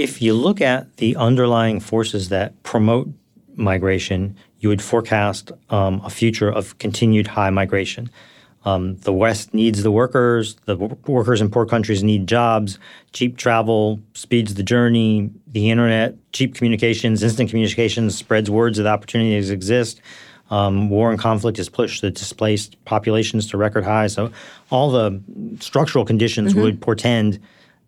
if 0.00 0.22
you 0.22 0.32
look 0.32 0.62
at 0.62 0.96
the 0.96 1.14
underlying 1.16 1.78
forces 1.78 2.30
that 2.30 2.60
promote 2.62 3.06
migration, 3.56 4.34
you 4.60 4.68
would 4.70 4.80
forecast 4.80 5.52
um, 5.68 6.00
a 6.02 6.08
future 6.08 6.50
of 6.50 6.78
continued 6.78 7.26
high 7.26 7.50
migration. 7.50 8.10
Um, 8.64 8.96
the 8.98 9.12
West 9.12 9.52
needs 9.52 9.82
the 9.82 9.90
workers. 9.90 10.56
The 10.64 10.76
w- 10.76 10.96
workers 11.06 11.42
in 11.42 11.50
poor 11.50 11.66
countries 11.66 12.02
need 12.02 12.26
jobs. 12.26 12.78
Cheap 13.12 13.36
travel 13.36 14.00
speeds 14.14 14.54
the 14.54 14.62
journey. 14.62 15.30
The 15.46 15.70
internet, 15.70 16.14
cheap 16.32 16.54
communications, 16.54 17.22
instant 17.22 17.50
communications 17.50 18.16
spreads 18.16 18.50
words 18.50 18.78
that 18.78 18.86
opportunities 18.86 19.50
exist. 19.50 20.00
Um, 20.50 20.90
war 20.90 21.10
and 21.10 21.18
conflict 21.18 21.58
has 21.58 21.68
pushed 21.68 22.02
the 22.02 22.10
displaced 22.10 22.84
populations 22.84 23.46
to 23.50 23.56
record 23.56 23.84
highs. 23.84 24.14
So, 24.14 24.32
all 24.70 24.90
the 24.90 25.22
structural 25.60 26.04
conditions 26.04 26.54
would 26.54 26.80
portend 26.80 27.38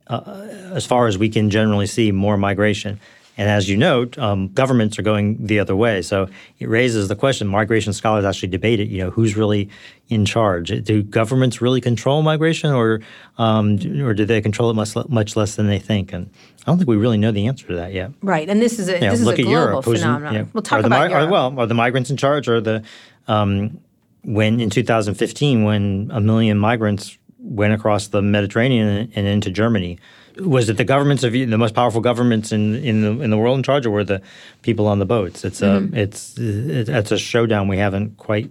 as 0.09 0.87
far 0.87 1.07
as 1.07 1.19
we 1.19 1.29
can 1.29 1.51
generally 1.51 1.87
see, 1.87 2.13
more 2.13 2.37
migration. 2.37 3.01
And 3.43 3.51
as 3.51 3.69
you 3.69 3.77
note, 3.77 4.17
um, 4.19 4.53
governments 4.53 5.01
are 5.01 5.03
going 5.03 5.45
the 5.45 5.59
other 5.59 5.75
way. 5.75 6.01
So 6.01 6.29
it 6.61 6.69
raises 6.69 7.09
the 7.09 7.17
question. 7.17 7.49
Migration 7.49 7.93
scholars 7.93 8.25
actually 8.25 8.51
debate 8.51 8.79
it. 8.79 8.87
You 8.89 8.99
know, 8.99 9.11
who's 9.11 9.37
really 9.37 9.69
in 10.09 10.25
charge? 10.25 10.69
Do 10.85 11.03
governments 11.03 11.61
really 11.61 11.81
control 11.81 12.23
migration, 12.23 12.71
or 12.71 13.01
um, 13.39 13.81
or 14.01 14.15
do 14.15 14.25
they 14.25 14.41
control 14.41 14.71
it 14.71 14.75
much 14.75 14.95
much 15.09 15.35
less 15.35 15.57
than 15.57 15.67
they 15.67 15.81
think? 15.81 16.13
And 16.13 16.31
I 16.61 16.67
don't 16.71 16.79
think 16.79 16.89
we 16.89 16.95
really 16.95 17.19
know 17.19 17.33
the 17.33 17.49
answer 17.49 17.67
to 17.67 17.75
that 17.75 17.93
yet. 17.93 18.13
Right, 18.23 18.49
and 18.49 18.63
this 18.63 18.79
is 18.79 18.89
a 18.89 18.93
You 18.95 19.01
know, 19.01 19.11
this 19.11 19.19
is 19.19 19.27
look 19.27 19.39
a 19.41 19.43
at 19.43 19.45
global 19.47 19.61
Europe. 19.61 19.85
who's 19.87 20.03
in- 20.03 20.07
phenomenon. 20.07 20.33
you 20.35 20.39
know, 20.43 20.49
we'll 20.53 20.63
talk 20.63 20.85
are 20.85 20.87
about 20.87 21.09
mi- 21.09 21.15
are- 21.15 21.29
well, 21.29 21.59
are 21.59 21.67
the 21.67 21.75
migrants 21.75 22.11
in 22.11 22.17
charge, 22.17 22.47
or 22.49 22.61
the 22.61 22.85
um, 23.27 23.81
when 24.23 24.61
in 24.61 24.71
2015 24.71 25.65
when 25.65 26.11
a 26.15 26.21
million 26.21 26.59
migrants 26.59 27.19
went 27.41 27.73
across 27.75 28.07
the 28.07 28.23
Mediterranean 28.23 29.11
and 29.17 29.27
into 29.27 29.51
Germany? 29.51 29.99
Was 30.39 30.69
it 30.69 30.77
the 30.77 30.85
governments 30.85 31.25
of 31.25 31.33
the 31.33 31.47
most 31.59 31.75
powerful 31.75 32.01
governments 32.01 32.53
in, 32.53 32.75
in 32.77 33.01
the 33.03 33.23
in 33.23 33.31
the 33.31 33.37
world 33.39 33.59
in 33.59 33.63
charge, 33.63 33.87
or 33.87 33.91
were 33.91 34.05
the 34.05 34.21
people 34.63 34.87
on 34.87 34.99
the 34.99 35.07
boats? 35.07 35.45
It's 35.45 35.61
Mm-hmm. 35.61 35.95
a 35.95 35.99
it's 36.01 36.39
it's 36.39 36.89
it's 36.89 37.13
a 37.13 37.19
showdown. 37.19 37.69
We 37.69 37.79
haven't 37.79 38.17
quite 38.17 38.51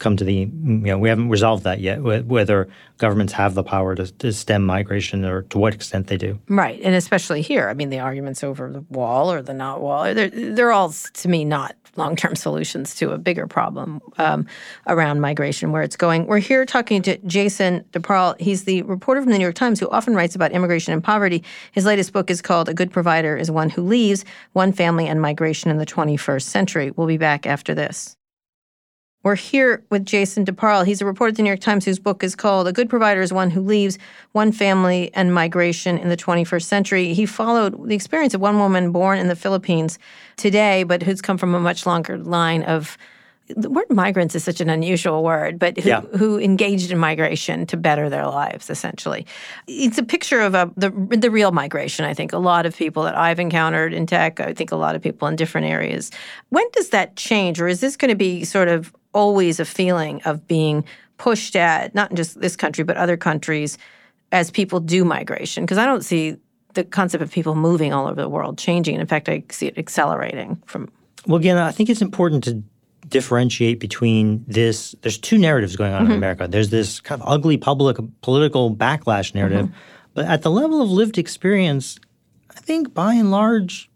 come 0.00 0.16
to 0.16 0.24
the 0.24 0.34
you 0.34 0.48
know 0.64 0.98
we 0.98 1.08
haven't 1.08 1.28
resolved 1.28 1.64
that 1.64 1.80
yet. 1.80 2.02
Whether 2.02 2.68
governments 2.98 3.32
have 3.32 3.54
the 3.54 3.62
power 3.62 3.94
to, 3.94 4.10
to 4.12 4.32
stem 4.32 4.64
migration, 4.64 5.24
or 5.24 5.42
to 5.42 5.58
what 5.58 5.74
extent 5.74 6.08
they 6.08 6.16
do. 6.16 6.38
Right, 6.48 6.80
and 6.82 6.94
especially 6.94 7.42
here. 7.42 7.68
I 7.68 7.74
mean, 7.74 7.90
the 7.90 7.98
arguments 7.98 8.44
over 8.44 8.70
the 8.70 8.84
wall 8.90 9.32
or 9.32 9.42
the 9.42 9.54
not 9.54 9.80
wall, 9.80 10.14
they're, 10.14 10.28
they're 10.28 10.72
all, 10.72 10.90
to 10.90 11.28
me, 11.28 11.44
not 11.44 11.74
long 11.96 12.14
term 12.14 12.36
solutions 12.36 12.94
to 12.96 13.10
a 13.10 13.18
bigger 13.18 13.46
problem 13.46 14.00
um, 14.18 14.46
around 14.86 15.20
migration, 15.20 15.72
where 15.72 15.82
it's 15.82 15.96
going. 15.96 16.26
We're 16.26 16.38
here 16.38 16.64
talking 16.64 17.02
to 17.02 17.16
Jason 17.18 17.84
DeParle. 17.92 18.40
He's 18.40 18.64
the 18.64 18.82
reporter 18.82 19.22
from 19.22 19.32
the 19.32 19.38
New 19.38 19.44
York 19.44 19.54
Times 19.54 19.80
who 19.80 19.88
often 19.90 20.14
writes 20.14 20.34
about 20.34 20.52
immigration 20.52 20.92
and 20.92 21.02
poverty. 21.02 21.42
His 21.72 21.84
latest 21.84 22.12
book 22.12 22.30
is 22.30 22.42
called 22.42 22.68
A 22.68 22.74
Good 22.74 22.90
Provider 22.90 23.36
is 23.36 23.50
One 23.50 23.70
Who 23.70 23.82
Leaves 23.82 24.24
One 24.52 24.72
Family 24.72 25.06
and 25.06 25.20
Migration 25.20 25.70
in 25.70 25.78
the 25.78 25.86
21st 25.86 26.42
Century. 26.42 26.90
We'll 26.90 27.06
be 27.06 27.18
back 27.18 27.46
after 27.46 27.74
this. 27.74 28.16
We're 29.22 29.34
here 29.36 29.84
with 29.90 30.06
Jason 30.06 30.46
DeParle. 30.46 30.86
He's 30.86 31.02
a 31.02 31.04
reporter 31.04 31.28
at 31.30 31.36
the 31.36 31.42
New 31.42 31.50
York 31.50 31.60
Times 31.60 31.84
whose 31.84 31.98
book 31.98 32.24
is 32.24 32.34
called 32.34 32.66
A 32.66 32.72
Good 32.72 32.88
Provider 32.88 33.20
is 33.20 33.34
One 33.34 33.50
Who 33.50 33.60
Leaves 33.60 33.98
One 34.32 34.50
Family 34.50 35.10
and 35.12 35.34
Migration 35.34 35.98
in 35.98 36.08
the 36.08 36.16
21st 36.16 36.62
Century. 36.62 37.12
He 37.12 37.26
followed 37.26 37.86
the 37.86 37.94
experience 37.94 38.32
of 38.32 38.40
one 38.40 38.58
woman 38.58 38.92
born 38.92 39.18
in 39.18 39.28
the 39.28 39.36
Philippines 39.36 39.98
today, 40.36 40.84
but 40.84 41.02
who's 41.02 41.20
come 41.20 41.36
from 41.36 41.54
a 41.54 41.60
much 41.60 41.84
longer 41.84 42.16
line 42.16 42.62
of 42.62 42.96
the 43.56 43.68
word 43.68 43.90
migrants 43.90 44.34
is 44.36 44.44
such 44.44 44.60
an 44.60 44.70
unusual 44.70 45.22
word, 45.24 45.58
but 45.58 45.76
who, 45.78 45.88
Yeah. 45.88 46.00
who 46.16 46.38
engaged 46.38 46.92
in 46.92 46.98
migration 46.98 47.66
to 47.66 47.76
better 47.76 48.08
their 48.08 48.26
lives, 48.26 48.70
essentially. 48.70 49.26
It's 49.66 49.98
a 49.98 50.04
picture 50.04 50.40
of 50.40 50.54
a, 50.54 50.70
the, 50.76 50.90
the 50.90 51.32
real 51.32 51.50
migration, 51.50 52.04
I 52.06 52.14
think. 52.14 52.32
A 52.32 52.38
lot 52.38 52.64
of 52.64 52.76
people 52.76 53.02
that 53.02 53.18
I've 53.18 53.40
encountered 53.40 53.92
in 53.92 54.06
tech, 54.06 54.38
I 54.38 54.54
think 54.54 54.70
a 54.70 54.76
lot 54.76 54.94
of 54.94 55.02
people 55.02 55.26
in 55.26 55.34
different 55.34 55.66
areas. 55.66 56.12
When 56.50 56.64
does 56.72 56.90
that 56.90 57.16
change, 57.16 57.60
or 57.60 57.66
is 57.66 57.80
this 57.80 57.96
going 57.96 58.10
to 58.10 58.14
be 58.14 58.44
sort 58.44 58.68
of 58.68 58.94
always 59.12 59.60
a 59.60 59.64
feeling 59.64 60.22
of 60.24 60.46
being 60.46 60.84
pushed 61.18 61.56
at, 61.56 61.94
not 61.94 62.10
in 62.10 62.16
just 62.16 62.40
this 62.40 62.56
country, 62.56 62.84
but 62.84 62.96
other 62.96 63.16
countries, 63.16 63.78
as 64.32 64.50
people 64.50 64.80
do 64.80 65.04
migration? 65.04 65.64
Because 65.64 65.78
I 65.78 65.86
don't 65.86 66.04
see 66.04 66.36
the 66.74 66.84
concept 66.84 67.22
of 67.22 67.30
people 67.30 67.54
moving 67.54 67.92
all 67.92 68.06
over 68.06 68.20
the 68.20 68.28
world 68.28 68.56
changing. 68.56 69.00
In 69.00 69.06
fact, 69.06 69.28
I 69.28 69.42
see 69.50 69.66
it 69.66 69.76
accelerating 69.76 70.62
from 70.66 70.88
Well, 71.26 71.38
again, 71.38 71.58
I 71.58 71.72
think 71.72 71.90
it's 71.90 72.02
important 72.02 72.44
to 72.44 72.62
differentiate 73.08 73.80
between 73.80 74.44
this. 74.46 74.94
There's 75.02 75.18
two 75.18 75.36
narratives 75.36 75.76
going 75.76 75.92
on 75.92 76.02
in 76.02 76.08
mm-hmm. 76.08 76.16
America. 76.16 76.46
There's 76.48 76.70
this 76.70 77.00
kind 77.00 77.20
of 77.20 77.28
ugly 77.28 77.56
public 77.56 77.96
political 78.22 78.74
backlash 78.74 79.34
narrative, 79.34 79.66
mm-hmm. 79.66 80.10
but 80.14 80.26
at 80.26 80.42
the 80.42 80.50
level 80.50 80.80
of 80.80 80.90
lived 80.90 81.18
experience, 81.18 81.98
I 82.56 82.60
think 82.60 82.94
by 82.94 83.14
and 83.14 83.30
large, 83.30 83.89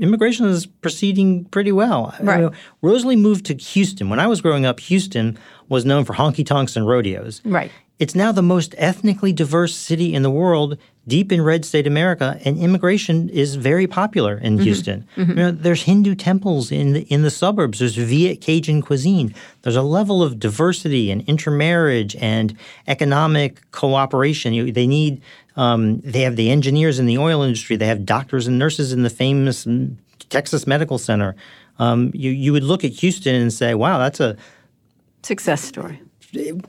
immigration 0.00 0.46
is 0.46 0.66
proceeding 0.66 1.44
pretty 1.46 1.72
well. 1.72 2.14
Right. 2.20 2.40
mean, 2.40 2.50
Rosalie 2.82 3.16
moved 3.16 3.46
to 3.46 3.54
Houston. 3.54 4.08
When 4.08 4.18
I 4.18 4.26
was 4.26 4.40
growing 4.40 4.64
up, 4.64 4.80
Houston 4.80 5.38
was 5.70 5.86
known 5.86 6.04
for 6.04 6.12
honky 6.12 6.44
tonks 6.44 6.76
and 6.76 6.86
rodeos. 6.86 7.40
Right. 7.44 7.70
It's 8.00 8.14
now 8.14 8.32
the 8.32 8.42
most 8.42 8.74
ethnically 8.78 9.30
diverse 9.30 9.74
city 9.76 10.14
in 10.14 10.22
the 10.22 10.30
world, 10.30 10.78
deep 11.06 11.30
in 11.30 11.42
red 11.42 11.66
state 11.66 11.86
America, 11.86 12.40
and 12.46 12.58
immigration 12.58 13.28
is 13.28 13.56
very 13.56 13.86
popular 13.86 14.38
in 14.38 14.56
Houston. 14.58 15.06
You 15.28 15.34
know, 15.34 15.50
there's 15.50 15.82
Hindu 15.82 16.14
temples 16.14 16.72
in 16.72 16.94
the 16.94 17.02
in 17.02 17.22
the 17.22 17.30
suburbs. 17.30 17.78
There's 17.78 17.96
Viet 17.96 18.40
Cajun 18.40 18.80
cuisine. 18.80 19.34
There's 19.62 19.76
a 19.76 19.82
level 19.82 20.22
of 20.22 20.40
diversity 20.40 21.10
and 21.10 21.22
intermarriage 21.28 22.16
and 22.16 22.56
economic 22.88 23.70
cooperation. 23.70 24.54
You, 24.54 24.72
they 24.72 24.86
need. 24.86 25.20
Um, 25.56 26.00
they 26.00 26.22
have 26.22 26.36
the 26.36 26.50
engineers 26.50 26.98
in 26.98 27.04
the 27.04 27.18
oil 27.18 27.42
industry. 27.42 27.76
They 27.76 27.86
have 27.86 28.06
doctors 28.06 28.46
and 28.46 28.58
nurses 28.58 28.94
in 28.94 29.02
the 29.02 29.10
famous 29.10 29.66
mm, 29.66 29.94
Texas 30.30 30.66
Medical 30.66 30.96
Center. 30.96 31.36
Um, 31.78 32.12
you 32.14 32.30
you 32.30 32.52
would 32.52 32.64
look 32.64 32.82
at 32.82 32.92
Houston 32.92 33.34
and 33.34 33.52
say, 33.52 33.74
"Wow, 33.74 33.98
that's 33.98 34.20
a 34.20 34.38
success 35.22 35.62
story. 35.62 36.00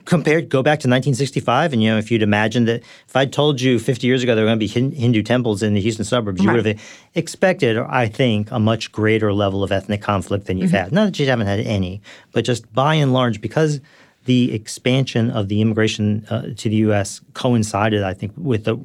compared 0.06 0.50
go 0.50 0.64
back 0.64 0.80
to 0.80 0.88
1965 0.88 1.74
and 1.74 1.84
you 1.84 1.90
know 1.90 2.00
if 2.00 2.10
you'd 2.10 2.24
imagined 2.24 2.68
that 2.68 2.82
if 3.08 3.16
i'd 3.16 3.32
told 3.32 3.62
you 3.62 3.78
50 3.78 4.08
years 4.08 4.24
ago 4.24 4.34
there 4.34 4.44
were 4.44 4.50
going 4.50 4.60
to 4.60 4.66
be 4.66 4.96
hindu 4.96 5.22
temples 5.22 5.62
in 5.62 5.76
the 5.76 5.82
houston 5.82 6.04
suburbs 6.04 6.42
you 6.42 6.52
would 6.52 6.66
have 6.66 6.82
expected 7.14 7.78
i 7.78 8.08
think 8.08 8.50
a 8.50 8.60
much 8.60 8.92
greater 8.92 9.32
level 9.32 9.64
of 9.64 9.72
ethnic 9.72 10.02
conflict 10.02 10.48
than 10.48 10.58
you've 10.58 10.72
had. 10.72 10.92
Not 10.92 11.06
that 11.06 11.20
you 11.20 11.28
haven't 11.28 11.46
had 11.46 11.60
any 11.60 12.02
but 12.32 12.44
just 12.44 12.72
by 12.74 12.96
and 12.96 13.14
large 13.14 13.40
because 13.40 13.82
the 14.26 14.52
expansion 14.54 15.30
of 15.32 15.48
the 15.48 15.62
immigration 15.62 16.26
uh, 16.30 16.42
to 16.58 16.68
the 16.68 16.78
us 16.78 17.22
coincided 17.34 18.02
i 18.02 18.16
think 18.16 18.34
with 18.38 18.64
the 18.64 18.76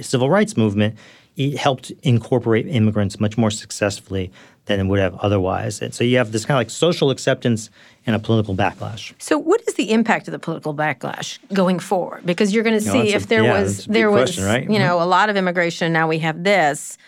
civil 0.00 0.30
rights 0.30 0.56
movement 0.56 0.96
it 1.40 1.56
helped 1.56 1.90
incorporate 2.02 2.66
immigrants 2.66 3.18
much 3.18 3.38
more 3.38 3.50
successfully 3.50 4.30
than 4.66 4.78
it 4.78 4.84
would 4.84 4.98
have 5.00 5.14
otherwise 5.16 5.80
and 5.82 5.94
so 5.94 6.04
you 6.04 6.16
have 6.18 6.32
this 6.32 6.44
kind 6.44 6.56
of 6.56 6.60
like 6.60 6.70
social 6.70 7.10
acceptance 7.10 7.70
and 8.06 8.14
a 8.14 8.18
political 8.18 8.54
backlash 8.54 9.12
So, 9.18 9.38
what 9.38 9.60
is 9.66 9.74
the 9.74 9.90
impact 9.90 10.28
of 10.28 10.32
the 10.32 10.38
political 10.38 10.74
backlash 10.74 11.38
going 11.52 11.78
forward? 11.78 12.24
Because 12.26 12.52
you're 12.52 12.64
going 12.64 12.78
to 12.78 12.86
see 12.92 12.98
that's 13.10 13.12
a- 13.12 13.16
if 13.16 13.26
there 13.28 13.44
yeah, 13.44 13.60
was 13.60 13.86
a 13.86 13.90
there 13.90 14.10
was 14.10 14.20
question, 14.30 14.44
right? 14.44 14.62
Mm-hmm. 14.64 14.72
you 14.72 14.78
know 14.78 15.02
a 15.02 15.08
lot 15.16 15.30
of 15.30 15.36
immigration. 15.36 15.92
Now 15.92 16.06
we 16.08 16.18
have 16.18 16.44
this. 16.44 16.98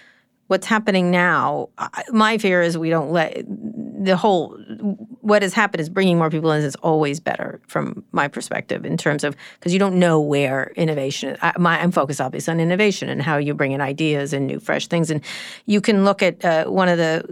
What's 0.49 0.67
happening 0.67 1.11
now? 1.11 1.69
My 2.11 2.37
fear 2.39 2.61
is 2.63 2.77
we 2.77 2.91
don't 2.91 3.11
let 3.11 3.43
the 3.47 4.17
whole 4.17 4.59
what 5.23 5.43
has 5.43 5.55
happened 5.55 5.81
is 5.81 5.89
bringing 5.89 6.19
more 6.19 6.31
people 6.31 6.51
in 6.51 6.63
is 6.63 6.75
always 6.77 7.21
better 7.21 7.61
from 7.69 8.05
my 8.13 8.29
perspective 8.29 8.85
in 8.85 8.97
terms 8.97 9.25
of 9.25 9.37
because 9.55 9.73
you 9.73 9.79
don't 9.79 9.99
know 9.99 10.21
where 10.21 10.73
innovation. 10.77 11.37
I, 11.41 11.53
my, 11.59 11.81
I'm 11.81 11.93
focused 11.93 12.21
obviously 12.21 12.53
on 12.53 12.61
innovation 12.61 13.09
and 13.09 13.23
how 13.23 13.39
you 13.39 13.55
bring 13.55 13.73
in 13.73 13.81
ideas 13.81 14.33
and 14.33 14.47
new 14.47 14.61
fresh 14.61 14.89
things, 14.89 15.11
and 15.11 15.23
you 15.67 15.81
can 15.81 16.05
look 16.05 16.23
at 16.23 16.45
uh, 16.45 16.65
one 16.67 16.89
of 16.89 16.99
the 16.99 17.25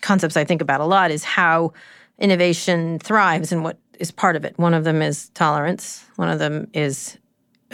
concepts 0.00 0.36
I 0.36 0.44
think 0.44 0.62
about 0.62 0.80
a 0.80 0.84
lot 0.84 1.10
is 1.10 1.24
how 1.24 1.72
innovation 2.18 2.98
thrives 3.00 3.52
and 3.52 3.64
what 3.64 3.78
is 3.98 4.10
part 4.10 4.36
of 4.36 4.44
it. 4.44 4.58
One 4.58 4.74
of 4.74 4.84
them 4.84 5.02
is 5.02 5.28
tolerance. 5.30 6.04
One 6.16 6.28
of 6.28 6.38
them 6.38 6.68
is 6.72 7.18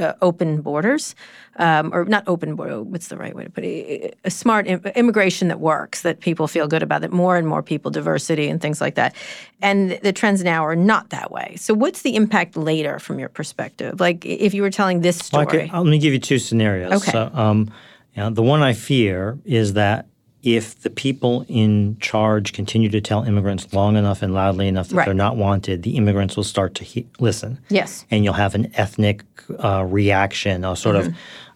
uh, 0.01 0.15
open 0.23 0.61
borders, 0.61 1.15
um, 1.57 1.93
or 1.93 2.05
not 2.05 2.25
open 2.27 2.55
border. 2.57 2.83
What's 2.83 3.09
the 3.09 3.17
right 3.17 3.35
way 3.35 3.45
to 3.45 3.51
put 3.51 3.65
it? 3.65 4.19
A 4.25 4.31
smart 4.31 4.67
Im- 4.67 4.83
immigration 4.95 5.49
that 5.49 5.61
works, 5.61 6.03
that 6.03 6.21
people 6.21 6.47
feel 6.49 6.69
good 6.69 6.83
about, 6.83 7.01
that 7.01 7.13
more 7.13 7.37
and 7.37 7.47
more 7.47 7.63
people, 7.63 7.91
diversity 7.91 8.49
and 8.49 8.61
things 8.61 8.81
like 8.81 8.95
that. 8.95 9.15
And 9.61 9.93
the 10.03 10.13
trends 10.13 10.43
now 10.45 10.65
are 10.65 10.77
not 10.77 11.11
that 11.11 11.31
way. 11.31 11.57
So, 11.57 11.75
what's 11.75 12.03
the 12.03 12.17
impact 12.17 12.57
later 12.57 12.99
from 12.99 13.19
your 13.19 13.29
perspective? 13.29 14.01
Like, 14.01 14.25
if 14.25 14.55
you 14.55 14.63
were 14.63 14.71
telling 14.71 15.01
this 15.01 15.19
story, 15.19 15.47
Well, 15.47 15.69
could- 15.69 15.73
let 15.73 15.87
me 15.87 15.99
give 15.99 16.13
you 16.13 16.21
two 16.21 16.39
scenarios. 16.39 16.93
Okay. 16.93 17.13
So, 17.13 17.31
um, 17.35 17.71
you 18.15 18.23
know, 18.23 18.31
the 18.31 18.43
one 18.43 18.63
I 18.63 18.73
fear 18.73 19.39
is 19.45 19.75
that 19.75 20.07
if 20.43 20.80
the 20.82 20.91
people 20.91 21.45
in 21.49 21.97
charge 21.99 22.53
continue 22.53 22.89
to 22.91 23.01
tell 23.01 23.24
immigrants 23.24 23.72
long 23.72 23.97
enough 23.97 24.22
and 24.22 24.32
loudly 24.32 24.68
enough 24.68 24.89
that 24.89 24.95
Right. 24.97 25.05
they're 25.05 25.14
not 25.14 25.36
wanted, 25.36 25.82
the 25.82 25.97
immigrants 25.97 26.36
will 26.36 26.45
start 26.45 26.74
to 26.76 26.84
he- 26.84 27.07
listen. 27.18 27.59
Yes. 27.68 28.05
And 28.11 28.24
you'll 28.24 28.34
have 28.34 28.55
an 28.55 28.70
ethnic 28.74 29.24
uh, 29.59 29.84
reaction, 29.89 30.64
a 30.64 30.76
sort 30.76 30.97
of 30.97 31.09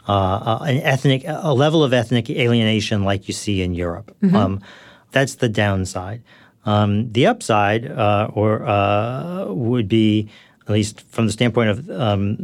uh, 0.08 0.12
uh, 0.12 0.64
an 0.66 0.78
ethnic, 0.78 1.22
a 1.26 1.54
level 1.54 1.84
of 1.84 1.92
ethnic 1.92 2.28
alienation 2.28 3.04
like 3.04 3.28
you 3.28 3.34
see 3.34 3.62
in 3.62 3.72
Europe. 3.74 4.14
Um, 4.34 4.60
that's 5.12 5.36
the 5.36 5.48
downside. 5.48 6.22
Um, 6.64 7.12
the 7.12 7.26
upside, 7.26 7.86
uh, 7.90 8.28
or 8.32 8.64
uh, 8.66 9.46
would 9.52 9.86
be, 9.88 10.28
at 10.62 10.70
least 10.70 11.02
from 11.02 11.26
the 11.26 11.32
standpoint 11.32 11.70
of 11.70 11.90
um, 11.90 12.38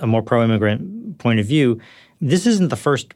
a 0.00 0.06
more 0.06 0.22
pro-immigrant 0.22 1.18
point 1.18 1.38
of 1.40 1.46
view, 1.46 1.80
this 2.20 2.44
isn't 2.46 2.68
the 2.70 2.76
first 2.76 3.14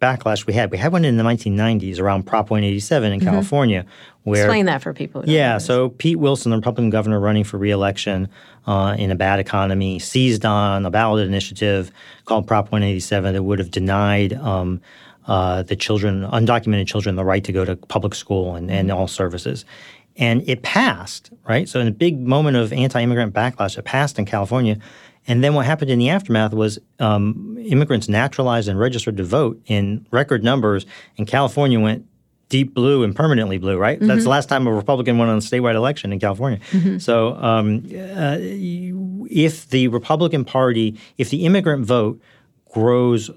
backlash 0.00 0.46
we 0.46 0.54
had. 0.54 0.70
We 0.70 0.78
had 0.78 0.92
one 0.92 1.04
in 1.04 1.16
the 1.16 1.22
1990s 1.22 2.00
around 2.00 2.24
Prop 2.24 2.50
187 2.50 3.12
in 3.12 3.20
California, 3.20 3.84
where 4.24 4.44
explain 4.44 4.66
that 4.66 4.82
for 4.82 4.92
people. 4.92 5.20
Who 5.20 5.26
don't 5.26 5.34
yeah, 5.34 5.58
so 5.58 5.90
Pete 5.90 6.18
Wilson, 6.18 6.50
the 6.50 6.56
Republican 6.56 6.90
governor 6.90 7.20
running 7.20 7.44
for 7.44 7.58
reelection 7.58 8.28
uh, 8.66 8.96
in 8.98 9.10
a 9.10 9.14
bad 9.14 9.38
economy, 9.38 9.98
seized 9.98 10.44
on 10.44 10.86
a 10.86 10.90
ballot 10.90 11.26
initiative 11.26 11.92
called 12.24 12.46
Prop 12.46 12.72
187 12.72 13.34
that 13.34 13.42
would 13.42 13.58
have 13.58 13.70
denied 13.70 14.32
um, 14.34 14.80
uh, 15.26 15.62
the 15.62 15.76
children, 15.76 16.22
undocumented 16.22 16.86
children, 16.86 17.16
the 17.16 17.24
right 17.24 17.44
to 17.44 17.52
go 17.52 17.64
to 17.64 17.76
public 17.76 18.14
school 18.14 18.54
and, 18.56 18.70
and 18.70 18.90
all 18.90 19.06
services. 19.06 19.64
And 20.16 20.42
it 20.48 20.62
passed, 20.62 21.30
right? 21.50 21.68
So 21.68 21.80
in 21.80 21.88
a 21.88 21.90
big 21.90 22.20
moment 22.20 22.56
of 22.56 22.72
anti-immigrant 22.72 23.34
backlash, 23.34 23.74
that 23.74 23.84
passed 23.84 24.18
in 24.20 24.24
California. 24.24 24.78
And 25.26 25.42
then 25.42 25.54
what 25.54 25.66
happened 25.66 25.90
in 25.90 25.98
the 25.98 26.08
aftermath 26.08 26.54
was 26.54 26.78
um, 27.00 27.58
immigrants 27.58 28.08
naturalized 28.08 28.68
and 28.68 28.78
registered 28.78 29.16
to 29.16 29.24
vote 29.24 29.60
in 29.66 30.06
record 30.12 30.44
numbers, 30.44 30.86
and 31.18 31.26
California 31.26 31.80
went 31.80 32.06
deep 32.48 32.72
blue 32.72 33.02
and 33.04 33.14
permanently 33.14 33.58
blue, 33.58 33.76
right? 33.76 33.98
That's 34.00 34.24
the 34.24 34.30
last 34.30 34.48
time 34.48 34.66
a 34.66 34.72
Republican 34.72 35.18
won 35.18 35.28
on 35.28 35.38
a 35.38 35.40
statewide 35.40 35.74
election 35.74 36.12
in 36.12 36.18
California. 36.20 36.60
So 37.00 37.34
um, 37.36 37.84
uh, 37.94 38.38
if 38.40 39.68
the 39.68 39.88
Republican 39.88 40.44
Party, 40.44 40.98
if 41.18 41.30
the 41.30 41.44
immigrant 41.46 41.84
vote 41.84 42.20
grows 42.72 43.30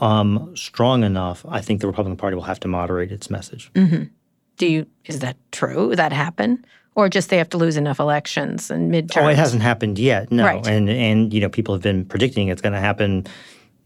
um, 0.00 0.52
strong 0.56 1.04
enough, 1.04 1.44
I 1.48 1.60
think 1.60 1.80
the 1.80 1.86
Republican 1.86 2.16
Party 2.16 2.34
will 2.34 2.42
have 2.44 2.60
to 2.60 2.68
moderate 2.68 3.12
its 3.12 3.28
message. 3.30 3.70
do 4.56 4.66
you 4.66 4.86
is 5.04 5.20
that 5.20 5.36
true? 5.52 5.94
That 5.94 6.12
happen, 6.12 6.64
or 6.96 7.08
just 7.08 7.30
they 7.30 7.38
have 7.38 7.50
to 7.50 7.58
lose 7.58 7.76
enough 7.76 8.00
elections 8.00 8.70
and 8.70 8.90
midterms? 8.92 9.22
Oh, 9.22 9.28
it 9.28 9.36
hasn't 9.36 9.62
happened 9.62 9.98
yet. 9.98 10.32
No, 10.32 10.44
Right. 10.44 10.66
and 10.66 10.90
and 10.90 11.32
you 11.32 11.40
know 11.40 11.48
people 11.48 11.74
have 11.74 11.82
been 11.82 12.04
predicting 12.04 12.48
it's 12.48 12.60
going 12.62 12.72
to 12.72 12.80
happen, 12.80 13.26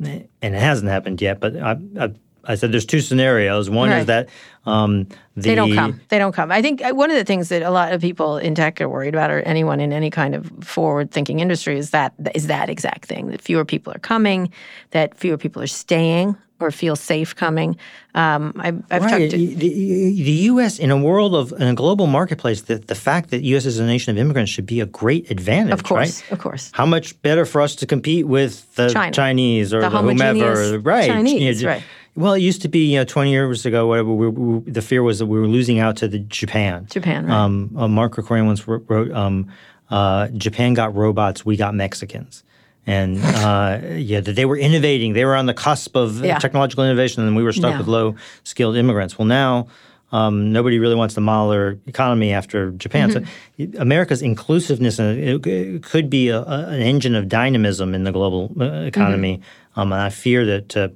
and 0.00 0.28
it 0.40 0.54
hasn't 0.54 0.90
happened 0.90 1.20
yet. 1.20 1.40
But 1.40 1.56
I, 1.56 1.76
I, 2.00 2.12
I 2.44 2.54
said 2.54 2.72
there's 2.72 2.86
two 2.86 3.00
scenarios. 3.00 3.68
One 3.68 3.90
Right. 3.90 3.98
is 4.00 4.06
that 4.06 4.28
um, 4.64 5.06
the 5.36 5.42
They 5.50 5.54
don't 5.54 5.74
come. 5.74 6.00
They 6.08 6.18
don't 6.18 6.32
come. 6.34 6.50
I 6.50 6.62
think 6.62 6.82
uh, 6.82 6.92
one 6.94 7.10
of 7.10 7.16
the 7.16 7.24
things 7.24 7.48
that 7.50 7.62
a 7.62 7.70
lot 7.70 7.92
of 7.92 8.00
people 8.00 8.38
in 8.38 8.54
tech 8.54 8.80
are 8.80 8.88
worried 8.88 9.14
about, 9.14 9.30
or 9.30 9.40
anyone 9.42 9.80
in 9.80 9.92
any 9.92 10.10
kind 10.10 10.34
of 10.34 10.50
forward-thinking 10.62 11.40
industry, 11.40 11.76
is 11.78 11.90
that 11.90 12.14
is 12.34 12.46
that 12.46 12.70
exact 12.70 13.06
thing. 13.06 13.28
That 13.28 13.42
fewer 13.42 13.64
people 13.64 13.92
are 13.92 13.98
coming, 13.98 14.52
that 14.92 15.16
fewer 15.16 15.36
people 15.36 15.60
are 15.62 15.66
staying 15.66 16.36
or 16.60 16.70
feel 16.70 16.96
safe 16.96 17.34
coming. 17.34 17.76
Um, 18.14 18.52
I've, 18.58 18.82
I've 18.90 19.02
Right. 19.02 19.10
talked 19.10 19.30
to 19.32 19.36
The, 19.38 19.56
the 19.56 20.32
U.S. 20.52 20.78
in 20.78 20.90
a 20.90 20.96
world 20.96 21.34
of 21.34 21.52
in 21.52 21.68
a 21.68 21.74
global 21.74 22.06
marketplace, 22.06 22.62
the, 22.62 22.76
the 22.78 22.94
fact 22.94 23.30
that 23.30 23.42
U.S. 23.42 23.66
is 23.66 23.78
a 23.78 23.86
nation 23.86 24.10
of 24.16 24.18
immigrants 24.20 24.50
should 24.50 24.66
be 24.66 24.80
a 24.80 24.86
great 24.86 25.30
advantage. 25.30 25.72
Of 25.72 25.84
course, 25.84 26.22
right? 26.22 26.32
of 26.32 26.38
course. 26.38 26.70
How 26.74 26.86
much 26.86 27.20
better 27.22 27.44
for 27.44 27.60
us 27.60 27.74
to 27.76 27.86
compete 27.86 28.26
with 28.26 28.74
the 28.74 28.90
China. 28.90 29.12
Chinese 29.12 29.72
or 29.72 29.80
The 29.80 29.88
the, 29.90 29.98
whomever, 30.02 30.78
right? 30.80 31.08
Chinese, 31.08 31.62
You 31.62 31.68
know, 31.68 31.72
right. 31.74 31.82
Well, 32.16 32.32
it 32.34 32.40
used 32.40 32.62
to 32.62 32.68
be, 32.68 32.90
you 32.92 32.98
know, 32.98 33.04
20 33.04 33.30
years 33.30 33.64
ago, 33.64 33.86
whatever. 33.86 34.12
We, 34.12 34.28
we, 34.28 34.70
the 34.70 34.82
fear 34.82 35.02
was 35.02 35.20
that 35.20 35.26
we 35.26 35.38
were 35.38 35.46
losing 35.46 35.78
out 35.78 35.96
to 35.98 36.08
the 36.08 36.18
Japan. 36.18 36.86
Japan, 36.90 37.26
right. 37.26 37.34
Um, 37.34 37.70
uh, 37.78 37.86
Mark 37.86 38.14
Krikorian 38.16 38.46
once 38.46 38.66
wrote, 38.66 38.84
wrote 38.88 39.12
um, 39.12 39.46
uh, 39.90 40.26
"Japan 40.28 40.74
got 40.74 40.94
robots, 40.96 41.46
we 41.46 41.56
got 41.56 41.72
Mexicans." 41.74 42.42
And 42.90 43.18
uh, 43.22 43.78
yeah, 43.96 44.20
that 44.20 44.34
they 44.34 44.44
were 44.44 44.58
innovating. 44.58 45.12
They 45.12 45.24
were 45.24 45.36
on 45.36 45.46
the 45.46 45.54
cusp 45.54 45.96
of 45.96 46.24
Yeah. 46.24 46.38
technological 46.38 46.84
innovation, 46.84 47.22
and 47.26 47.36
we 47.36 47.42
were 47.42 47.52
stuck 47.52 47.72
No. 47.74 47.78
with 47.78 47.88
low 47.88 48.14
skilled 48.42 48.76
immigrants. 48.76 49.18
Well, 49.18 49.28
now 49.28 49.68
um, 50.12 50.52
nobody 50.52 50.78
really 50.78 50.96
wants 50.96 51.14
to 51.14 51.20
model 51.20 51.50
their 51.50 51.78
economy 51.86 52.32
after 52.32 52.72
Japan. 52.72 53.10
Mm-hmm. 53.10 53.80
America's 53.80 54.22
inclusiveness 54.22 54.98
uh, 54.98 55.14
it, 55.16 55.46
it 55.46 55.82
could 55.82 56.10
be 56.10 56.28
a, 56.28 56.40
a, 56.40 56.66
an 56.68 56.82
engine 56.82 57.14
of 57.14 57.28
dynamism 57.28 57.94
in 57.94 58.04
the 58.04 58.12
global 58.12 58.50
uh, 58.60 58.64
economy. 58.86 59.38
Mm-hmm. 59.38 59.80
Um, 59.80 59.92
and 59.92 60.02
I 60.02 60.10
fear 60.10 60.44
that 60.46 60.68
to 60.70 60.92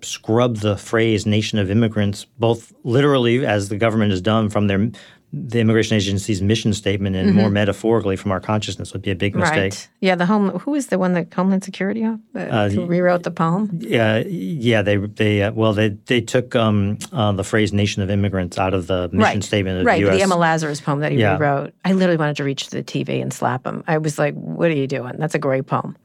scrub 0.00 0.56
the 0.58 0.76
phrase 0.76 1.26
"nation 1.26 1.58
of 1.58 1.70
immigrants," 1.70 2.26
both 2.38 2.72
literally, 2.84 3.44
as 3.44 3.68
the 3.68 3.76
government 3.76 4.10
has 4.12 4.22
done 4.22 4.48
from 4.48 4.66
their 4.66 4.90
the 5.32 5.60
immigration 5.60 5.96
agency's 5.96 6.40
mission 6.40 6.72
statement, 6.72 7.14
and 7.14 7.34
more 7.34 7.50
metaphorically 7.50 8.16
from 8.16 8.32
our 8.32 8.40
consciousness, 8.40 8.92
would 8.92 9.02
be 9.02 9.10
a 9.10 9.14
big 9.14 9.34
mistake. 9.34 9.56
Mm-hmm. 9.56 9.60
Right. 9.60 9.88
Yeah. 10.00 10.14
The 10.14 10.26
home. 10.26 10.50
Who 10.60 10.74
is 10.74 10.86
the 10.86 10.98
one 10.98 11.12
that 11.12 11.32
Homeland 11.32 11.64
Security 11.64 12.04
uh, 12.04 12.68
who 12.70 12.86
rewrote 12.86 13.24
the 13.24 13.30
poem? 13.30 13.78
Yeah, 13.80 14.18
yeah, 14.26 14.80
they 14.82 14.96
they 14.96 15.42
uh, 15.42 15.52
well 15.52 15.74
they 15.74 15.90
they 16.06 16.20
took 16.20 16.56
um, 16.56 16.98
uh, 17.12 17.32
the 17.32 17.44
phrase 17.44 17.72
"nation 17.72 18.02
of 18.02 18.10
immigrants" 18.10 18.58
out 18.58 18.72
of 18.72 18.86
the 18.86 19.08
mission 19.08 19.18
right. 19.18 19.44
statement 19.44 19.80
of 19.80 19.86
right. 19.86 19.96
the 19.96 20.00
U.S. 20.00 20.10
Right. 20.12 20.16
The 20.16 20.22
Emma 20.22 20.36
Lazarus 20.36 20.80
poem 20.80 21.00
that 21.00 21.12
he 21.12 21.18
Yeah. 21.18 21.36
rewrote. 21.36 21.74
I 21.84 21.92
literally 21.92 22.16
wanted 22.18 22.36
to 22.36 22.44
reach 22.44 22.70
the 22.70 22.82
TV 22.82 23.20
and 23.20 23.32
slap 23.32 23.66
him. 23.66 23.84
I 23.86 23.98
was 23.98 24.18
like, 24.18 24.34
"What 24.34 24.70
are 24.70 24.76
you 24.76 24.86
doing? 24.86 25.16
That's 25.18 25.34
a 25.34 25.38
great 25.38 25.66
poem." 25.66 25.96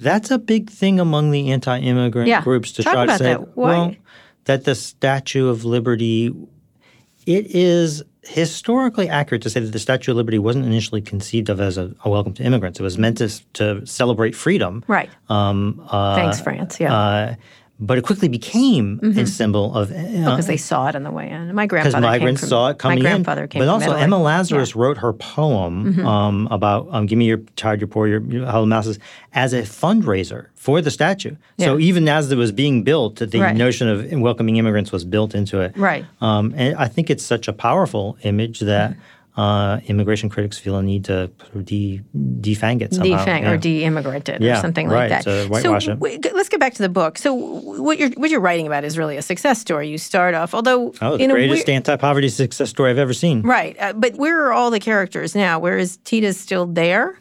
That's 0.00 0.30
a 0.30 0.38
big 0.38 0.70
thing 0.70 0.98
among 0.98 1.30
the 1.30 1.50
anti-immigrant 1.52 2.26
Yeah. 2.26 2.42
groups 2.42 2.72
to 2.72 2.82
Talk 2.82 2.94
try 2.94 3.06
to 3.06 3.18
say, 3.18 3.24
that. 3.24 3.56
Well, 3.56 3.94
that 4.46 4.64
the 4.64 4.74
Statue 4.74 5.48
of 5.48 5.66
Liberty, 5.66 6.34
it 7.26 7.46
is 7.54 8.02
historically 8.22 9.08
accurate 9.08 9.42
to 9.42 9.50
say 9.50 9.60
that 9.60 9.72
the 9.72 9.78
Statue 9.78 10.12
of 10.12 10.16
Liberty 10.16 10.38
wasn't 10.38 10.66
initially 10.66 11.00
conceived 11.00 11.48
of 11.48 11.60
as 11.60 11.78
a, 11.78 11.94
a 12.04 12.10
welcome 12.10 12.34
to 12.34 12.42
immigrants. 12.42 12.78
It 12.78 12.82
was 12.82 12.98
meant 12.98 13.18
to 13.18 13.28
to 13.54 13.84
celebrate 13.86 14.34
freedom. 14.34 14.84
Right. 14.86 15.10
Um, 15.28 15.82
uh, 15.88 16.14
Thanks, 16.16 16.40
France. 16.40 16.78
Yeah. 16.78 16.94
uh, 16.94 17.34
but 17.80 17.96
it 17.98 18.02
quickly 18.02 18.28
became 18.28 19.00
a 19.16 19.26
symbol 19.26 19.74
of 19.74 19.90
uh, 19.90 19.94
because 19.94 20.46
they 20.46 20.56
saw 20.56 20.88
it 20.88 20.94
on 20.96 21.02
the 21.02 21.10
way 21.10 21.30
in. 21.30 21.54
My 21.54 21.64
because 21.64 21.92
grandfather 21.94 22.06
migrants 22.06 22.40
came 22.42 22.46
from, 22.46 22.48
saw 22.50 22.68
it 22.68 22.78
coming 22.78 23.02
my 23.02 23.08
in. 23.10 23.14
grandfather 23.14 23.46
came 23.46 23.60
but 23.60 23.68
also. 23.68 23.92
Emma 23.92 24.18
Lazarus 24.18 24.68
Yeah. 24.68 24.72
Mm-hmm. 24.72 24.80
wrote 24.80 24.98
her 24.98 25.12
poem 25.14 26.06
um, 26.06 26.48
about 26.50 26.88
um, 26.90 27.06
"Give 27.06 27.18
me 27.18 27.24
your 27.26 27.38
tired, 27.56 27.80
your 27.80 27.88
poor, 27.88 28.06
your, 28.06 28.20
your 28.22 28.46
hollow 28.46 28.66
mouses" 28.66 28.98
as 29.32 29.52
a 29.54 29.62
fundraiser 29.62 30.46
for 30.54 30.80
the 30.82 30.90
statue. 30.90 31.36
So 31.58 31.78
even 31.78 32.06
as 32.08 32.30
it 32.30 32.36
was 32.36 32.52
being 32.52 32.82
built, 32.84 33.16
the 33.16 33.40
Right. 33.40 33.56
notion 33.56 33.88
of 33.88 34.12
welcoming 34.20 34.56
immigrants 34.56 34.92
was 34.92 35.04
built 35.04 35.34
into 35.34 35.60
it. 35.60 35.76
Right. 35.76 36.04
Um, 36.20 36.52
and 36.56 36.76
I 36.76 36.86
think 36.88 37.08
it's 37.10 37.24
such 37.24 37.48
a 37.48 37.52
powerful 37.52 38.18
image 38.22 38.60
that. 38.60 38.94
Uh, 39.36 39.78
immigration 39.86 40.28
critics 40.28 40.58
feel 40.58 40.76
a 40.76 40.82
need 40.82 41.04
to 41.04 41.30
de- 41.62 42.00
defang 42.40 42.82
it 42.82 42.92
somehow. 42.92 43.24
defang 43.24 43.42
Yeah. 43.42 43.50
or 43.52 43.56
de-immigrated 43.56 44.42
or 44.42 44.44
Yeah, 44.44 44.60
something 44.60 44.88
right, 44.88 45.08
like 45.10 45.24
that. 45.24 45.48
whitewash 45.48 45.84
so 45.86 45.92
it. 45.92 46.00
w- 46.00 46.18
let's 46.34 46.48
get 46.48 46.58
back 46.60 46.74
to 46.74 46.82
the 46.82 46.88
book. 46.88 47.16
So 47.16 47.32
what 47.32 47.98
you're 47.98 48.10
what 48.16 48.30
you're 48.30 48.40
writing 48.40 48.66
about 48.66 48.84
is 48.84 48.98
really 48.98 49.16
a 49.16 49.22
success 49.22 49.60
story. 49.60 49.88
You 49.88 49.98
start 49.98 50.34
off, 50.34 50.52
although 50.52 50.92
Oh, 51.00 51.16
the 51.16 51.24
in 51.24 51.30
greatest 51.30 51.66
weir- 51.68 51.76
anti-poverty 51.76 52.28
success 52.28 52.70
story 52.70 52.90
I've 52.90 52.98
ever 52.98 53.14
seen. 53.14 53.42
right, 53.42 53.76
uh, 53.80 53.92
but 53.94 54.16
where 54.16 54.44
are 54.46 54.52
all 54.52 54.70
the 54.70 54.80
characters 54.80 55.34
now? 55.34 55.58
Where 55.60 55.78
is 55.78 55.98
Tita 56.04 56.32
still 56.32 56.66
there? 56.66 57.16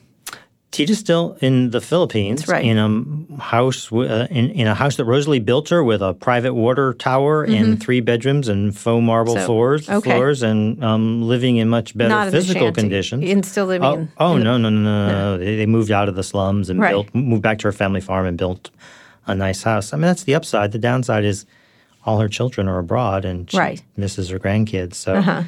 Tita's 0.72 1.00
still 1.00 1.36
in 1.42 1.72
the 1.72 1.82
Philippines, 1.82 2.48
right. 2.48 2.64
in 2.64 2.78
a 2.78 3.42
house 3.42 3.90
w- 3.90 4.08
uh, 4.08 4.28
in, 4.30 4.52
in 4.52 4.68
a 4.68 4.76
house 4.76 4.98
that 4.98 5.06
Rosalie 5.06 5.40
built 5.40 5.70
her 5.70 5.84
with 5.84 6.02
a 6.02 6.14
private 6.14 6.54
water 6.54 6.94
tower 6.94 7.44
and 7.44 7.82
three 7.82 8.02
bedrooms 8.02 8.48
and 8.48 8.78
faux 8.78 9.04
marble 9.04 9.34
Mm-hmm. 9.34 9.42
So, 9.42 9.46
floors, 9.48 9.90
okay. 9.90 10.12
floors, 10.12 10.44
and 10.44 10.84
um, 10.84 11.24
living 11.24 11.58
in 11.58 11.70
much 11.70 11.98
better 11.98 12.10
Not 12.10 12.30
physical 12.32 12.72
conditions. 12.72 13.24
And 13.28 13.44
still 13.44 13.66
living 13.66 13.84
Oh, 13.88 13.94
in- 13.96 14.12
oh 14.20 14.36
in- 14.36 14.44
no, 14.44 14.58
no, 14.60 14.70
no, 14.70 14.80
no, 14.82 15.08
no! 15.08 15.38
They, 15.40 15.56
they 15.56 15.66
moved 15.66 15.90
out 15.92 16.08
of 16.08 16.16
the 16.16 16.24
slums 16.24 16.70
and 16.70 16.80
Right. 16.80 16.92
built, 16.92 17.16
moved 17.16 17.42
back 17.42 17.58
to 17.60 17.68
her 17.68 17.72
family 17.72 18.02
farm 18.02 18.28
and 18.28 18.38
built 18.38 18.70
a 19.26 19.34
nice 19.34 19.64
house. 19.64 19.92
I 19.92 19.98
mean, 19.98 20.04
that's 20.04 20.24
the 20.24 20.36
upside. 20.36 20.72
The 20.72 20.80
downside 20.80 21.26
is 21.26 21.46
all 22.06 22.20
her 22.20 22.30
children 22.30 22.68
are 22.68 22.78
abroad 22.78 23.26
and 23.26 23.50
she 23.50 23.58
Right. 23.58 23.80
Uh-huh. 23.80 23.88
misses 23.98 24.30
her 24.30 24.38
grandkids. 24.40 24.94
So 24.96 25.46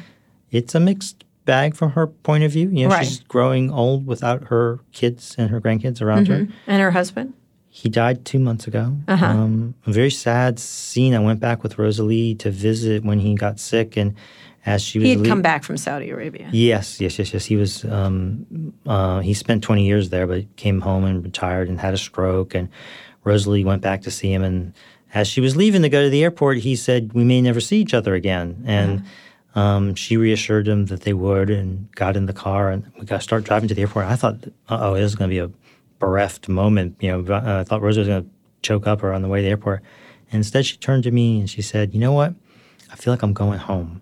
it's 0.50 0.74
a 0.74 0.80
mixed 0.80 1.24
bag 1.44 1.74
from 1.74 1.90
her 1.92 2.06
point 2.06 2.44
of 2.44 2.52
view. 2.52 2.68
You 2.72 2.84
know, 2.88 2.94
Right. 2.94 3.04
she's 3.06 3.20
growing 3.20 3.70
old 3.70 4.06
without 4.06 4.44
her 4.44 4.80
kids 4.92 5.34
and 5.38 5.50
her 5.50 5.60
grandkids 5.60 6.00
around 6.00 6.28
her. 6.28 6.46
And 6.66 6.80
her 6.82 6.90
husband? 6.92 7.34
He 7.68 7.88
died 7.88 8.24
two 8.24 8.38
months 8.38 8.66
ago. 8.66 8.96
Uh-huh. 9.08 9.24
Um, 9.26 9.74
a 9.86 9.92
very 9.92 10.10
sad 10.10 10.58
scene. 10.58 11.14
I 11.14 11.18
went 11.18 11.40
back 11.40 11.62
with 11.62 11.78
Rosalie 11.78 12.34
to 12.36 12.50
visit 12.50 13.02
when 13.04 13.18
he 13.20 13.34
got 13.34 13.58
sick, 13.58 13.96
and 13.96 14.14
as 14.66 14.82
she 14.82 14.98
was 14.98 15.06
He 15.06 15.12
had 15.12 15.20
lea- 15.20 15.28
come 15.28 15.40
back 15.42 15.64
from 15.64 15.76
Saudi 15.78 16.10
Arabia. 16.10 16.48
Yes, 16.52 17.00
yes, 17.00 17.18
yes, 17.18 17.32
yes. 17.32 17.46
He 17.46 17.56
was. 17.56 17.84
Um, 17.86 18.74
uh, 18.86 19.20
he 19.20 19.32
spent 19.34 19.62
20 19.64 19.86
years 19.86 20.10
there, 20.10 20.26
but 20.26 20.44
came 20.56 20.82
home 20.82 21.04
and 21.04 21.24
retired 21.24 21.68
and 21.68 21.80
had 21.80 21.94
a 21.94 21.98
stroke. 21.98 22.54
And 22.54 22.68
Rosalie 23.24 23.64
went 23.64 23.80
back 23.82 24.02
to 24.02 24.10
see 24.10 24.30
him. 24.32 24.42
And 24.44 24.74
as 25.14 25.26
she 25.26 25.40
was 25.40 25.56
leaving 25.56 25.80
to 25.82 25.88
go 25.88 26.02
to 26.02 26.10
the 26.10 26.22
airport, 26.22 26.58
he 26.58 26.76
said, 26.76 27.12
"We 27.14 27.24
may 27.24 27.40
never 27.40 27.60
see 27.60 27.80
each 27.80 27.94
other 27.94 28.14
again." 28.14 28.62
And 28.66 29.02
um, 29.54 29.94
she 29.94 30.16
reassured 30.16 30.66
him 30.68 30.86
that 30.86 31.02
they 31.02 31.12
would, 31.12 31.50
and 31.50 31.90
got 31.94 32.16
in 32.16 32.26
the 32.26 32.32
car, 32.32 32.70
and 32.70 32.90
we 32.98 33.04
got 33.06 33.16
to 33.18 33.22
start 33.22 33.44
driving 33.44 33.68
to 33.68 33.74
the 33.74 33.82
airport. 33.82 34.06
I 34.06 34.16
thought, 34.16 34.36
"Oh, 34.68 34.94
this 34.94 35.04
is 35.04 35.14
going 35.14 35.28
to 35.30 35.34
be 35.34 35.38
a 35.38 35.50
bereft 35.98 36.48
moment." 36.48 36.96
You 37.00 37.10
know, 37.22 37.34
uh, 37.34 37.60
I 37.60 37.64
thought 37.64 37.82
Rosalie 37.82 38.00
was 38.00 38.08
going 38.08 38.24
to 38.24 38.30
choke 38.62 38.86
up 38.86 39.02
or 39.02 39.12
on 39.12 39.22
the 39.22 39.28
way 39.28 39.40
to 39.40 39.44
the 39.44 39.50
airport. 39.50 39.82
And 40.30 40.38
instead, 40.38 40.64
she 40.64 40.76
turned 40.78 41.02
to 41.04 41.10
me 41.10 41.40
and 41.40 41.50
she 41.50 41.60
said, 41.62 41.92
"You 41.94 42.00
know 42.00 42.12
what? 42.12 42.34
I 42.90 42.96
feel 42.96 43.12
like 43.12 43.22
I'm 43.22 43.32
going 43.34 43.58
home." 43.58 44.00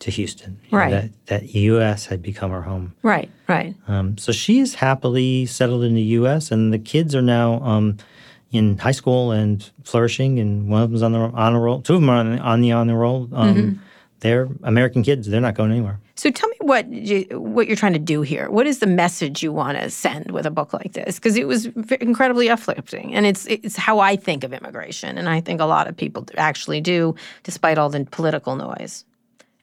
To 0.00 0.10
Houston, 0.10 0.58
You 0.68 0.78
know, 0.78 0.78
that 0.90 1.10
that 1.26 1.54
U.S. 1.54 2.06
had 2.06 2.22
become 2.22 2.50
her 2.50 2.62
home. 2.62 2.92
Right, 3.02 3.30
right. 3.46 3.76
Um, 3.86 4.18
so 4.18 4.32
she 4.32 4.58
is 4.58 4.74
happily 4.74 5.46
settled 5.46 5.84
in 5.84 5.94
the 5.94 6.02
U.S. 6.18 6.50
and 6.50 6.72
the 6.72 6.78
kids 6.80 7.14
are 7.14 7.22
now 7.22 7.60
um, 7.62 7.98
in 8.50 8.78
high 8.78 8.90
school 8.90 9.30
and 9.30 9.70
flourishing. 9.84 10.40
And 10.40 10.68
one 10.68 10.82
of 10.82 10.90
them's 10.90 11.02
on 11.04 11.12
the 11.12 11.18
honor 11.20 11.60
roll. 11.60 11.82
Two 11.82 11.94
of 11.94 12.00
them 12.00 12.10
are 12.10 12.16
on 12.16 12.32
the, 12.36 12.42
on 12.42 12.60
the 12.62 12.72
honor 12.72 12.98
roll. 12.98 13.28
Um, 13.32 13.54
Mm-hmm. 13.54 13.78
They're 14.22 14.48
American 14.62 15.02
kids. 15.02 15.26
They're 15.26 15.40
not 15.40 15.54
going 15.54 15.72
anywhere. 15.72 15.98
So 16.14 16.30
tell 16.30 16.48
me 16.48 16.56
what 16.60 16.88
you, 16.88 17.24
what 17.32 17.66
you're 17.66 17.76
trying 17.76 17.94
to 17.94 17.98
do 17.98 18.22
here. 18.22 18.48
What 18.48 18.68
is 18.68 18.78
the 18.78 18.86
message 18.86 19.42
you 19.42 19.52
want 19.52 19.78
to 19.78 19.90
send 19.90 20.30
with 20.30 20.46
a 20.46 20.50
book 20.50 20.72
like 20.72 20.92
this? 20.92 21.16
Because 21.16 21.36
it 21.36 21.48
was 21.48 21.66
incredibly 22.00 22.48
uplifting, 22.48 23.14
and 23.16 23.26
it's 23.26 23.46
it's 23.46 23.76
how 23.76 23.98
I 23.98 24.14
think 24.14 24.44
of 24.44 24.52
immigration, 24.52 25.18
and 25.18 25.28
I 25.28 25.40
think 25.40 25.60
a 25.60 25.64
lot 25.64 25.88
of 25.88 25.96
people 25.96 26.24
actually 26.36 26.80
do, 26.80 27.16
despite 27.42 27.78
all 27.78 27.90
the 27.90 28.04
political 28.04 28.54
noise. 28.54 29.04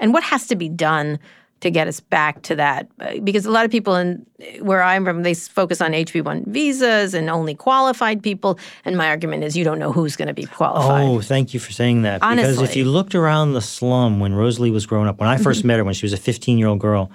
And 0.01 0.13
what 0.13 0.23
has 0.23 0.45
to 0.47 0.57
be 0.57 0.67
done 0.67 1.19
to 1.61 1.69
get 1.71 1.87
us 1.87 1.99
back 1.99 2.41
to 2.43 2.55
that? 2.55 2.87
Uh, 2.99 3.19
Because 3.23 3.45
a 3.45 3.51
lot 3.51 3.65
of 3.65 3.71
people 3.71 3.95
in 3.95 4.25
where 4.61 4.81
I'm 4.81 5.03
from, 5.05 5.23
they 5.23 5.33
focus 5.33 5.81
on 5.81 5.91
HB 5.91 6.23
one 6.23 6.43
visas 6.47 7.13
and 7.13 7.29
only 7.29 7.55
qualified 7.55 8.23
people. 8.23 8.57
And 8.85 8.95
my 8.97 9.07
argument 9.09 9.43
is, 9.43 9.57
you 9.57 9.63
don't 9.63 9.79
know 9.79 9.91
who's 9.91 10.15
going 10.15 10.27
to 10.29 10.33
be 10.33 10.45
qualified. 10.45 11.03
Oh, 11.05 11.21
thank 11.21 11.53
you 11.53 11.59
for 11.59 11.71
saying 11.71 12.03
that. 12.03 12.21
Because 12.21 12.61
if 12.61 12.75
you 12.75 12.85
looked 12.85 13.15
around 13.15 13.53
the 13.53 13.61
slum 13.61 14.19
when 14.19 14.33
Rosalie 14.33 14.71
was 14.71 14.85
growing 14.85 15.07
up, 15.07 15.19
when 15.19 15.27
I 15.29 15.37
1st 15.37 15.43
Mm-hmm. 15.59 15.67
met 15.67 15.77
her 15.79 15.83
when 15.83 15.93
she 15.93 16.05
was 16.05 16.13
a 16.13 16.17
15 16.17 16.57
year 16.57 16.67
old 16.67 16.79
girl, 16.79 17.11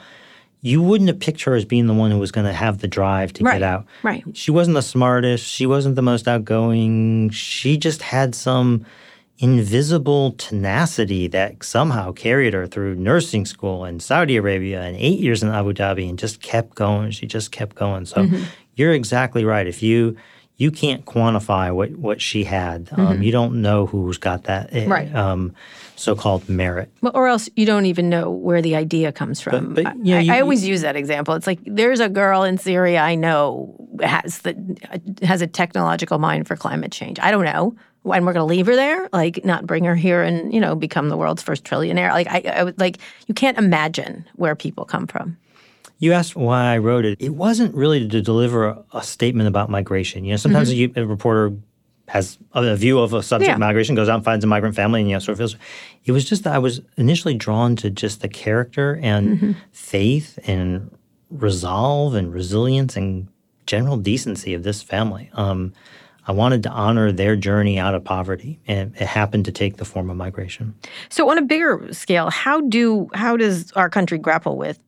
you 0.60 0.80
wouldn't 0.82 1.08
have 1.08 1.18
picked 1.20 1.42
her 1.42 1.54
as 1.54 1.64
being 1.66 1.86
the 1.86 1.94
one 1.94 2.10
who 2.10 2.18
was 2.18 2.32
going 2.32 2.46
to 2.46 2.52
have 2.52 2.78
the 2.78 2.88
drive 2.88 3.32
to 3.34 3.44
Right, 3.44 3.54
get 3.54 3.62
out. 3.62 3.84
right. 4.02 4.24
She 4.32 4.50
wasn't 4.50 4.74
the 4.76 4.82
smartest. 4.82 5.44
She 5.46 5.66
wasn't 5.66 5.94
the 5.96 6.02
most 6.02 6.26
outgoing. 6.26 7.28
She 7.30 7.76
just 7.76 8.00
had 8.02 8.34
some 8.34 8.84
invisible 9.38 10.32
tenacity 10.32 11.26
that 11.28 11.62
somehow 11.64 12.12
carried 12.12 12.54
her 12.54 12.66
through 12.66 12.94
nursing 12.94 13.44
school 13.44 13.84
in 13.84 14.00
Saudi 14.00 14.36
Arabia 14.36 14.82
and 14.82 14.96
eight 14.96 15.18
years 15.18 15.42
in 15.42 15.48
Abu 15.48 15.72
Dhabi 15.72 16.08
and 16.08 16.18
just 16.18 16.40
kept 16.40 16.74
going. 16.74 17.10
She 17.10 17.26
just 17.26 17.50
kept 17.52 17.74
going. 17.76 18.06
So 18.06 18.22
Mm-hmm. 18.22 18.44
you're 18.76 18.92
exactly 18.92 19.44
right. 19.44 19.66
If 19.66 19.82
you 19.82 20.16
you 20.56 20.70
can't 20.70 21.04
quantify 21.04 21.74
what, 21.74 21.90
what 21.96 22.20
she 22.22 22.44
had, 22.44 22.88
um, 22.92 23.22
you 23.22 23.32
don't 23.32 23.60
know 23.60 23.86
who's 23.86 24.18
got 24.18 24.44
that 24.44 24.70
Mm-hmm. 24.70 24.90
Right. 24.92 25.14
um, 25.14 25.52
so-called 25.96 26.48
merit. 26.48 26.90
Well, 27.00 27.12
or 27.14 27.28
else 27.28 27.48
you 27.56 27.66
don't 27.66 27.86
even 27.86 28.08
know 28.08 28.30
where 28.30 28.60
the 28.60 28.76
idea 28.76 29.12
comes 29.12 29.40
from. 29.40 29.74
but, 29.74 29.86
I- 29.86 29.94
you 29.94 30.14
know, 30.14 30.16
I, 30.16 30.20
you- 30.20 30.32
I 30.32 30.40
always 30.40 30.66
use 30.66 30.82
that 30.82 30.96
example. 30.96 31.34
It's 31.34 31.46
like 31.46 31.60
there's 31.64 32.00
a 32.00 32.08
girl 32.08 32.42
in 32.42 32.58
Syria 32.58 33.00
I 33.00 33.14
know 33.14 33.76
has 34.02 34.38
the 34.40 34.54
has 35.22 35.42
a 35.42 35.46
technological 35.46 36.18
mind 36.18 36.46
for 36.46 36.56
climate 36.56 36.92
change. 36.92 37.18
I 37.20 37.30
don't 37.30 37.44
know, 37.44 37.76
and 38.04 38.26
we're 38.26 38.32
going 38.32 38.46
to 38.46 38.54
leave 38.54 38.66
her 38.66 38.76
there, 38.76 39.08
like 39.12 39.44
not 39.44 39.66
bring 39.66 39.84
her 39.84 39.94
here 39.94 40.22
and 40.22 40.52
you 40.52 40.60
know 40.60 40.74
become 40.74 41.08
the 41.08 41.16
world's 41.16 41.42
first 41.42 41.64
trillionaire. 41.64 42.10
Like 42.10 42.28
I, 42.28 42.40
I 42.56 42.64
would 42.64 42.78
like 42.78 42.98
you 43.26 43.34
can't 43.34 43.58
imagine 43.58 44.26
where 44.36 44.54
people 44.54 44.84
come 44.84 45.06
from. 45.06 45.36
You 45.98 46.12
asked 46.12 46.34
why 46.34 46.74
I 46.74 46.78
wrote 46.78 47.04
it. 47.04 47.18
It 47.20 47.30
wasn't 47.30 47.74
really 47.74 48.06
to 48.08 48.20
deliver 48.20 48.66
a, 48.66 48.84
a 48.92 49.02
statement 49.02 49.48
about 49.48 49.70
migration. 49.70 50.24
You 50.24 50.32
know, 50.32 50.36
sometimes 50.36 50.72
mm-hmm. 50.72 50.98
a, 50.98 51.02
a 51.02 51.06
reporter 51.06 51.52
has 52.08 52.38
a, 52.52 52.76
view 52.76 52.98
of 52.98 53.14
a 53.14 53.22
subject. 53.22 53.48
Yeah. 53.48 53.56
migration, 53.56 53.94
goes 53.94 54.08
out 54.08 54.16
and 54.16 54.24
finds 54.24 54.44
a 54.44 54.46
migrant 54.46 54.76
family, 54.76 55.00
and 55.00 55.08
you 55.08 55.16
know, 55.16 55.20
sort 55.20 55.34
of 55.34 55.38
feels. 55.38 55.56
It 56.04 56.12
was 56.12 56.24
just 56.24 56.44
that 56.44 56.54
I 56.54 56.58
was 56.58 56.80
initially 56.96 57.34
drawn 57.34 57.76
to 57.76 57.90
just 57.90 58.20
the 58.20 58.28
character 58.28 58.98
and 59.02 59.38
Mm-hmm. 59.38 59.52
faith 59.72 60.38
and 60.46 60.90
resolve 61.30 62.14
and 62.14 62.32
resilience 62.32 62.96
and 62.96 63.28
general 63.66 63.96
decency 63.96 64.54
of 64.54 64.62
this 64.62 64.82
family. 64.82 65.30
Um, 65.32 65.72
I 66.26 66.32
wanted 66.32 66.62
to 66.62 66.70
honor 66.70 67.12
their 67.12 67.36
journey 67.36 67.78
out 67.78 67.94
of 67.94 68.04
poverty, 68.04 68.58
and 68.66 68.94
it 68.96 69.06
happened 69.06 69.44
to 69.46 69.52
take 69.52 69.76
the 69.76 69.84
form 69.84 70.08
of 70.10 70.16
migration. 70.16 70.74
So 71.10 71.28
on 71.30 71.36
a 71.38 71.42
bigger 71.42 71.88
scale, 71.92 72.30
how 72.30 72.60
do 72.62 73.08
how 73.14 73.36
does 73.36 73.72
our 73.72 73.90
country 73.90 74.18
grapple 74.18 74.56
with 74.56 74.78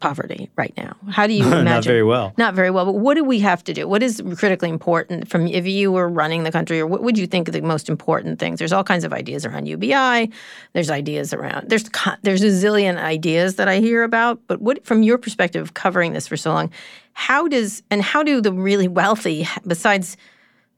poverty 0.00 0.50
right 0.56 0.72
now? 0.76 0.96
How 1.10 1.26
do 1.26 1.32
you 1.32 1.44
imagine? 1.46 1.64
Not 1.64 1.84
very 1.84 2.02
well. 2.02 2.32
Not 2.36 2.54
very 2.54 2.70
well. 2.70 2.86
But 2.86 2.94
what 2.94 3.14
do 3.14 3.24
we 3.24 3.40
have 3.40 3.64
to 3.64 3.74
do? 3.74 3.88
What 3.88 4.02
is 4.02 4.22
critically 4.36 4.70
important 4.70 5.28
from 5.28 5.46
if 5.46 5.66
you 5.66 5.92
were 5.92 6.08
running 6.08 6.44
the 6.44 6.52
country, 6.52 6.80
or 6.80 6.86
what 6.86 7.02
would 7.02 7.18
you 7.18 7.26
think 7.26 7.48
are 7.48 7.52
the 7.52 7.60
most 7.60 7.88
important 7.88 8.38
things? 8.38 8.58
There's 8.58 8.72
all 8.72 8.84
kinds 8.84 9.04
of 9.04 9.12
ideas 9.12 9.44
around 9.44 9.66
UBI. 9.66 10.30
There's 10.72 10.90
ideas 10.90 11.32
around 11.32 11.68
there's 11.68 11.84
there's 12.22 12.42
a 12.42 12.46
zillion 12.48 12.96
ideas 12.96 13.56
that 13.56 13.68
I 13.68 13.78
hear 13.80 14.02
about. 14.02 14.40
But 14.46 14.60
what 14.60 14.84
from 14.84 15.02
your 15.02 15.18
perspective, 15.18 15.74
covering 15.74 16.12
this 16.12 16.28
for 16.28 16.36
so 16.36 16.52
long, 16.52 16.70
how 17.12 17.48
does 17.48 17.82
and 17.90 18.02
how 18.02 18.22
do 18.22 18.40
the 18.40 18.52
really 18.52 18.88
wealthy, 18.88 19.46
besides 19.66 20.16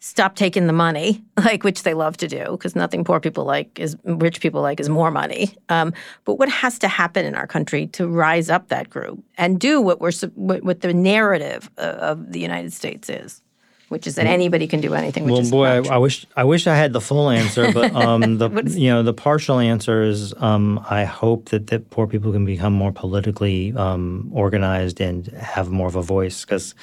stop 0.00 0.36
taking 0.36 0.66
the 0.66 0.72
money, 0.72 1.22
like 1.38 1.64
which 1.64 1.82
they 1.82 1.94
love 1.94 2.16
to 2.18 2.28
do, 2.28 2.44
because 2.52 2.76
nothing 2.76 3.04
poor 3.04 3.20
people 3.20 3.44
like 3.44 3.78
is 3.78 3.96
rich 4.04 4.40
people 4.40 4.62
like 4.62 4.80
is 4.80 4.88
more 4.88 5.10
money. 5.10 5.54
Um, 5.68 5.92
but 6.24 6.34
what 6.34 6.48
has 6.48 6.78
to 6.80 6.88
happen 6.88 7.24
in 7.24 7.34
our 7.34 7.46
country 7.46 7.86
to 7.88 8.06
rise 8.06 8.50
up 8.50 8.68
that 8.68 8.90
group 8.90 9.22
and 9.38 9.58
do 9.58 9.80
what 9.80 10.00
we're 10.00 10.12
what, 10.34 10.62
what 10.62 10.80
the 10.80 10.92
narrative 10.92 11.70
of, 11.76 11.94
of 11.96 12.32
the 12.32 12.40
United 12.40 12.72
States 12.72 13.08
is, 13.08 13.42
which 13.88 14.06
is 14.06 14.16
that 14.16 14.26
anybody 14.26 14.66
can 14.66 14.80
do 14.80 14.94
anything. 14.94 15.24
Which 15.24 15.32
Well, 15.32 15.40
is 15.40 15.50
boy, 15.50 15.66
I, 15.66 15.94
I 15.94 15.98
wish 15.98 16.26
I 16.36 16.44
wish 16.44 16.66
I 16.66 16.76
had 16.76 16.92
the 16.92 17.00
full 17.00 17.30
answer, 17.30 17.72
but 17.72 17.94
um, 18.04 18.38
the 18.38 18.50
you 18.66 18.90
know 18.90 19.02
the 19.02 19.14
partial 19.14 19.58
answer 19.58 20.02
is 20.02 20.34
um, 20.38 20.84
I 20.88 21.04
hope 21.04 21.50
that, 21.50 21.68
that 21.68 21.90
poor 21.90 22.06
people 22.06 22.32
can 22.32 22.44
become 22.44 22.72
more 22.72 22.92
politically 22.92 23.72
um, 23.76 24.30
organized 24.32 25.00
and 25.00 25.26
have 25.28 25.70
more 25.70 25.88
of 25.88 25.96
a 25.96 26.02
voice 26.02 26.44
because 26.44 26.74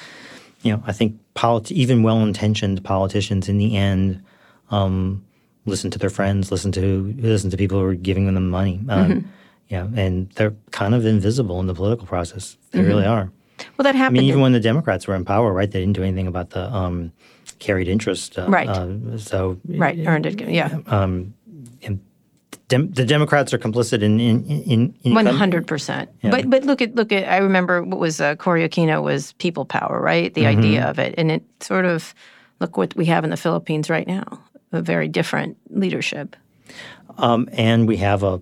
you 0.64 0.72
know 0.72 0.82
I 0.86 0.92
think 0.92 1.18
polit- 1.34 1.70
even 1.72 2.02
well-intentioned 2.02 2.82
politicians 2.82 3.48
in 3.48 3.58
the 3.58 3.76
end 3.76 4.22
um, 4.70 5.24
listen 5.66 5.90
to 5.92 5.98
their 5.98 6.10
friends, 6.10 6.50
listen 6.50 6.72
to 6.72 7.14
listen 7.18 7.50
to 7.50 7.56
people 7.56 7.78
who 7.78 7.84
are 7.86 7.94
giving 7.94 8.26
them 8.32 8.48
money, 8.50 8.80
um, 8.88 9.08
Mm-hmm. 9.10 9.28
yeah, 9.68 9.86
and 9.96 10.28
they're 10.30 10.54
kind 10.72 10.94
of 10.94 11.06
invisible 11.06 11.60
in 11.60 11.66
the 11.66 11.74
political 11.74 12.06
process. 12.06 12.56
They 12.70 12.80
Mm-hmm. 12.80 12.88
really 12.88 13.06
are. 13.06 13.30
well, 13.76 13.84
that 13.84 13.94
happened. 13.94 14.18
I 14.18 14.22
mean, 14.22 14.28
even 14.28 14.38
in- 14.40 14.42
when 14.42 14.52
the 14.52 14.60
Democrats 14.60 15.06
were 15.06 15.14
in 15.14 15.24
power, 15.24 15.52
right? 15.52 15.70
They 15.70 15.80
didn't 15.80 15.94
do 15.94 16.02
anything 16.02 16.26
about 16.26 16.50
the 16.50 16.64
um, 16.74 17.12
carried 17.60 17.88
interest. 17.88 18.38
Uh, 18.38 18.46
Right. 18.48 18.68
Uh, 18.68 19.16
so, 19.18 19.58
right, 19.68 19.98
earned 20.06 20.26
it. 20.26 20.40
Yeah, 20.48 20.78
dem- 22.68 22.90
the 22.92 23.04
Democrats 23.04 23.52
are 23.54 23.58
complicit 23.58 24.02
in 24.02 24.18
in 24.20 24.44
in, 24.48 24.94
in 25.02 25.14
one 25.14 25.26
hundred 25.26 25.66
percent. 25.66 26.10
But 26.22 26.48
but 26.50 26.64
look 26.64 26.80
at 26.82 26.94
look 26.94 27.12
at. 27.12 27.28
I 27.28 27.38
remember 27.38 27.82
what 27.82 27.98
was 28.00 28.20
uh, 28.20 28.36
Cory 28.36 28.68
Aquino 28.68 29.02
was 29.02 29.32
people 29.34 29.64
power, 29.64 30.00
right? 30.00 30.32
The 30.34 30.42
Mm-hmm. 30.44 30.58
idea 30.58 30.88
of 30.90 30.98
it, 30.98 31.14
and 31.18 31.30
it 31.30 31.42
sort 31.60 31.84
of 31.84 32.14
look 32.60 32.76
what 32.76 32.94
we 32.96 33.06
have 33.06 33.24
in 33.24 33.30
the 33.30 33.36
Philippines 33.36 33.88
right 33.90 34.06
now. 34.06 34.40
A 34.72 34.82
very 34.82 35.06
different 35.08 35.56
leadership. 35.70 36.34
Um, 37.18 37.48
and 37.52 37.86
we 37.86 37.96
have 37.98 38.22
a 38.24 38.40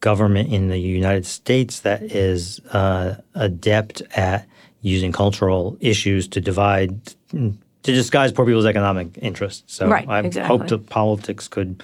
government 0.00 0.50
in 0.52 0.68
the 0.68 0.78
United 0.78 1.26
States 1.26 1.80
that 1.80 2.02
is 2.02 2.60
uh, 2.72 3.16
adept 3.34 4.00
at 4.16 4.46
using 4.80 5.12
cultural 5.12 5.76
issues 5.80 6.26
to 6.28 6.40
divide, 6.40 6.98
to 7.32 7.52
disguise 7.82 8.32
poor 8.32 8.46
people's 8.46 8.64
economic 8.64 9.08
interests. 9.20 9.74
So 9.74 9.86
Right, 9.88 10.08
I 10.08 10.20
exactly. 10.20 10.56
hope 10.56 10.68
that 10.68 10.88
politics 10.88 11.48
could. 11.48 11.82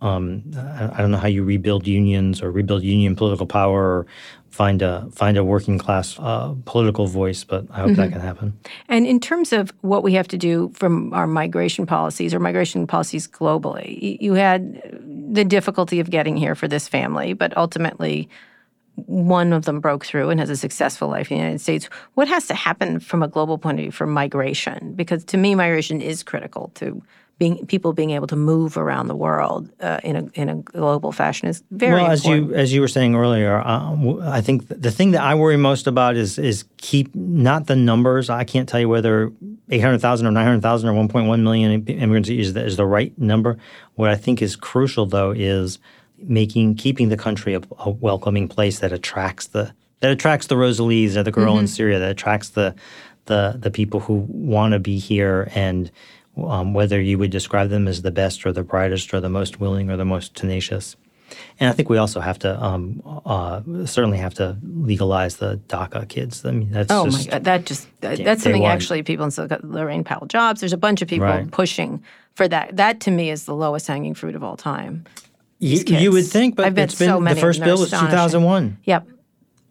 Um, 0.00 0.42
I, 0.56 0.98
don't 0.98 1.10
know 1.10 1.18
how 1.18 1.28
you 1.28 1.42
rebuild 1.42 1.86
unions 1.86 2.42
or 2.42 2.50
rebuild 2.50 2.82
union 2.82 3.16
political 3.16 3.46
power 3.46 3.98
or 3.98 4.06
find 4.50 4.82
a 4.82 5.08
find 5.12 5.36
a 5.36 5.44
working 5.44 5.78
class 5.78 6.18
uh, 6.18 6.54
political 6.64 7.06
voice, 7.06 7.44
but 7.44 7.66
I 7.70 7.80
hope 7.80 7.90
Mm-hmm. 7.90 8.00
that 8.00 8.12
can 8.12 8.20
happen. 8.20 8.58
And 8.88 9.06
in 9.06 9.20
terms 9.20 9.52
of 9.52 9.72
what 9.82 10.02
we 10.02 10.14
have 10.14 10.28
to 10.28 10.38
do 10.38 10.70
from 10.74 11.12
our 11.12 11.26
migration 11.26 11.86
policies 11.86 12.34
or 12.34 12.40
migration 12.40 12.86
policies 12.86 13.28
globally, 13.28 14.20
you 14.20 14.34
had 14.34 14.82
the 15.32 15.44
difficulty 15.44 16.00
of 16.00 16.10
getting 16.10 16.36
here 16.36 16.54
for 16.54 16.68
this 16.68 16.88
family, 16.88 17.32
but 17.32 17.56
ultimately 17.56 18.28
one 18.94 19.52
of 19.52 19.66
them 19.66 19.80
broke 19.80 20.06
through 20.06 20.30
and 20.30 20.40
has 20.40 20.48
a 20.48 20.56
successful 20.56 21.08
life 21.08 21.30
in 21.30 21.36
the 21.36 21.42
United 21.42 21.60
States. 21.60 21.88
What 22.14 22.28
has 22.28 22.46
to 22.46 22.54
happen 22.54 22.98
from 22.98 23.22
a 23.22 23.28
global 23.28 23.58
point 23.58 23.78
of 23.78 23.82
view 23.82 23.92
for 23.92 24.06
migration? 24.06 24.94
Because 24.94 25.22
to 25.26 25.36
me, 25.36 25.54
migration 25.54 26.00
is 26.00 26.22
critical 26.22 26.70
to 26.76 27.02
being 27.38 27.66
people 27.66 27.92
being 27.92 28.10
able 28.10 28.26
to 28.26 28.36
move 28.36 28.76
around 28.76 29.08
the 29.08 29.14
world 29.14 29.70
uh, 29.80 30.00
in 30.02 30.16
a 30.16 30.30
in 30.34 30.48
a 30.48 30.56
global 30.56 31.12
fashion 31.12 31.48
is 31.48 31.62
very 31.70 31.92
well, 31.92 32.10
as 32.10 32.24
important. 32.24 32.50
you 32.50 32.54
as 32.56 32.72
you 32.72 32.80
were 32.80 32.88
saying 32.88 33.14
earlier, 33.14 33.58
uh, 33.58 33.94
I 34.22 34.40
think 34.40 34.68
th- 34.68 34.80
the 34.80 34.90
thing 34.90 35.10
that 35.10 35.22
I 35.22 35.34
worry 35.34 35.56
most 35.56 35.86
about 35.86 36.16
is 36.16 36.38
is 36.38 36.64
keep 36.78 37.14
not 37.14 37.66
the 37.66 37.76
numbers. 37.76 38.30
I 38.30 38.44
can't 38.44 38.68
tell 38.68 38.80
you 38.80 38.88
whether 38.88 39.32
eight 39.68 39.80
hundred 39.80 40.00
thousand 40.00 40.26
or 40.26 40.30
nine 40.30 40.46
hundred 40.46 40.62
thousand 40.62 40.88
or 40.88 40.94
one 40.94 41.08
point 41.08 41.28
one 41.28 41.42
million 41.44 41.84
immigrants 41.86 42.30
is 42.30 42.54
the, 42.54 42.64
is 42.64 42.76
the 42.76 42.86
right 42.86 43.16
number. 43.18 43.58
What 43.96 44.08
I 44.08 44.16
think 44.16 44.40
is 44.40 44.56
crucial 44.56 45.04
though 45.04 45.32
is 45.32 45.78
making 46.18 46.76
keeping 46.76 47.10
the 47.10 47.16
country 47.18 47.54
a, 47.54 47.60
a 47.78 47.90
welcoming 47.90 48.48
place 48.48 48.78
that 48.78 48.92
attracts 48.92 49.48
the 49.48 49.74
that 50.00 50.10
attracts 50.10 50.46
the 50.46 50.56
Rosalies 50.56 51.16
or 51.16 51.22
the 51.22 51.32
girl 51.32 51.58
in 51.58 51.66
Syria 51.66 51.98
that 51.98 52.10
attracts 52.10 52.50
the 52.50 52.74
the 53.26 53.56
the 53.58 53.70
people 53.70 54.00
who 54.00 54.24
want 54.28 54.72
to 54.72 54.78
be 54.78 54.98
here 54.98 55.50
and 55.54 55.90
um, 56.36 56.74
whether 56.74 57.00
you 57.00 57.18
would 57.18 57.30
describe 57.30 57.70
them 57.70 57.88
as 57.88 58.02
the 58.02 58.10
best 58.10 58.44
or 58.46 58.52
the 58.52 58.62
brightest 58.62 59.12
or 59.14 59.20
the 59.20 59.28
most 59.28 59.60
willing 59.60 59.90
or 59.90 59.96
the 59.96 60.04
most 60.04 60.34
tenacious. 60.34 60.96
And 61.58 61.68
I 61.68 61.72
think 61.72 61.88
we 61.90 61.96
also 61.98 62.20
have 62.20 62.38
to 62.40 62.62
um, 62.62 63.02
uh, 63.26 63.60
certainly 63.84 64.18
have 64.18 64.34
to 64.34 64.56
legalize 64.62 65.36
the 65.38 65.60
DACA 65.68 66.08
kids. 66.08 66.44
I 66.44 66.52
mean, 66.52 66.70
that's 66.70 66.90
Oh 66.92 67.06
just 67.06 67.26
my 67.26 67.32
God, 67.32 67.44
that 67.44 67.64
just 67.66 67.88
that- 68.00 68.22
that's 68.22 68.42
something 68.44 68.64
actually 68.64 69.02
people 69.02 69.24
in 69.24 69.30
Silicon 69.32 69.60
Laurene 69.62 70.04
Powell 70.04 70.26
Jobs. 70.26 70.60
There's 70.60 70.72
a 70.72 70.76
bunch 70.78 71.02
of 71.02 71.08
people 71.08 71.26
Right. 71.26 71.50
pushing 71.50 72.02
for 72.34 72.46
that. 72.48 72.76
That 72.76 73.00
to 73.00 73.10
me 73.10 73.30
is 73.30 73.44
the 73.44 73.54
lowest 73.56 73.86
hanging 73.88 74.14
fruit 74.14 74.36
of 74.36 74.44
all 74.44 74.56
time. 74.56 75.04
you, 75.58 75.80
you 75.86 76.12
would 76.12 76.26
think, 76.26 76.54
but 76.54 76.66
I've 76.66 76.78
it's 76.78 76.98
been 76.98 77.08
so 77.08 77.20
the 77.20 77.34
first 77.34 77.60
bill 77.60 77.72
was 77.78 77.84
astonishing. 77.92 78.10
2001. 78.10 78.78
Yep. 78.84 79.02
What's 79.06 79.14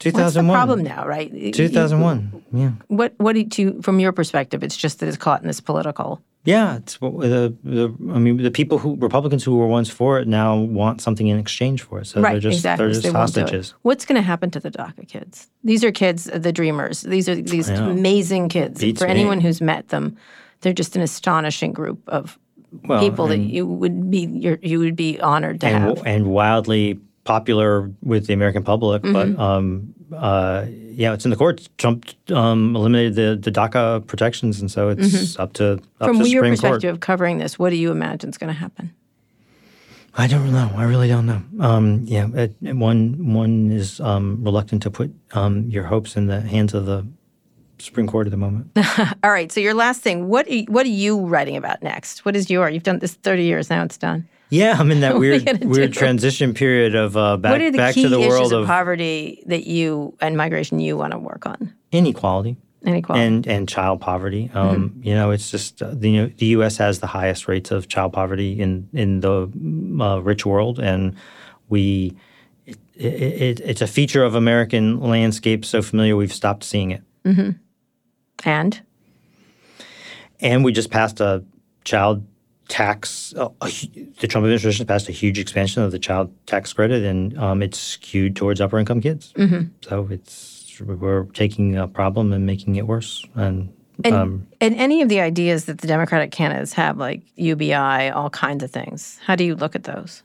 the 0.04 0.12
2001. 0.12 0.54
problem 0.56 0.84
now, 0.84 1.08
right? 1.08 1.32
2001. 1.54 2.44
Yeah. 2.52 2.72
What 2.88 3.14
what 3.18 3.34
do 3.34 3.62
you 3.62 3.82
from 3.82 4.00
your 4.02 4.12
perspective? 4.12 4.62
It's 4.64 4.76
just 4.76 5.00
that 5.00 5.08
it's 5.08 5.16
caught 5.18 5.42
in 5.42 5.48
this 5.48 5.62
political. 5.62 6.22
Yeah, 6.46 6.76
it's 6.78 7.02
what 7.02 7.20
the, 7.22 7.56
the 7.64 7.86
I 8.14 8.20
mean 8.20 8.38
the 8.38 8.52
people 8.52 8.78
who 8.78 8.96
Republicans 8.98 9.44
who 9.44 9.58
were 9.58 9.68
once 9.68 9.90
for 9.90 10.20
it 10.20 10.28
now 10.28 10.56
want 10.56 11.02
something 11.02 11.28
in 11.28 11.40
exchange 11.40 11.82
for 11.82 12.00
it. 12.00 12.06
So 12.06 12.22
right, 12.22 12.34
they're 12.34 12.40
just 12.40 12.58
exactly. 12.60 12.86
they're 12.86 12.94
just 12.94 13.04
they 13.04 13.12
won't 13.12 13.34
do 13.34 13.40
it. 13.40 13.44
hostages. 13.44 13.74
What's 13.82 14.06
going 14.06 14.16
to 14.18 14.22
happen 14.22 14.52
to 14.52 14.60
the 14.60 14.70
DACA 14.70 15.08
kids? 15.08 15.50
These 15.64 15.84
are 15.84 15.92
kids, 15.92 16.30
uh, 16.30 16.38
the 16.38 16.52
dreamers. 16.54 17.02
These 17.02 17.28
are 17.28 17.36
these 17.36 17.68
amazing 17.70 18.50
kids. 18.50 18.80
Beats 18.80 19.02
For 19.02 19.08
me. 19.08 19.12
anyone 19.12 19.42
who's 19.42 19.60
met 19.60 19.90
them, 19.90 20.16
they're 20.62 20.72
just 20.72 20.96
an 20.96 21.02
astonishing 21.02 21.74
group 21.74 22.00
of 22.08 22.38
Well, 22.84 23.00
people 23.00 23.26
that 23.28 23.40
you 23.40 23.66
would 23.66 24.12
be 24.12 24.26
you 24.62 24.80
would 24.80 24.96
be 24.96 25.20
honored 25.20 25.62
to 25.62 25.68
and, 25.68 25.84
have. 25.84 26.06
and 26.06 26.28
wildly 26.28 27.00
popular 27.26 27.92
with 28.02 28.28
the 28.28 28.34
American 28.34 28.64
public. 28.64 29.02
Mm-hmm. 29.04 29.34
But 29.36 29.40
um, 29.44 29.94
uh, 30.16 30.66
yeah, 30.70 31.14
it's 31.14 31.26
in 31.26 31.32
the 31.32 31.38
courts. 31.38 31.68
Trump 31.78 32.06
um, 32.32 32.76
eliminated 32.76 33.16
the, 33.16 33.38
the 33.42 33.52
DACA 33.52 34.08
protections, 34.08 34.62
and 34.62 34.72
so 34.72 34.90
it's 34.90 35.38
up 35.38 35.52
to 35.54 35.74
up 35.74 35.80
Mm-hmm. 35.80 36.06
From 36.06 36.20
to 36.22 36.30
your 36.30 36.44
perspective 36.44 36.82
Court. 36.82 36.94
of 36.94 37.00
covering 37.02 37.38
this, 37.40 37.60
what 37.60 37.72
do 37.72 37.76
you 37.76 37.92
imagine 37.92 38.30
is 38.30 38.38
going 38.38 38.54
to 38.54 38.60
happen? 38.60 38.94
I 40.18 40.28
don't 40.28 40.50
know. 40.54 40.72
I 40.76 40.84
really 40.84 41.10
don't 41.10 41.26
know. 41.26 41.42
Um, 41.60 42.04
yeah, 42.06 42.28
it, 42.34 42.56
it- 42.62 42.74
one 42.78 43.34
one 43.34 43.70
is 43.72 44.00
um, 44.00 44.42
reluctant 44.44 44.82
to 44.84 44.92
put 44.92 45.14
um, 45.34 45.66
your 45.70 45.84
hopes 45.84 46.16
in 46.16 46.28
the 46.28 46.40
hands 46.40 46.74
of 46.74 46.86
the 46.86 47.06
Supreme 47.80 48.08
Court 48.08 48.26
at 48.28 48.32
the 48.32 48.38
moment. 48.38 48.72
All 49.24 49.32
right. 49.32 49.52
So 49.52 49.60
your 49.60 49.74
last 49.74 50.00
thing, 50.02 50.30
what 50.30 50.48
are 50.50 50.60
what 50.70 50.86
are 50.86 50.90
you 50.90 51.20
writing 51.26 51.58
about 51.58 51.84
next? 51.84 52.24
What 52.24 52.36
is 52.38 52.50
your? 52.50 52.70
You've 52.70 52.84
done 52.84 53.00
this 53.00 53.16
thirty 53.16 53.44
years 53.44 53.70
now. 53.70 53.84
It's 53.84 53.98
done. 53.98 54.26
Yeah, 54.50 54.76
I'm 54.80 54.92
in 54.92 55.00
that 55.02 55.16
What 55.16 55.22
are 55.24 55.34
you 55.36 55.44
weird 55.46 55.64
weird 55.66 55.92
do? 55.92 56.00
transition 56.00 56.54
period 56.54 56.96
of 56.96 57.18
uh, 57.18 57.38
back 57.38 57.52
what 57.54 57.62
are 57.62 57.72
the 57.72 57.78
back 57.78 57.96
key 57.96 58.04
to 58.04 58.10
the 58.10 58.20
issues 58.20 58.30
world 58.30 58.54
of, 58.54 58.62
of 58.62 58.68
poverty 58.68 59.44
that 59.48 59.66
you 59.66 60.16
and 60.22 60.38
migration 60.38 60.80
you 60.80 60.96
want 60.98 61.12
to 61.14 61.20
work 61.20 61.46
on? 61.46 61.74
inequality. 61.92 62.56
Inequality. 62.84 63.26
and 63.26 63.48
and 63.48 63.68
child 63.68 64.00
poverty. 64.02 64.50
Mm-hmm. 64.50 64.58
Um, 64.58 65.00
You 65.02 65.16
know, 65.16 65.32
it's 65.32 65.50
just 65.50 65.82
uh, 65.82 65.90
the 65.94 66.10
you 66.10 66.22
know, 66.22 66.32
the 66.38 66.46
U.S. 66.58 66.78
has 66.78 67.00
the 67.00 67.08
highest 67.08 67.48
rates 67.48 67.72
of 67.72 67.88
child 67.88 68.14
poverty 68.14 68.60
in 68.60 68.88
in 68.94 69.22
the 69.22 69.50
uh, 70.00 70.20
rich 70.20 70.46
world, 70.46 70.80
and 70.80 71.16
we 71.68 72.16
it, 72.68 72.78
it, 72.98 73.60
it's 73.62 73.82
a 73.82 73.88
feature 73.88 74.24
of 74.24 74.36
American 74.36 75.00
landscape 75.02 75.66
so 75.66 75.82
familiar 75.82 76.16
we've 76.16 76.32
stopped 76.34 76.64
seeing 76.64 76.92
it. 76.92 77.02
and 78.46 78.82
And 80.40 80.64
we 80.64 80.72
just 80.72 80.92
passed 80.92 81.20
a 81.20 81.44
child 81.84 82.24
tax. 82.68 83.34
Uh, 83.36 83.50
the 84.20 84.28
Trump 84.28 84.46
administration 84.46 84.86
passed 84.86 85.10
a 85.10 85.12
huge 85.12 85.40
expansion 85.40 85.84
of 85.84 85.92
the 85.92 86.00
child 86.00 86.34
tax 86.46 86.74
credit, 86.74 87.04
and 87.04 87.38
um, 87.38 87.62
it's 87.62 87.80
skewed 87.80 88.36
towards 88.36 88.62
upper 88.62 88.80
income 88.80 89.02
kids. 89.02 89.34
Mm-hmm. 89.38 89.68
So 89.82 90.08
it's 90.10 90.56
we're 90.82 91.24
taking 91.26 91.76
a 91.76 91.88
problem 91.88 92.34
and 92.34 92.46
making 92.46 92.76
it 92.76 92.88
worse. 92.88 93.26
And, 93.36 93.74
and, 94.04 94.14
um, 94.14 94.48
and 94.60 94.76
any 94.76 95.02
of 95.02 95.10
the 95.10 95.22
ideas 95.22 95.66
that 95.66 95.80
the 95.80 95.88
Democratic 95.88 96.32
candidates 96.32 96.74
have, 96.74 96.98
like 96.98 97.22
UBI, 97.36 98.10
all 98.10 98.30
kinds 98.30 98.64
of 98.64 98.72
things. 98.72 99.20
How 99.26 99.36
do 99.36 99.44
you 99.44 99.56
look 99.56 99.76
at 99.76 99.84
those? 99.84 100.24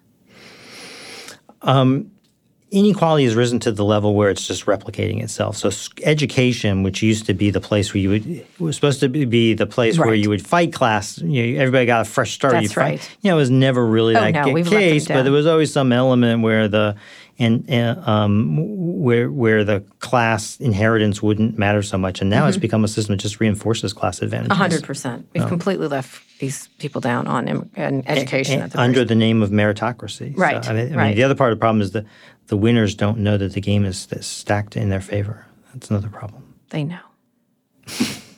Inequality 2.71 3.25
has 3.25 3.35
risen 3.35 3.59
to 3.61 3.73
the 3.73 3.85
level 3.85 4.14
where 4.14 4.31
it's 4.31 4.47
just 4.47 4.66
replicating 4.66 5.23
itself. 5.23 5.57
So 5.57 5.71
education, 6.05 6.83
which 6.83 7.03
used 7.03 7.27
to 7.27 7.35
be 7.35 7.51
the 7.51 7.61
place 7.61 7.93
where 7.93 8.01
you 8.01 8.11
would 8.11 8.47
was 8.59 8.77
supposed 8.77 9.01
to 9.01 9.09
be- 9.09 9.55
the 9.55 9.66
place 9.66 9.99
where 9.99 10.14
you 10.14 10.29
would 10.29 10.45
fight 10.47 10.73
class. 10.73 11.18
You 11.18 11.55
know, 11.55 11.61
everybody 11.61 11.87
got 11.87 12.03
a 12.07 12.11
fresh 12.11 12.33
start. 12.33 12.53
That's 12.55 12.64
you 12.64 12.68
fight. 12.71 12.83
right. 13.01 13.16
You 13.23 13.31
know, 13.31 13.37
it 13.37 13.41
was 13.41 13.51
never 13.51 13.85
really 13.85 14.14
Oh, 14.16 14.21
that 14.21 14.33
no, 14.35 14.45
ca- 14.45 14.53
we've 14.53 14.66
let 14.66 14.71
them 14.71 14.81
case, 14.81 15.09
but 15.09 15.23
there 15.25 15.33
was 15.33 15.47
always 15.47 15.73
some 15.73 15.93
element 15.93 16.43
where 16.43 16.68
the 16.68 16.97
and 17.41 17.68
uh, 17.70 17.97
um, 18.09 19.01
where 19.03 19.30
where 19.30 19.64
the 19.64 19.80
class 19.99 20.57
inheritance 20.61 21.20
wouldn't 21.22 21.59
matter 21.59 21.82
so 21.82 21.99
much. 21.99 22.20
And 22.20 22.30
now 22.30 22.47
it's 22.47 22.57
become 22.59 22.84
a 22.84 22.88
system 22.88 23.16
that 23.16 23.22
just 23.22 23.41
reinforces 23.41 23.93
class 23.93 24.20
advantages. 24.22 24.51
Mm-hmm. 24.53 24.61
A 24.61 24.62
hundred 24.62 24.84
percent. 24.84 25.26
We've 25.34 25.49
completely 25.49 25.88
left 25.88 26.22
these 26.38 26.68
people 26.78 27.01
down 27.01 27.26
on 27.26 27.49
im- 27.49 27.70
on 27.76 28.03
education 28.07 28.61
A- 28.61 28.64
at 28.64 28.72
the 28.72 28.80
under 28.80 29.05
the 29.05 29.14
name 29.16 29.43
of 29.43 29.51
meritocracy. 29.51 30.34
So, 30.36 30.41
Right, 30.41 30.68
I 30.68 30.72
mean, 30.72 30.86
I 30.86 30.88
mean, 30.91 30.97
right. 30.99 31.16
the 31.16 31.24
other 31.24 31.34
part 31.34 31.51
of 31.53 31.59
the 31.59 31.61
problem 31.61 31.80
is 31.82 31.91
that 31.93 32.05
the 32.49 32.57
winners 32.57 32.95
don't 32.95 33.18
know 33.18 33.36
that 33.38 33.55
the 33.55 33.61
game 33.61 33.84
is 33.84 34.07
stacked 34.20 34.76
in 34.76 34.88
their 34.91 35.01
favor. 35.01 35.47
That's 35.72 35.91
another 35.91 36.09
problem. 36.09 36.43
They 36.70 36.84
know. 36.84 36.99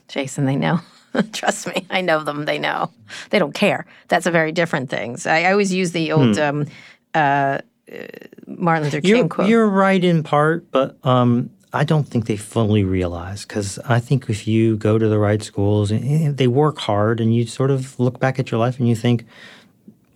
Jason, 0.09 0.44
they 0.44 0.57
know. 0.57 0.80
Trust 1.32 1.66
me, 1.66 1.86
I 1.90 2.00
know 2.00 2.22
them. 2.24 2.44
They 2.44 2.59
know. 2.59 2.90
They 3.30 3.38
don't 3.38 3.55
care. 3.55 3.84
That's 4.09 4.26
a 4.26 4.30
very 4.30 4.53
different 4.53 4.88
thing. 4.90 5.16
So 5.16 5.30
I, 5.30 5.42
I 5.42 5.50
always 5.53 5.72
use 5.72 5.92
the 5.92 6.12
old 6.12 6.36
Hmm. 6.36 6.42
um, 6.42 6.66
uh, 7.14 7.59
Martin 8.47 8.85
Luther 8.85 9.01
King 9.01 9.11
You're, 9.16 9.28
quote. 9.28 9.49
you're 9.49 9.68
right 9.68 10.03
in 10.03 10.22
part, 10.22 10.70
but 10.70 10.97
um, 11.05 11.51
I 11.72 11.85
don't 11.85 12.05
think 12.07 12.26
they 12.26 12.37
fully 12.37 12.85
realize 12.85 13.45
because 13.45 13.78
I 13.80 13.99
think 14.01 14.28
if 14.28 14.47
you 14.47 14.76
go 14.76 14.99
to 14.99 15.09
the 15.09 15.18
right 15.18 15.43
schools 15.43 15.91
and 15.91 16.05
and 16.05 16.37
they 16.37 16.47
work 16.49 16.78
hard, 16.78 17.20
and 17.20 17.35
you 17.35 17.47
sort 17.47 17.70
of 17.70 17.99
look 17.99 18.18
back 18.20 18.39
at 18.39 18.51
your 18.51 18.61
life 18.61 18.78
and 18.78 18.89
you 18.89 18.95
think, 18.95 19.24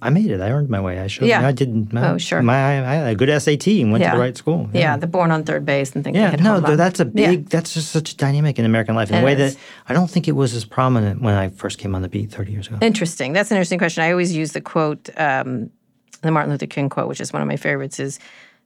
"I 0.01 0.11
made 0.11 0.31
it. 0.31 0.41
I 0.41 0.51
earned 0.51 0.69
my 0.71 0.81
way. 0.81 1.01
I 1.01 1.07
showed. 1.09 1.27
Yeah. 1.29 1.47
I 1.47 1.53
did. 1.53 1.93
My, 1.93 2.11
Oh, 2.11 2.19
sure. 2.19 2.41
My, 2.43 2.55
I 2.55 2.95
had 2.97 3.07
a 3.09 3.15
good 3.15 3.31
SAT 3.43 3.67
and 3.83 3.91
went 3.91 4.03
Yeah. 4.03 4.11
to 4.13 4.17
the 4.17 4.23
right 4.23 4.37
school. 4.37 4.69
yeah, 4.73 4.97
the 4.97 5.07
born 5.07 5.31
on 5.31 5.43
third 5.45 5.65
base 5.65 5.93
and 5.95 6.05
they 6.05 6.13
Yeah, 6.13 6.31
hit 6.31 6.41
no, 6.43 6.61
th- 6.61 6.77
that's 6.77 7.01
a 7.01 7.05
Yeah. 7.15 7.31
big. 7.31 7.49
That's 7.49 7.73
just 7.75 7.91
such 7.91 8.13
a 8.13 8.17
dynamic 8.17 8.59
in 8.59 8.65
American 8.65 8.95
life 8.95 9.11
in 9.11 9.17
It 9.17 9.23
a 9.23 9.25
way 9.25 9.33
is. 9.33 9.55
that 9.55 9.61
I 9.89 9.93
don't 9.95 10.11
think 10.11 10.29
it 10.29 10.33
was 10.37 10.55
as 10.55 10.65
prominent 10.65 11.21
when 11.23 11.35
I 11.35 11.49
first 11.49 11.79
came 11.79 11.95
on 11.95 12.03
the 12.03 12.09
beat 12.09 12.31
30 12.31 12.53
years 12.53 12.69
ago. 12.69 12.77
Interesting. 12.83 13.33
That's 13.33 13.51
an 13.51 13.57
interesting 13.57 13.79
question. 13.79 14.05
I 14.05 14.11
always 14.13 14.33
use 14.37 14.53
the 14.53 14.61
quote, 14.61 15.09
um, 15.17 15.71
the 16.27 16.33
Martin 16.33 16.53
Luther 16.53 16.67
King 16.67 16.89
quote, 16.89 17.09
which 17.09 17.21
is 17.21 17.33
one 17.33 17.43
of 17.43 17.49
my 17.49 17.57
favorites. 17.57 17.99
Is 17.99 18.19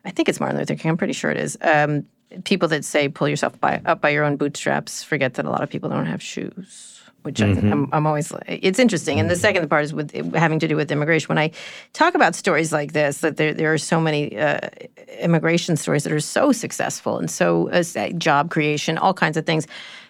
I 0.05 0.11
think 0.11 0.29
it's 0.29 0.41
Martin 0.41 0.59
Luther 0.59 0.75
King. 0.75 0.91
I'm 0.91 0.97
pretty 0.97 1.13
sure 1.13 1.31
it 1.31 1.37
is. 1.37 1.59
Um, 1.61 2.07
people 2.45 2.69
that 2.69 2.85
say 2.85 3.09
"pull 3.09 3.29
yourself 3.29 3.59
by, 3.61 3.81
up 3.85 4.01
by 4.01 4.11
your 4.11 4.25
own 4.25 4.37
bootstraps" 4.37 5.03
forget 5.03 5.35
that 5.35 5.45
a 5.45 5.51
lot 5.51 5.63
of 5.63 5.71
people 5.71 5.91
don't 5.91 6.07
have 6.07 6.23
shoes. 6.23 6.97
Which 7.23 7.39
think 7.39 7.59
I'm, 7.65 7.87
I'm 7.93 8.07
always. 8.07 8.33
It's 8.47 8.79
interesting, 8.79 9.21
and 9.21 9.29
the 9.29 9.37
second 9.37 9.69
part 9.69 9.85
is 9.85 9.93
with 9.93 10.11
having 10.35 10.59
to 10.61 10.67
do 10.67 10.75
with 10.75 10.91
immigration. 10.91 11.29
When 11.29 11.37
I 11.37 11.51
talk 11.93 12.15
about 12.15 12.35
stories 12.35 12.73
like 12.73 12.93
this, 12.95 13.19
that 13.19 13.37
there 13.37 13.53
there 13.53 13.71
are 13.75 13.79
so 13.79 14.01
many 14.01 14.39
uh, 14.39 14.61
immigration 15.19 15.77
stories 15.77 16.05
that 16.05 16.15
are 16.15 16.21
so 16.21 16.51
successful 16.51 17.19
and 17.19 17.31
so 17.31 17.69
uh, 17.71 17.83
job 18.17 18.51
creation, 18.51 18.97
all 18.97 19.13
kinds 19.13 19.37
of 19.37 19.45
things, 19.45 19.67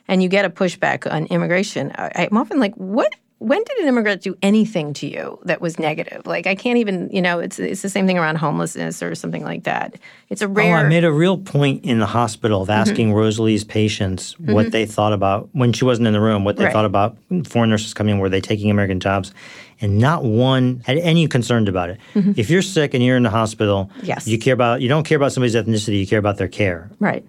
and 0.06 0.22
you 0.22 0.28
get 0.28 0.44
a 0.44 0.50
pushback 0.50 1.10
on 1.12 1.26
immigration. 1.26 1.90
I, 1.96 2.28
I'm 2.30 2.36
often 2.36 2.60
like, 2.60 2.74
what? 2.76 3.12
When 3.40 3.58
did 3.64 3.78
an 3.78 3.88
immigrant 3.88 4.20
do 4.20 4.36
anything 4.42 4.92
to 4.94 5.06
you 5.06 5.38
that 5.46 5.62
was 5.62 5.78
negative? 5.78 6.26
Like 6.26 6.46
I 6.46 6.54
can't 6.54 6.76
even, 6.78 7.08
you 7.10 7.22
know, 7.22 7.38
it's 7.38 7.58
it's 7.58 7.80
the 7.80 7.88
same 7.88 8.06
thing 8.06 8.18
around 8.18 8.36
homelessness 8.36 9.02
or 9.02 9.14
something 9.14 9.42
like 9.42 9.64
that. 9.64 9.96
It's 10.28 10.42
a 10.42 10.46
rare. 10.48 10.76
Oh. 10.76 10.80
I 10.80 10.88
made 10.88 11.04
a 11.04 11.10
real 11.10 11.38
point 11.38 11.82
in 11.84 12.00
the 12.00 12.06
hospital 12.06 12.60
of 12.62 12.68
Mm-hmm. 12.68 12.80
asking 12.90 13.12
Rosalie's 13.14 13.64
patients 13.64 14.38
what 14.38 14.72
they 14.72 14.84
thought 14.84 15.14
about 15.14 15.48
when 15.52 15.72
she 15.72 15.86
wasn't 15.86 16.06
in 16.06 16.12
the 16.12 16.20
room, 16.20 16.44
what 16.44 16.58
they 16.58 16.64
Right. 16.64 16.72
thought 16.72 16.84
about 16.84 17.16
foreign 17.44 17.70
nurses 17.70 17.94
coming 17.94 18.16
in, 18.16 18.20
were 18.20 18.28
they 18.28 18.42
taking 18.42 18.70
American 18.70 19.00
jobs? 19.00 19.32
And 19.80 19.96
not 19.98 20.22
one 20.22 20.82
had 20.84 20.98
any 20.98 21.26
concerned 21.26 21.66
about 21.66 21.88
it. 21.88 21.98
If 22.14 22.50
you're 22.50 22.60
sick 22.60 22.92
and 22.92 23.02
you're 23.02 23.16
in 23.16 23.22
the 23.22 23.30
hospital, 23.30 23.90
Mm-hmm. 23.96 24.06
Yes. 24.06 24.28
you 24.28 24.38
care 24.38 24.52
about 24.52 24.82
you 24.82 24.88
don't 24.90 25.04
care 25.04 25.16
about 25.16 25.32
somebody's 25.32 25.54
ethnicity, 25.54 25.98
you 26.00 26.06
care 26.06 26.18
about 26.18 26.36
their 26.36 26.48
care. 26.48 26.90
right. 26.98 27.24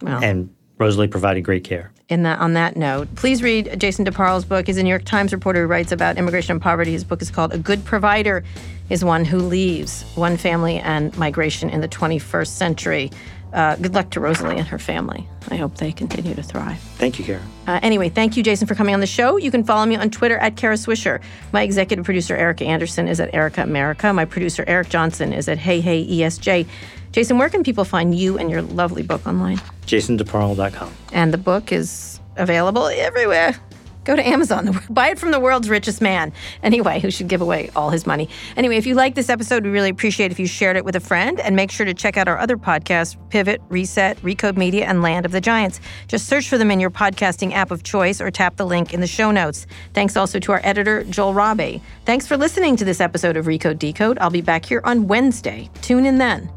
Well, 0.00 0.22
And 0.22 0.48
Rosalie 0.78 1.08
provided 1.08 1.40
great 1.42 1.64
care. 1.64 1.90
In 2.10 2.24
that 2.24 2.40
on 2.40 2.54
that 2.54 2.76
note, 2.76 3.14
please 3.14 3.42
read 3.42 3.80
Jason 3.80 4.04
DeParle's 4.04 4.44
book. 4.44 4.66
He's 4.66 4.76
a 4.76 4.82
New 4.82 4.90
York 4.90 5.04
Times 5.04 5.32
reporter 5.32 5.62
who 5.62 5.66
writes 5.66 5.92
about 5.92 6.18
immigration 6.18 6.52
and 6.52 6.60
poverty. 6.60 6.92
His 6.92 7.04
book 7.04 7.22
is 7.22 7.30
called 7.30 7.54
A 7.54 7.58
Good 7.58 7.84
Provider 7.84 8.44
is 8.90 9.04
One 9.04 9.24
Who 9.24 9.38
Leaves 9.38 10.02
One 10.16 10.36
Family 10.36 10.78
and 10.78 11.16
Migration 11.16 11.70
in 11.70 11.80
the 11.80 11.88
21st 11.88 12.48
Century. 12.48 13.10
Uh, 13.52 13.74
good 13.76 13.94
luck 13.94 14.10
to 14.10 14.20
Rosalie 14.20 14.58
and 14.58 14.66
her 14.66 14.78
family. 14.78 15.26
I 15.50 15.56
hope 15.56 15.76
they 15.76 15.90
continue 15.90 16.34
to 16.34 16.42
thrive. 16.42 16.78
Thank 16.78 17.18
you, 17.18 17.24
Kara. 17.24 17.42
Uh, 17.66 17.80
anyway, 17.82 18.08
thank 18.08 18.36
you, 18.36 18.42
Jason, 18.44 18.68
for 18.68 18.76
coming 18.76 18.94
on 18.94 19.00
the 19.00 19.06
show. 19.06 19.38
You 19.38 19.50
can 19.50 19.64
follow 19.64 19.86
me 19.86 19.96
on 19.96 20.10
Twitter 20.10 20.38
at 20.38 20.56
Kara 20.56 20.76
Swisher. 20.76 21.20
My 21.52 21.62
executive 21.62 22.04
producer, 22.04 22.36
Erica 22.36 22.64
Anderson, 22.64 23.08
is 23.08 23.18
at 23.18 23.34
Erica 23.34 23.62
America. 23.62 24.12
My 24.12 24.24
producer, 24.24 24.64
Eric 24.68 24.88
Johnson, 24.88 25.32
is 25.32 25.48
at 25.48 25.58
Hey 25.58 25.80
Hey 25.80 26.06
ESJ. 26.06 26.66
Jason, 27.12 27.38
where 27.38 27.48
can 27.48 27.62
people 27.62 27.84
find 27.84 28.14
you 28.14 28.38
and 28.38 28.50
your 28.50 28.62
lovely 28.62 29.02
book 29.02 29.26
online? 29.26 29.58
JasonDeParle.com. 29.86 30.92
And 31.12 31.32
the 31.32 31.38
book 31.38 31.72
is 31.72 32.20
available 32.36 32.86
everywhere. 32.86 33.56
Go 34.04 34.16
to 34.16 34.26
Amazon, 34.26 34.80
buy 34.90 35.10
it 35.10 35.18
from 35.18 35.30
the 35.30 35.40
world's 35.40 35.68
richest 35.68 36.00
man. 36.00 36.32
Anyway, 36.62 37.00
who 37.00 37.10
should 37.10 37.28
give 37.28 37.42
away 37.42 37.70
all 37.76 37.90
his 37.90 38.06
money. 38.06 38.28
Anyway, 38.56 38.76
if 38.76 38.86
you 38.86 38.94
like 38.94 39.14
this 39.14 39.28
episode, 39.28 39.62
we 39.62 39.70
really 39.70 39.90
appreciate 39.90 40.30
if 40.32 40.40
you 40.40 40.46
shared 40.46 40.76
it 40.76 40.84
with 40.84 40.96
a 40.96 41.00
friend 41.00 41.38
and 41.38 41.54
make 41.54 41.70
sure 41.70 41.84
to 41.84 41.92
check 41.92 42.16
out 42.16 42.26
our 42.26 42.38
other 42.38 42.56
podcasts 42.56 43.16
Pivot, 43.28 43.60
Reset, 43.68 44.16
Recode 44.22 44.56
Media, 44.56 44.86
and 44.86 45.02
Land 45.02 45.26
of 45.26 45.32
the 45.32 45.40
Giants. 45.40 45.80
Just 46.08 46.26
search 46.26 46.48
for 46.48 46.58
them 46.58 46.70
in 46.70 46.80
your 46.80 46.90
podcasting 46.90 47.52
app 47.52 47.70
of 47.70 47.82
choice 47.82 48.20
or 48.20 48.30
tap 48.30 48.56
the 48.56 48.66
link 48.66 48.94
in 48.94 49.00
the 49.00 49.06
show 49.06 49.30
notes. 49.30 49.66
Thanks 49.92 50.16
also 50.16 50.38
to 50.40 50.52
our 50.52 50.60
editor, 50.64 51.04
Joel 51.04 51.34
Rabe. 51.34 51.80
Thanks 52.06 52.26
for 52.26 52.36
listening 52.36 52.76
to 52.76 52.84
this 52.84 53.00
episode 53.00 53.36
of 53.36 53.46
Recode 53.46 53.78
Decode. 53.78 54.18
I'll 54.18 54.30
be 54.30 54.40
back 54.40 54.64
here 54.64 54.80
on 54.84 55.06
Wednesday. 55.08 55.68
Tune 55.82 56.06
in 56.06 56.18
then. 56.18 56.50